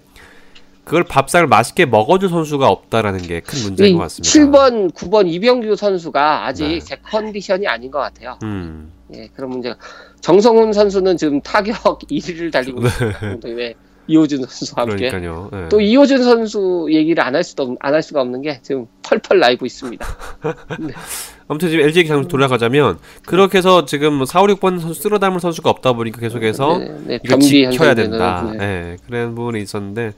그걸 0.85 1.03
밥상을 1.03 1.47
맛있게 1.47 1.85
먹어줄 1.87 2.29
선수가 2.29 2.67
없다라는 2.69 3.23
게 3.23 3.41
큰 3.41 3.63
문제인 3.63 3.97
것 3.97 4.03
같습니다. 4.03 4.29
7번, 4.29 4.93
9번 4.93 5.27
이병규 5.27 5.75
선수가 5.75 6.45
아직 6.45 6.67
네. 6.67 6.79
제 6.79 6.95
컨디션이 7.03 7.67
아닌 7.67 7.89
것 7.91 7.99
같아요. 7.99 8.37
음, 8.43 8.91
예, 9.13 9.27
그런 9.35 9.49
문제가. 9.49 9.75
정성훈 10.21 10.73
선수는 10.73 11.17
지금 11.17 11.41
타격 11.41 11.75
1위를 12.09 12.51
달리고 12.51 12.81
있습니다. 12.85 13.39
왜 13.49 13.73
이호준 14.07 14.41
선수와 14.45 14.83
함께. 14.87 15.05
네. 15.05 15.09
그러니까요. 15.09 15.49
예. 15.53 15.69
또 15.69 15.79
이호준 15.81 16.23
선수 16.23 16.87
얘기를 16.89 17.23
안 17.23 17.35
할 17.35 17.43
수도 17.43 17.63
없- 17.63 17.77
안할 17.79 18.01
수가 18.03 18.21
없는 18.21 18.41
게 18.41 18.59
지금 18.61 18.85
펄펄 19.03 19.39
날고 19.39 19.65
있습니다. 19.65 20.05
아무튼 21.47 21.69
지금 21.69 21.85
LG 21.85 22.07
잠시 22.07 22.27
돌아가자면 22.27 22.97
그렇게 23.25 23.59
해서 23.59 23.85
지금 23.85 24.25
4, 24.25 24.41
5, 24.41 24.45
6번 24.47 24.79
선수 24.79 25.01
쓸어 25.01 25.19
담을 25.19 25.39
선수가 25.39 25.69
없다 25.69 25.93
보니까 25.93 26.19
계속해서 26.19 26.77
네, 26.79 26.85
네, 27.05 27.19
이거 27.23 27.35
변비 27.37 27.69
지켜야 27.71 27.93
된다. 27.93 28.51
네. 28.57 28.63
예, 28.63 28.97
그런 29.05 29.35
부분이 29.35 29.61
있었는데 29.61 30.13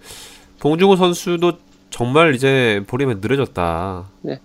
봉중호 0.60 0.96
선수도 0.96 1.54
정말 1.90 2.36
이제 2.36 2.82
보리면 2.88 3.20
느려졌다. 3.22 4.06
네. 4.22 4.40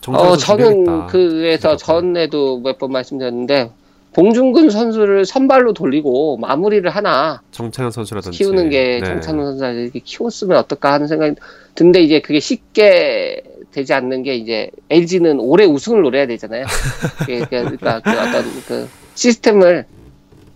정상에서 0.00 0.32
어, 0.32 0.36
저는. 0.36 1.06
그에서 1.08 1.76
전에도 1.76 2.60
몇 2.60 2.78
번 2.78 2.92
말씀드렸는데 2.92 3.70
봉중근 4.14 4.70
선수를 4.70 5.26
선발로 5.26 5.72
돌리고 5.72 6.36
마무리를 6.38 6.88
하나 6.88 7.42
정찬현 7.50 7.90
선수라든지 7.90 8.38
키우는 8.38 8.70
게 8.70 9.00
네. 9.00 9.06
정찬호 9.06 9.44
선수를 9.44 9.74
이렇게 9.82 9.98
키웠으면 9.98 10.56
어떨까 10.56 10.92
하는 10.92 11.08
생각이 11.08 11.34
드는데 11.74 12.00
이제 12.00 12.20
그게 12.20 12.40
쉽게 12.40 13.42
되지 13.72 13.92
않는 13.92 14.22
게 14.22 14.36
이제 14.36 14.70
LG는 14.88 15.40
올해 15.40 15.64
우승을 15.64 16.02
노려야 16.02 16.26
되잖아요. 16.26 16.64
그게 17.18 17.44
그러니까 17.50 18.00
그 18.00 18.10
어떤 18.10 18.44
그 18.68 18.88
시스템을 19.16 19.84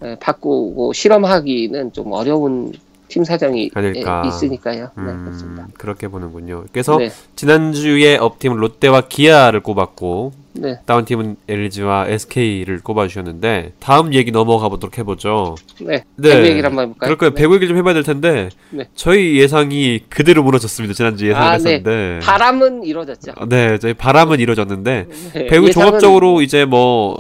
에, 0.03 0.17
바꾸고 0.21 0.93
실험하기는 0.93 1.93
좀 1.93 2.13
어려운 2.13 2.73
팀 3.09 3.25
사정이 3.25 3.73
아닐까. 3.75 4.23
에, 4.25 4.29
있으니까요. 4.29 4.91
네, 4.97 5.03
음, 5.03 5.25
그렇습니다. 5.25 5.67
그렇게 5.77 6.07
보는군요. 6.07 6.67
그래서 6.71 6.97
네, 6.99 7.11
지난주에 7.35 8.17
up팀 8.19 8.55
롯데와 8.55 9.09
기아를 9.09 9.61
꼽았고 9.65 10.33
네, 10.55 10.79
down 10.87 11.05
팀은 11.05 11.37
LG와 11.47 12.07
SK를 12.09 12.81
꼽아주셨는데 12.83 13.75
다음 13.79 14.13
얘기 14.15 14.31
넘어가 14.33 14.69
보도록 14.69 14.99
해보죠. 14.99 15.55
네. 15.81 16.03
네. 16.17 16.31
배구 16.31 16.47
얘기를 16.47 16.65
한번 16.69 16.85
해볼까요? 16.87 16.99
그럴 17.07 17.17
거예요. 17.19 17.35
배구 17.35 17.55
얘기 17.57 17.69
좀 17.69 17.77
해봐야 17.77 17.95
될 17.95 18.03
텐데 18.03 18.49
네. 18.71 18.89
저희 18.95 19.39
예상이 19.39 20.01
그대로 20.09 20.43
무너졌습니다. 20.43 20.95
지난주 20.95 21.27
아, 21.27 21.29
예상했었는데. 21.29 22.21
바람은 22.23 22.83
이루어졌죠. 22.85 23.33
네, 23.49 23.79
저희 23.79 23.95
바람은 23.95 24.41
이루어졌는데 24.41 25.07
네, 25.35 25.47
배구 25.47 25.69
예상은- 25.69 25.73
종합적으로 25.73 26.43
이제 26.43 26.65
뭐 26.65 27.17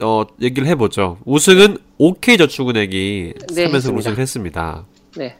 어, 0.00 0.24
얘기를 0.40 0.68
해보죠. 0.68 1.18
우승은 1.24 1.78
OK 1.98 2.36
저축은행이 2.36 3.32
네, 3.54 3.66
3연승 3.66 3.74
했습니다. 3.74 3.98
우승을 3.98 4.18
했습니다. 4.18 4.84
네. 5.16 5.36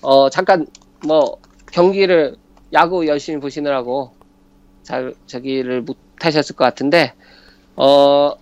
어, 0.00 0.30
잠깐, 0.30 0.66
뭐, 1.04 1.36
경기를, 1.72 2.36
야구 2.72 3.06
열심히 3.06 3.40
보시느라고, 3.40 4.12
잘, 4.84 5.12
저기를 5.26 5.82
못 5.82 5.96
하셨을 6.26 6.56
것 6.56 6.64
같은데, 6.64 7.12
어, 7.76 8.32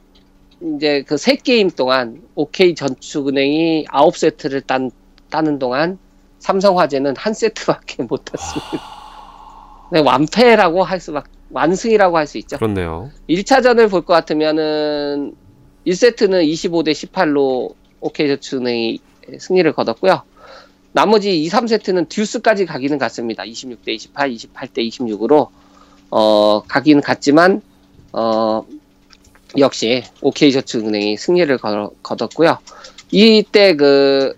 이제 0.76 1.02
그 1.02 1.16
세 1.18 1.36
게임 1.36 1.70
동안, 1.70 2.22
OK 2.34 2.74
전축은행이 2.74 3.86
아홉 3.90 4.16
세트를 4.16 4.62
딴, 4.62 4.90
따는 5.30 5.58
동안, 5.58 5.98
삼성화재는 6.38 7.14
한 7.16 7.34
세트밖에 7.34 8.04
못 8.04 8.24
땄습니다. 8.24 8.82
네, 9.92 10.00
완패라고 10.00 10.82
할 10.82 11.00
수밖, 11.00 11.26
완승이라고 11.50 12.16
할 12.16 12.26
수 12.26 12.38
있죠. 12.38 12.56
그렇네요. 12.56 13.10
1차전을 13.28 13.90
볼 13.90 14.02
것 14.02 14.12
같으면은 14.14 15.34
1세트는 15.86 16.44
25대 16.50 16.90
18로 16.92 17.74
OK저축은행이 18.00 19.00
승리를 19.38 19.72
거뒀고요. 19.72 20.22
나머지 20.92 21.42
2, 21.44 21.48
3세트는 21.48 22.08
듀스까지 22.08 22.64
가기는 22.66 22.98
갔습니다. 22.98 23.44
26대 23.44 23.88
28, 23.88 24.30
28대 24.30 24.78
26으로 24.88 25.48
어, 26.10 26.62
가기는 26.66 27.02
갔지만 27.02 27.62
어, 28.12 28.64
역시 29.58 30.02
OK저축은행이 30.20 31.16
승리를 31.16 31.56
거, 31.58 31.90
거뒀고요. 32.02 32.58
이때 33.10 33.74
그 33.76 34.36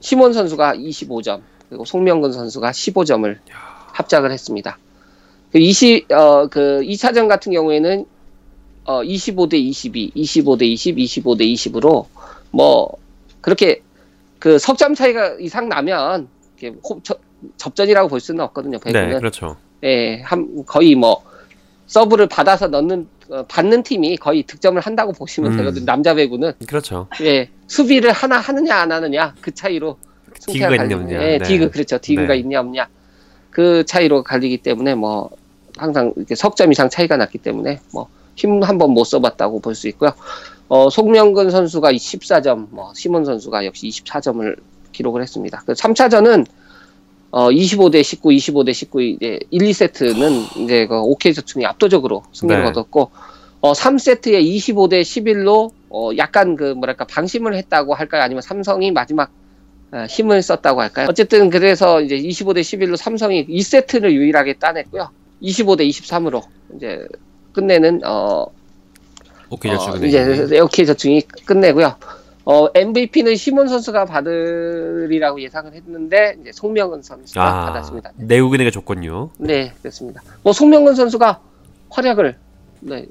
시몬 0.00 0.32
선수가 0.32 0.74
25점 0.76 1.40
그리고 1.68 1.84
송명근 1.84 2.32
선수가 2.32 2.70
15점을 2.70 3.38
합작을 3.92 4.32
했습니다. 4.32 4.78
그 5.52 5.58
20, 5.58 6.10
어, 6.12 6.46
그 6.48 6.80
2차전 6.82 7.28
같은 7.28 7.52
경우에는 7.52 8.04
어, 8.84 9.02
25대 9.02 9.54
22, 9.54 10.12
25대 10.16 10.62
20, 10.62 10.96
25대 10.96 11.42
20으로 11.54 12.06
뭐 12.50 12.90
그렇게 13.40 13.82
그 14.38 14.58
석점 14.58 14.94
차이가 14.94 15.36
이상 15.38 15.68
나면 15.68 16.28
이렇게 16.58 16.76
호- 16.84 17.00
저- 17.02 17.18
접전이라고 17.56 18.08
볼 18.08 18.18
수는 18.20 18.40
없거든요. 18.46 18.78
네, 18.80 18.92
배구는 18.92 19.18
그렇죠. 19.18 19.56
예, 19.84 20.20
한 20.22 20.64
거의 20.66 20.94
뭐 20.94 21.22
서브를 21.86 22.26
받아서 22.28 22.68
넣는 22.68 23.06
어, 23.30 23.44
받는 23.48 23.82
팀이 23.82 24.16
거의 24.16 24.42
득점을 24.44 24.80
한다고 24.80 25.12
보시면 25.12 25.52
음. 25.52 25.56
되거든요. 25.58 25.84
남자 25.84 26.14
배구는 26.14 26.52
그렇죠. 26.66 27.08
예, 27.22 27.48
수비를 27.66 28.12
하나 28.12 28.38
하느냐 28.38 28.76
안 28.76 28.92
하느냐 28.92 29.34
그 29.40 29.52
차이로 29.52 29.96
디그가 30.46 30.70
있냐 30.70 30.84
갈리는- 30.96 31.00
없냐. 31.02 31.22
예, 31.22 31.38
네. 31.38 31.44
디그 31.44 31.70
그렇죠. 31.70 31.98
디그가 31.98 32.34
네. 32.34 32.38
있냐 32.40 32.60
없냐 32.60 32.88
그 33.50 33.84
차이로 33.84 34.22
갈리기 34.22 34.58
때문에 34.58 34.94
뭐 34.94 35.30
항상 35.76 36.12
이렇게 36.16 36.34
석점 36.34 36.70
이상 36.72 36.88
차이가 36.88 37.16
났기 37.16 37.38
때문에 37.38 37.80
뭐 37.92 38.08
힘 38.34 38.62
한 38.64 38.78
번 38.78 38.90
못 38.94 39.04
써봤다고 39.04 39.60
볼 39.60 39.74
수 39.74 39.88
있고요. 39.88 40.12
어, 40.68 40.88
송명근 40.88 41.50
선수가 41.50 41.92
14점, 41.92 42.68
뭐 42.70 42.92
시몬 42.94 43.26
선수가 43.26 43.66
역시 43.66 43.88
24점을 43.88 44.56
기록을 44.92 45.20
했습니다. 45.20 45.62
그 45.66 45.74
3차전은 45.74 46.46
어, 47.32 47.48
25대 47.48 48.02
19, 48.02 48.28
25대 48.28 48.74
19 48.74 49.02
이제 49.02 49.40
1, 49.50 49.62
2세트는 49.62 50.60
이제 50.60 50.86
그 50.86 50.96
OK 50.96 51.32
저축이 51.32 51.64
압도적으로 51.64 52.22
승리를 52.32 52.62
네. 52.62 52.68
거뒀고 52.70 53.10
어, 53.62 53.72
3세트에 53.72 54.44
25대 54.44 55.00
11로 55.00 55.70
어, 55.88 56.10
약간 56.18 56.56
그 56.56 56.74
뭐랄까 56.74 57.06
방심을 57.06 57.54
했다고 57.54 57.94
할까요? 57.94 58.22
아니면 58.22 58.42
삼성이 58.42 58.90
마지막 58.90 59.30
어, 59.92 60.04
힘을 60.08 60.42
썼다고 60.42 60.82
할까요? 60.82 61.06
어쨌든 61.08 61.48
그래서 61.48 62.02
이제 62.02 62.16
25대 62.16 62.60
11로 62.60 62.96
삼성이 62.96 63.46
2세트를 63.46 64.12
유일하게 64.12 64.54
따냈고요. 64.54 65.08
25대 65.42 65.88
23으로 65.88 66.42
이제 66.76 67.06
끝내는 67.54 68.02
어, 68.04 68.44
OK 69.48 69.70
어, 69.70 69.78
저축은행. 69.78 70.08
이제 70.08 70.58
OK 70.60 70.84
저축이 70.84 71.22
끝내고요. 71.46 71.96
어, 72.44 72.66
MVP는 72.74 73.36
시몬 73.36 73.68
선수가 73.68 74.04
받으리라고 74.06 75.40
예상을 75.40 75.72
했는데 75.72 76.36
이제 76.40 76.50
송명은 76.52 77.02
선수가 77.02 77.42
아, 77.42 77.66
받았습니다. 77.66 78.12
내국인에게 78.16 78.70
줬군요. 78.70 79.30
네, 79.38 79.72
그렇습니다. 79.80 80.22
뭐 80.42 80.52
송명근 80.52 80.94
선수가 80.94 81.40
활약을 81.90 82.36
네. 82.80 83.06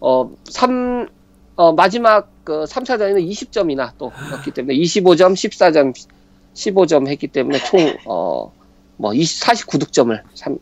어, 0.00 0.30
3 0.44 1.08
어, 1.56 1.72
마지막 1.72 2.30
그 2.44 2.64
3차전에는 2.64 3.28
20점이나 3.30 3.90
또 3.98 4.12
넣기 4.30 4.52
때문에 4.52 4.74
25점, 4.76 5.32
14점, 5.32 5.92
15점 6.54 7.08
했기 7.08 7.26
때문에 7.26 7.58
총 7.58 7.96
어, 8.06 8.52
뭐 8.96 9.12
20, 9.12 9.44
49득점을 9.44 10.22
3, 10.34 10.58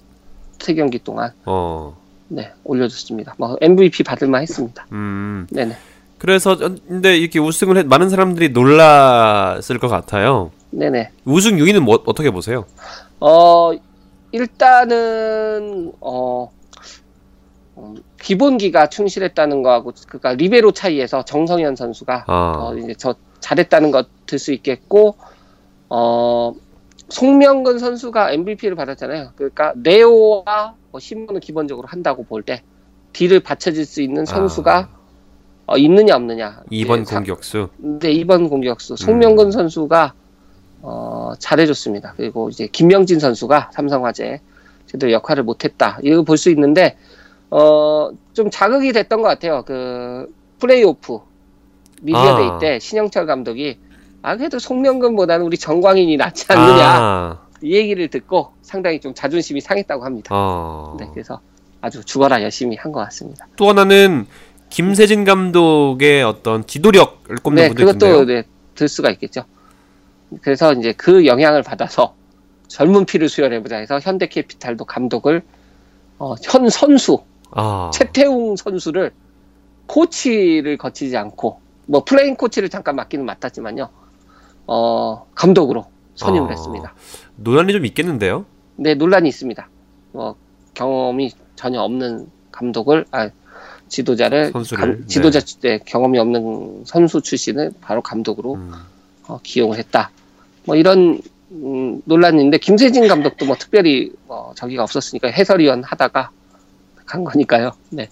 세 0.58 0.74
경기 0.74 0.98
동안 0.98 1.32
어, 1.44 1.94
네, 2.28 2.50
올려줬습니다. 2.64 3.34
뭐 3.36 3.56
MVP 3.60 4.04
받을 4.04 4.28
만 4.28 4.40
했습니다. 4.40 4.86
음. 4.92 5.46
네네. 5.50 5.76
그래서 6.18 6.56
전- 6.56 6.78
근데 6.88 7.16
이렇게 7.18 7.38
우승을 7.38 7.76
했 7.76 7.86
많은 7.86 8.08
사람들이 8.08 8.50
놀랐을 8.50 9.78
것 9.78 9.88
같아요. 9.88 10.50
네네. 10.70 11.10
우승 11.24 11.58
요인은 11.58 11.82
뭐 11.84 12.02
어떻게 12.06 12.30
보세요? 12.30 12.64
어, 13.20 13.72
일단은, 14.32 15.92
어, 16.00 16.50
음, 17.78 17.96
기본기가 18.20 18.88
충실했다는 18.88 19.62
거하고, 19.62 19.92
그니까, 20.08 20.32
리베로 20.34 20.72
차이에서 20.72 21.24
정성현 21.24 21.76
선수가, 21.76 22.24
아, 22.26 22.54
어, 22.58 22.76
이제 22.76 22.94
저 22.96 23.14
잘했다는 23.40 23.90
것 23.90 24.08
들 24.26 24.38
수 24.38 24.52
있겠고, 24.52 25.16
어, 25.88 26.52
송명근 27.10 27.78
선수가 27.78 28.32
MVP를 28.32 28.74
받았잖아요. 28.74 29.32
그러니까, 29.36 29.72
네오와 29.76 30.74
뭐 30.90 30.98
신문은 31.00 31.40
기본적으로 31.40 31.86
한다고 31.86 32.24
볼 32.24 32.42
때, 32.42 32.62
뒤를 33.12 33.40
받쳐줄 33.40 33.84
수 33.84 34.02
있는 34.02 34.26
선수가, 34.26 34.76
아, 34.78 34.95
어, 35.66 35.76
있느냐, 35.76 36.14
없느냐. 36.16 36.62
2번 36.70 37.02
이제 37.02 37.10
사- 37.10 37.16
공격수. 37.16 37.68
네, 37.78 38.12
2번 38.14 38.48
공격수 38.48 38.94
음. 38.94 38.96
송명근 38.96 39.50
선수가 39.50 40.12
어, 40.82 41.32
잘해줬습니다. 41.38 42.14
그리고 42.16 42.48
이제 42.48 42.68
김명진 42.68 43.18
선수가 43.18 43.70
삼성화재 43.72 44.40
제대로 44.86 45.12
역할을 45.12 45.42
못했다. 45.42 45.98
이거 46.02 46.22
볼 46.22 46.36
수 46.36 46.50
있는데 46.50 46.96
어, 47.50 48.10
좀 48.32 48.50
자극이 48.50 48.92
됐던 48.92 49.22
것 49.22 49.28
같아요. 49.28 49.64
그 49.66 50.32
플레이오프 50.60 51.18
미디어데이 52.02 52.46
아. 52.48 52.58
때 52.58 52.78
신영철 52.78 53.26
감독이 53.26 53.78
아 54.22 54.36
그래도 54.36 54.58
송명근보다는 54.58 55.44
우리 55.44 55.56
정광인이 55.58 56.16
낫지 56.16 56.46
않느냐 56.48 56.84
아, 56.84 57.38
이 57.62 57.74
얘기를 57.74 58.06
듣고 58.08 58.52
상당히 58.62 59.00
좀 59.00 59.14
자존심이 59.14 59.60
상했다고 59.60 60.04
합니다. 60.04 60.28
어. 60.32 60.96
네, 61.00 61.08
그래서 61.12 61.40
아주 61.80 62.04
죽어라 62.04 62.42
열심히 62.42 62.76
한 62.76 62.92
것 62.92 63.00
같습니다. 63.00 63.46
또 63.56 63.68
하나는 63.68 64.26
김세진 64.76 65.24
감독의 65.24 66.22
어떤 66.22 66.66
지도력을 66.66 67.34
꼽는 67.36 67.62
네, 67.62 67.68
분도 67.68 67.86
그것도. 67.86 68.26
네, 68.26 68.42
들 68.74 68.88
수가 68.88 69.08
있겠죠. 69.12 69.46
그래서 70.42 70.74
이제 70.74 70.92
그 70.92 71.24
영향을 71.24 71.62
받아서 71.62 72.14
젊은 72.68 73.06
피를 73.06 73.30
수혈해보자 73.30 73.76
해서 73.76 73.98
현대캐피탈도 73.98 74.84
감독을 74.84 75.40
어, 76.18 76.34
현 76.42 76.68
선수 76.68 77.24
아, 77.52 77.90
최태웅 77.94 78.56
선수를 78.56 79.12
코치를 79.86 80.76
거치지 80.76 81.16
않고 81.16 81.58
뭐 81.86 82.04
플레잉 82.04 82.36
코치를 82.36 82.68
잠깐 82.68 82.96
맡기는 82.96 83.24
맡았지만요. 83.24 83.88
어, 84.66 85.26
감독으로 85.34 85.86
선임을 86.16 86.48
아. 86.48 86.50
했습니다. 86.50 86.94
논란이 87.36 87.72
좀 87.72 87.86
있겠는데요. 87.86 88.44
네, 88.76 88.94
논란이 88.94 89.26
있습니다. 89.26 89.70
뭐 90.12 90.36
경험이 90.74 91.32
전혀 91.54 91.80
없는 91.80 92.26
감독을 92.52 93.06
아 93.10 93.30
지도자를 93.88 94.52
선수를, 94.52 94.96
감- 94.98 95.06
지도자 95.06 95.40
네, 95.60 95.78
경험이 95.84 96.18
없는 96.18 96.84
선수 96.86 97.20
출신을 97.20 97.72
바로 97.80 98.02
감독으로 98.02 98.54
음. 98.54 98.72
어, 99.28 99.38
기용을 99.42 99.78
했다. 99.78 100.10
뭐 100.64 100.76
이런 100.76 101.20
음, 101.52 102.02
논란인데 102.04 102.58
김세진 102.58 103.06
감독도 103.06 103.46
뭐 103.46 103.56
특별히 103.56 104.12
뭐 104.26 104.52
저기가 104.56 104.82
없었으니까 104.82 105.28
해설위원 105.28 105.84
하다가 105.84 106.30
간 107.04 107.24
거니까요. 107.24 107.70
네. 107.90 108.08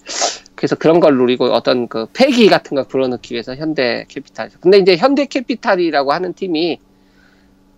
그래서 0.55 0.75
그런 0.75 1.01
걸 1.01 1.17
노리고 1.17 1.45
어떤 1.47 1.87
그 1.89 2.07
패기 2.13 2.47
같은 2.47 2.75
걸 2.75 2.85
불어넣기 2.87 3.33
위해서 3.33 3.53
현대 3.55 4.05
캐피탈. 4.07 4.51
근데 4.61 4.77
이제 4.77 4.95
현대 4.95 5.25
캐피탈이라고 5.25 6.13
하는 6.13 6.33
팀이 6.33 6.79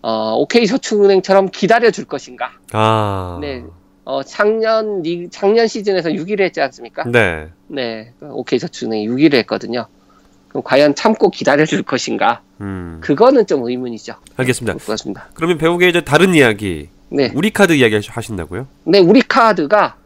어, 0.02 0.34
OK 0.36 0.64
저축은행처럼 0.66 1.50
기다려 1.50 1.90
줄 1.90 2.04
것인가? 2.04 2.52
아, 2.72 3.38
네. 3.40 3.64
어, 4.08 4.22
작년 4.22 5.02
리 5.02 5.28
작년 5.28 5.66
시즌에서 5.66 6.08
6위를 6.08 6.40
했지 6.40 6.62
않습니까? 6.62 7.04
네. 7.04 7.48
네. 7.66 8.14
OK 8.22 8.58
저축은행이 8.58 9.06
6위를 9.06 9.34
했거든요. 9.40 9.84
그럼 10.48 10.62
과연 10.62 10.94
참고 10.94 11.28
기다려 11.28 11.66
줄 11.66 11.82
것인가? 11.82 12.40
음, 12.62 13.00
그거는 13.02 13.46
좀 13.46 13.68
의문이죠. 13.68 14.14
알겠습니다. 14.36 14.78
그렇습니다. 14.82 15.28
그러면 15.34 15.58
배우계 15.58 15.90
이제 15.90 16.00
다른 16.00 16.34
이야기, 16.34 16.88
네. 17.10 17.30
우리 17.34 17.50
카드 17.50 17.74
이야기 17.74 18.00
하신다고요? 18.08 18.66
네, 18.84 18.98
우리 18.98 19.20
카드가 19.20 19.96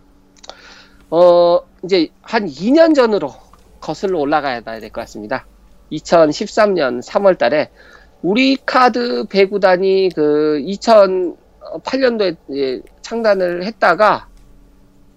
어 1.09 1.61
이제 1.84 2.09
한 2.22 2.48
2년 2.48 2.96
전으로 2.96 3.32
거슬러 3.80 4.18
올라가야 4.18 4.62
될 4.62 4.80
것 4.90 5.03
같습니다. 5.03 5.46
2013년 5.92 7.07
3월 7.07 7.38
달에 7.38 7.70
우리 8.22 8.57
카드 8.66 9.26
배구단이 9.30 10.09
그 10.12 10.61
2008년도에 11.81 12.83
창단을 13.03 13.64
했다가 13.64 14.27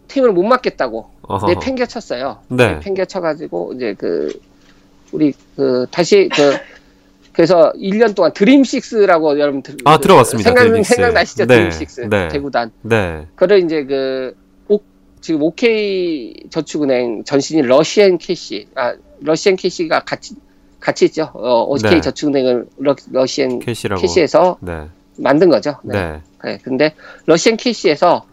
팀을 0.08 0.32
못 0.32 0.43
맡겠다고. 0.43 1.10
내 1.47 1.56
팽개쳤어요. 1.60 2.39
네. 2.49 2.80
팽개쳐가지고 2.80 3.74
이제 3.76 3.95
그 3.97 4.39
우리 5.12 5.34
그 5.56 5.88
다시 5.89 6.30
그 6.32 6.58
그래서 7.34 7.74
1년 7.76 8.16
동안 8.16 8.32
드림식스라고 8.34 9.39
여러분 9.39 9.62
들, 9.62 9.76
아, 9.84 9.97
들어봤습니다. 9.97 10.53
생각. 10.53 10.84
생각나시죠? 10.86 11.45
네, 11.47 11.56
드림식스 11.56 12.01
네. 12.10 12.28
배구단. 12.30 12.72
네. 12.84 13.28
그를 13.36 13.64
이제 13.64 13.84
그 13.84 14.36
오, 14.70 14.80
지금 15.20 15.43
OK 15.43 16.34
저축은행 16.49 17.24
전신이 17.26 17.64
러시앤 17.64 18.18
캐시 18.18 18.68
아 18.76 18.93
러시앤 19.20 19.56
캐시가 19.58 20.01
같이 20.01 20.36
같이 20.80 21.06
있죠. 21.06 21.32
어, 21.34 21.64
OK 21.64 21.89
네. 21.89 22.01
저축은행을 22.01 22.68
러, 22.78 22.95
러시앤 23.12 23.60
캐시라고. 23.60 24.01
캐시에서 24.01 24.58
네. 24.62 24.88
만든 25.18 25.49
거죠. 25.49 25.78
네. 25.84 25.93
네. 25.93 26.22
네, 26.43 26.57
근데 26.63 26.93
러시앤 27.26 27.57
캐시에서 27.57 28.26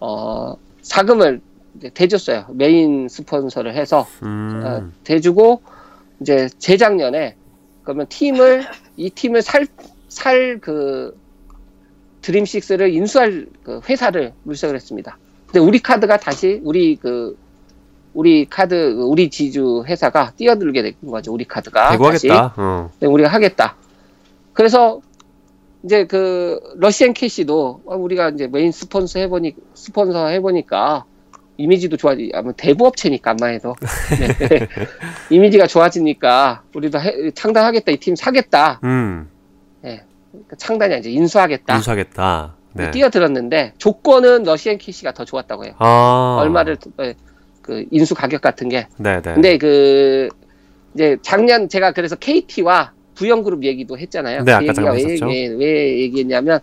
어, 0.00 0.54
자금을 0.82 1.40
이제 1.76 1.90
대줬어요. 1.90 2.46
메인 2.52 3.08
스폰서를 3.08 3.74
해서 3.74 4.06
음. 4.22 4.62
어, 4.64 4.90
대주고 5.04 5.62
이제 6.20 6.48
재작년에 6.58 7.36
그러면 7.82 8.06
팀을 8.08 8.64
이 8.96 9.10
팀을 9.10 9.42
살 9.42 9.66
살 10.14 10.60
그 10.60 11.16
드림식스를 12.22 12.94
인수할 12.94 13.46
그 13.64 13.80
회사를 13.88 14.32
물색을 14.44 14.74
했습니다. 14.76 15.18
근데 15.46 15.58
우리 15.58 15.80
카드가 15.80 16.16
다시 16.16 16.60
우리 16.64 16.96
그 16.96 17.36
우리 18.14 18.46
카드 18.46 18.94
우리 18.94 19.28
지주 19.28 19.84
회사가 19.86 20.32
뛰어들게 20.36 20.82
된 20.82 20.94
거죠. 21.06 21.32
우리 21.32 21.44
카드가 21.44 21.88
다시. 21.88 22.28
대구하겠다. 22.28 22.54
어. 22.56 22.90
네, 23.00 23.06
우리가 23.08 23.28
하겠다. 23.28 23.76
그래서 24.52 25.00
이제 25.84 26.06
그 26.06 26.58
러시앤 26.76 27.12
캐시도 27.12 27.82
어, 27.84 27.96
우리가 27.96 28.30
이제 28.30 28.46
메인 28.46 28.72
스폰서 28.72 29.18
해보니 29.20 29.54
스폰서 29.74 30.28
해보니까 30.28 31.04
이미지도 31.56 31.96
좋아지 31.96 32.30
아마 32.34 32.52
대부업체니까 32.52 33.32
아마 33.32 33.46
해도 33.48 33.76
네. 34.18 34.66
이미지가 35.30 35.66
좋아지니까 35.66 36.62
우리도 36.74 37.00
해- 37.00 37.30
창단하겠다 37.32 37.92
이 37.92 37.96
팀 37.98 38.16
사겠다 38.16 38.80
음. 38.84 39.28
그러니까 39.80 40.56
창단이 40.56 40.98
이제 40.98 41.10
인수하겠다 41.10 41.76
인수하겠다. 41.76 42.56
네. 42.72 42.90
뛰어들었는데 42.90 43.74
조건은 43.78 44.42
러시앤 44.42 44.78
캐시가 44.78 45.12
더 45.12 45.24
좋았다고 45.24 45.64
해요 45.64 45.74
아. 45.78 46.38
얼마를 46.40 46.76
예, 47.02 47.14
그 47.62 47.84
인수 47.92 48.16
가격 48.16 48.40
같은 48.40 48.68
게 48.68 48.88
네, 48.96 49.22
네. 49.22 49.34
근데 49.34 49.58
그 49.58 50.28
이제 50.94 51.18
작년 51.22 51.68
제가 51.68 51.92
그래서 51.92 52.16
KT와 52.16 52.93
부영그룹 53.14 53.64
얘기도 53.64 53.98
했잖아요. 53.98 54.44
네, 54.44 54.52
아까 54.52 54.60
그 54.60 54.64
얘기가 54.66 54.74
잠깐 54.74 54.96
왜, 54.96 55.04
했었죠. 55.04 55.26
왜 55.26 55.98
얘기했냐면 56.00 56.60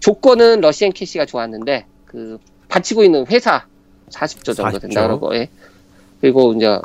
조건은 0.00 0.60
러시앤 0.60 0.92
캐시가 0.92 1.26
좋았는데 1.26 1.86
그 2.04 2.38
받치고 2.68 3.04
있는 3.04 3.26
회사 3.28 3.64
40조 4.10 4.56
정도 4.56 4.78
40조. 4.78 4.80
된다 4.80 5.02
그러고 5.02 5.34
예. 5.34 5.48
그리고 6.20 6.52
이제 6.52 6.78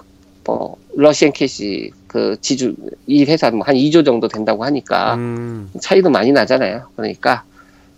뭐 0.43 0.77
러시앤 0.95 1.31
캐시 1.33 1.91
그 2.07 2.37
지주 2.41 2.75
이 3.07 3.23
회사는 3.23 3.57
뭐한 3.59 3.75
2조 3.75 4.05
정도 4.05 4.27
된다고 4.27 4.63
하니까 4.65 5.15
음. 5.15 5.71
차이도 5.79 6.09
많이 6.09 6.31
나잖아요. 6.31 6.89
그러니까 6.95 7.43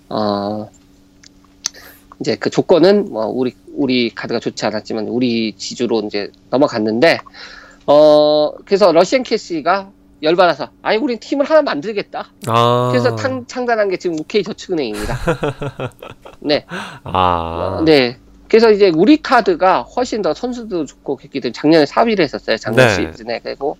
어 0.09 0.69
이제 2.19 2.35
그 2.35 2.49
조건은 2.49 3.11
뭐 3.11 3.25
우리 3.25 3.53
우리 3.73 4.09
카드가 4.09 4.39
좋지 4.39 4.65
않았지만 4.65 5.07
우리 5.07 5.53
지주로 5.53 6.01
이제 6.01 6.31
넘어갔는데 6.49 7.19
어 7.87 8.51
그래서 8.65 8.91
러시앤 8.91 9.23
캐시가 9.23 9.89
열받아서 10.23 10.69
아니 10.81 10.97
우린 10.97 11.19
팀을 11.19 11.45
하나 11.45 11.61
만들겠다. 11.61 12.31
아. 12.47 12.89
그래서 12.91 13.15
창, 13.15 13.45
창단한 13.45 13.89
게 13.89 13.97
지금 13.97 14.17
UK 14.17 14.43
저축은행입니다. 14.43 15.17
네, 16.39 16.65
아. 17.03 17.77
어, 17.79 17.83
네. 17.83 18.17
그래서 18.47 18.71
이제 18.71 18.91
우리 18.95 19.21
카드가 19.21 19.81
훨씬 19.81 20.21
더 20.21 20.33
선수도 20.33 20.85
좋고 20.85 21.17
그랬기 21.17 21.41
때문에 21.41 21.53
작년에 21.53 21.85
4위를 21.85 22.21
했었어요. 22.21 22.57
작년 22.57 22.87
네. 22.87 23.11
시즌에 23.11 23.39
그리고 23.43 23.77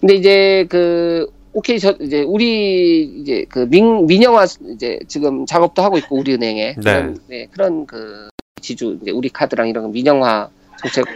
근데 0.00 0.14
이제 0.14 0.66
그 0.68 1.30
오케이 1.52 1.78
저 1.78 1.92
이제 2.00 2.22
우리 2.22 3.02
이제 3.02 3.46
그 3.48 3.66
민, 3.70 4.06
민영화 4.06 4.46
이제 4.74 4.98
지금 5.08 5.46
작업도 5.46 5.82
하고 5.82 5.96
있고 5.98 6.16
우리 6.16 6.34
은행에 6.34 6.74
그런 6.74 7.18
네, 7.28 7.46
그런 7.52 7.86
그 7.86 8.28
지주 8.60 8.98
이제 9.02 9.10
우리 9.10 9.28
카드랑 9.28 9.68
이런 9.68 9.84
거 9.84 9.90
민영화 9.90 10.48
정책 10.80 11.06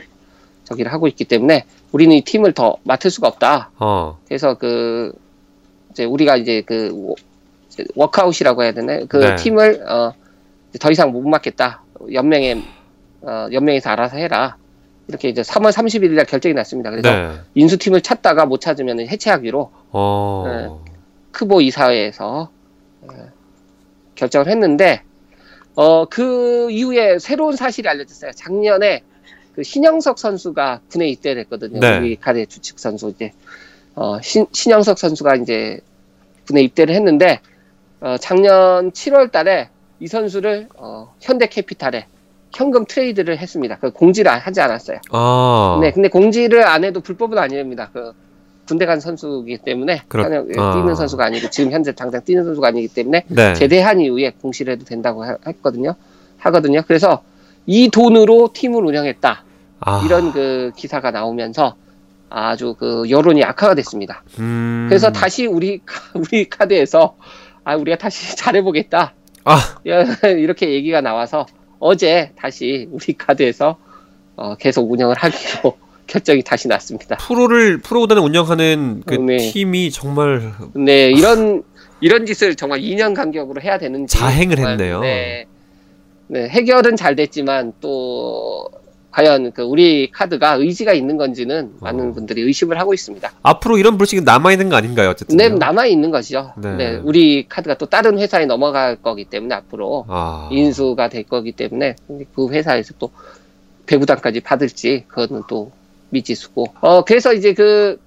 저기를 0.64 0.92
하고 0.92 1.06
있기 1.08 1.24
때문에 1.24 1.64
우리는 1.94 2.16
이 2.16 2.22
팀을 2.22 2.54
더 2.54 2.76
맡을 2.82 3.08
수가 3.08 3.28
없다. 3.28 3.70
어. 3.78 4.18
그래서 4.26 4.54
그 4.54 5.12
이제 5.92 6.04
우리가 6.04 6.36
이제 6.36 6.60
그 6.66 6.90
워- 6.92 7.14
워크아웃이라고 7.94 8.64
해야 8.64 8.72
되나요? 8.72 9.06
그 9.08 9.18
네. 9.18 9.36
팀을 9.36 9.88
어, 9.88 10.12
더 10.80 10.90
이상 10.90 11.12
못 11.12 11.22
맡겠다. 11.22 11.84
연맹에 12.12 12.60
어, 13.22 13.46
연맹에서 13.52 13.90
알아서 13.90 14.16
해라. 14.16 14.56
이렇게 15.06 15.28
이제 15.28 15.42
3월 15.42 15.70
31일 15.70 16.14
날 16.14 16.24
결정이 16.24 16.52
났습니다. 16.54 16.90
그래서 16.90 17.08
네. 17.08 17.30
인수팀을 17.54 18.00
찾다가 18.00 18.44
못 18.46 18.60
찾으면 18.60 18.98
해체하기로 19.06 19.70
어. 19.92 20.84
KOVO 21.30 21.60
이사회에서 21.60 22.50
어, 23.02 23.08
결정을 24.16 24.48
했는데 24.48 25.02
어, 25.76 26.06
그 26.06 26.72
이후에 26.72 27.20
새로운 27.20 27.54
사실이 27.54 27.88
알려졌어요. 27.88 28.32
작년에 28.32 29.04
그 29.54 29.62
신영석 29.62 30.18
선수가 30.18 30.80
군에 30.90 31.08
입대를 31.08 31.42
했거든요. 31.42 31.78
네. 31.80 31.98
우리 31.98 32.16
카드 32.16 32.44
주축 32.46 32.78
선수 32.78 33.08
이제 33.10 33.32
어, 33.94 34.20
신, 34.20 34.46
신영석 34.52 34.98
선수가 34.98 35.36
이제 35.36 35.78
군에 36.46 36.60
입대를 36.62 36.94
했는데 36.94 37.40
어, 38.00 38.16
작년 38.18 38.90
7월 38.90 39.30
달에 39.30 39.68
이 40.00 40.08
선수를 40.08 40.68
어, 40.76 41.14
현대 41.20 41.46
캐피탈에 41.46 42.06
현금 42.52 42.84
트레이드를 42.84 43.38
했습니다. 43.38 43.78
그 43.80 43.90
공지를 43.92 44.30
하지 44.30 44.60
않았어요. 44.60 44.98
아. 45.10 45.78
네, 45.80 45.90
근데 45.92 46.08
공지를 46.08 46.64
안 46.66 46.84
해도 46.84 47.00
불법은 47.00 47.38
아닙니다. 47.38 47.90
그 47.92 48.12
군대 48.66 48.86
간 48.86 48.98
선수이기 49.00 49.58
때문에 49.58 50.02
그렇- 50.08 50.24
아. 50.56 50.74
뛰는 50.74 50.94
선수가 50.94 51.24
아니고 51.24 51.50
지금 51.50 51.70
현재 51.72 51.92
당장 51.92 52.22
뛰는 52.24 52.44
선수가 52.44 52.68
아니기 52.68 52.88
때문에 52.88 53.24
네. 53.28 53.54
제대한 53.54 54.00
이후에 54.00 54.32
공시를 54.40 54.74
해도 54.74 54.84
된다고 54.84 55.24
하- 55.24 55.36
했거든요. 55.46 55.94
하거든요. 56.38 56.82
그래서 56.86 57.22
이 57.66 57.88
돈으로 57.88 58.50
팀을 58.52 58.84
운영했다. 58.84 59.44
아, 59.80 60.02
이런 60.04 60.32
그 60.32 60.72
기사가 60.76 61.10
나오면서 61.10 61.76
아주 62.30 62.74
그 62.78 63.04
여론이 63.08 63.44
악화가 63.44 63.74
됐습니다. 63.74 64.22
음, 64.38 64.86
그래서 64.88 65.12
다시 65.12 65.46
우리 65.46 65.80
카- 65.84 66.02
우리 66.18 66.48
카드에서 66.48 67.16
아 67.64 67.76
우리가 67.76 67.96
다시 67.98 68.34
잘해보겠다 68.36 69.14
아, 69.44 69.58
야, 69.88 70.04
이렇게 70.36 70.70
얘기가 70.72 71.00
나와서 71.00 71.46
어제 71.78 72.32
다시 72.36 72.88
우리 72.90 73.12
카드에서 73.12 73.76
어, 74.36 74.54
계속 74.56 74.90
운영을 74.90 75.14
하기로 75.16 75.76
결정이 76.06 76.42
다시 76.42 76.66
났습니다. 76.68 77.16
프로를 77.16 77.78
프로구단을 77.78 78.22
운영하는 78.22 79.02
그 79.06 79.14
네. 79.14 79.36
팀이 79.36 79.90
정말 79.90 80.52
네 80.74 81.10
이런 81.10 81.62
이런 82.00 82.26
짓을 82.26 82.54
정말 82.56 82.80
2년 82.80 83.14
간격으로 83.14 83.62
해야 83.62 83.78
되는지 83.78 84.16
자행을 84.18 84.56
정말, 84.56 84.72
했네요. 84.72 85.00
네, 85.00 85.46
네 86.28 86.48
해결은 86.48 86.96
잘 86.96 87.16
됐지만 87.16 87.72
또 87.80 88.68
과연 89.14 89.52
그 89.52 89.62
우리 89.62 90.10
카드가 90.10 90.54
의지가 90.54 90.92
있는 90.92 91.16
건지는 91.16 91.72
많은 91.80 92.10
어. 92.10 92.12
분들이 92.12 92.42
의심을 92.42 92.80
하고 92.80 92.92
있습니다. 92.92 93.32
앞으로 93.42 93.78
이런 93.78 93.96
불씨가 93.96 94.22
남아 94.24 94.50
있는 94.50 94.68
거 94.68 94.74
아닌가요? 94.74 95.10
어쨌든. 95.10 95.36
네, 95.36 95.48
남아 95.48 95.86
있는 95.86 96.10
것이죠. 96.10 96.52
네. 96.56 96.76
네. 96.76 97.00
우리 97.04 97.46
카드가 97.48 97.78
또 97.78 97.86
다른 97.86 98.18
회사에 98.18 98.46
넘어갈 98.46 98.96
거기 98.96 99.24
때문에 99.24 99.54
앞으로 99.54 100.04
아, 100.08 100.48
인수가 100.50 101.08
될 101.10 101.22
거기 101.22 101.52
때문에 101.52 101.94
그 102.34 102.48
회사에서 102.50 102.94
또 102.98 103.10
배구단까지 103.86 104.40
받을지 104.40 105.04
그거는 105.06 105.42
또 105.48 105.70
미지수고. 106.10 106.74
어 106.80 107.04
그래서 107.04 107.32
이제 107.32 107.54
그 107.54 108.00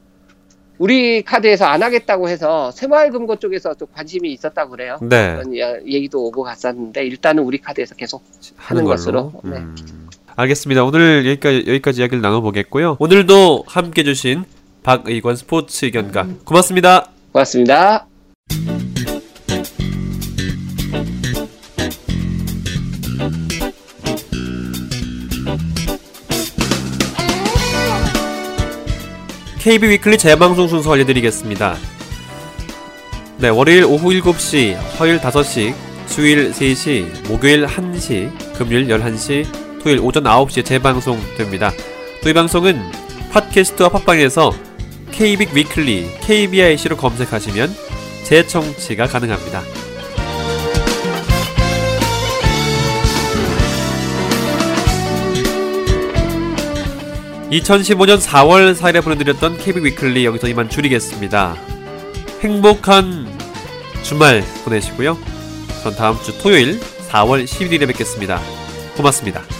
우리 0.78 1.22
카드에서 1.24 1.66
안 1.66 1.82
하겠다고 1.84 2.30
해서 2.30 2.72
새마을금고 2.72 3.38
쪽에서 3.38 3.74
좀 3.74 3.88
관심이 3.94 4.32
있었다고 4.34 4.72
그래요. 4.72 4.98
네. 5.02 5.36
그런 5.36 5.56
얘기도 5.86 6.26
오고 6.26 6.44
갔었는데 6.44 7.06
일단은 7.06 7.44
우리 7.44 7.58
카드에서 7.58 7.96
계속 7.96 8.24
하는 8.56 8.82
하는 8.82 8.84
걸로. 8.84 8.96
것으로, 8.96 9.32
네. 9.44 9.58
음. 9.58 10.10
알겠습니다. 10.36 10.84
오늘 10.84 11.26
여기까지 11.26 11.64
여기까지 11.68 12.02
이야기를 12.02 12.22
나눠보겠고요. 12.22 12.98
오늘도 13.00 13.64
함께 13.66 14.02
해주신 14.02 14.44
박의관 14.84 15.36
스포츠 15.36 15.86
의견가 15.86 16.28
고맙습니다. 16.46 17.10
고맙습니다. 17.32 18.08
KBIC 29.68 29.86
위클리 29.90 30.18
재방송 30.18 30.70
순서 30.70 30.94
알려드리겠습니다. 30.94 31.76
네, 33.36 33.50
월요일 33.50 33.84
오후 33.84 34.12
7시, 34.12 34.78
화요일 34.98 35.20
5시, 35.20 35.76
수요일 36.06 36.54
3시, 36.54 37.28
목요일 37.28 37.66
1시, 37.68 38.54
금요일 38.54 38.88
11시, 38.88 39.84
토요일 39.84 40.00
오전 40.00 40.24
9시에 40.24 40.64
재방송됩니다. 40.64 41.74
저희 42.24 42.34
방송은 42.34 42.82
팟캐스트와 43.34 43.90
팟빵에서 43.90 44.54
KBIC 45.12 45.48
위클리, 45.54 46.12
KBIC로 46.22 46.96
검색하시면 46.96 47.70
재청취가 48.24 49.08
가능합니다. 49.08 49.64
2015년 57.52 58.20
4월 58.20 58.76
4일에 58.76 59.04
보내드렸던 59.04 59.58
KB 59.58 59.84
위클리 59.84 60.26
여기서 60.26 60.48
이만 60.50 60.70
줄이겠습니다. 60.70 61.56
행복한 62.42 63.26
주말 64.04 64.44
보내시고요. 64.64 65.18
전 65.84 65.96
다음 65.96 66.22
주 66.24 66.38
토요일 66.40 66.80
4월 67.10 67.46
11일에 67.46 67.88
뵙겠습니다. 67.88 68.42
고맙습니다. 68.96 69.57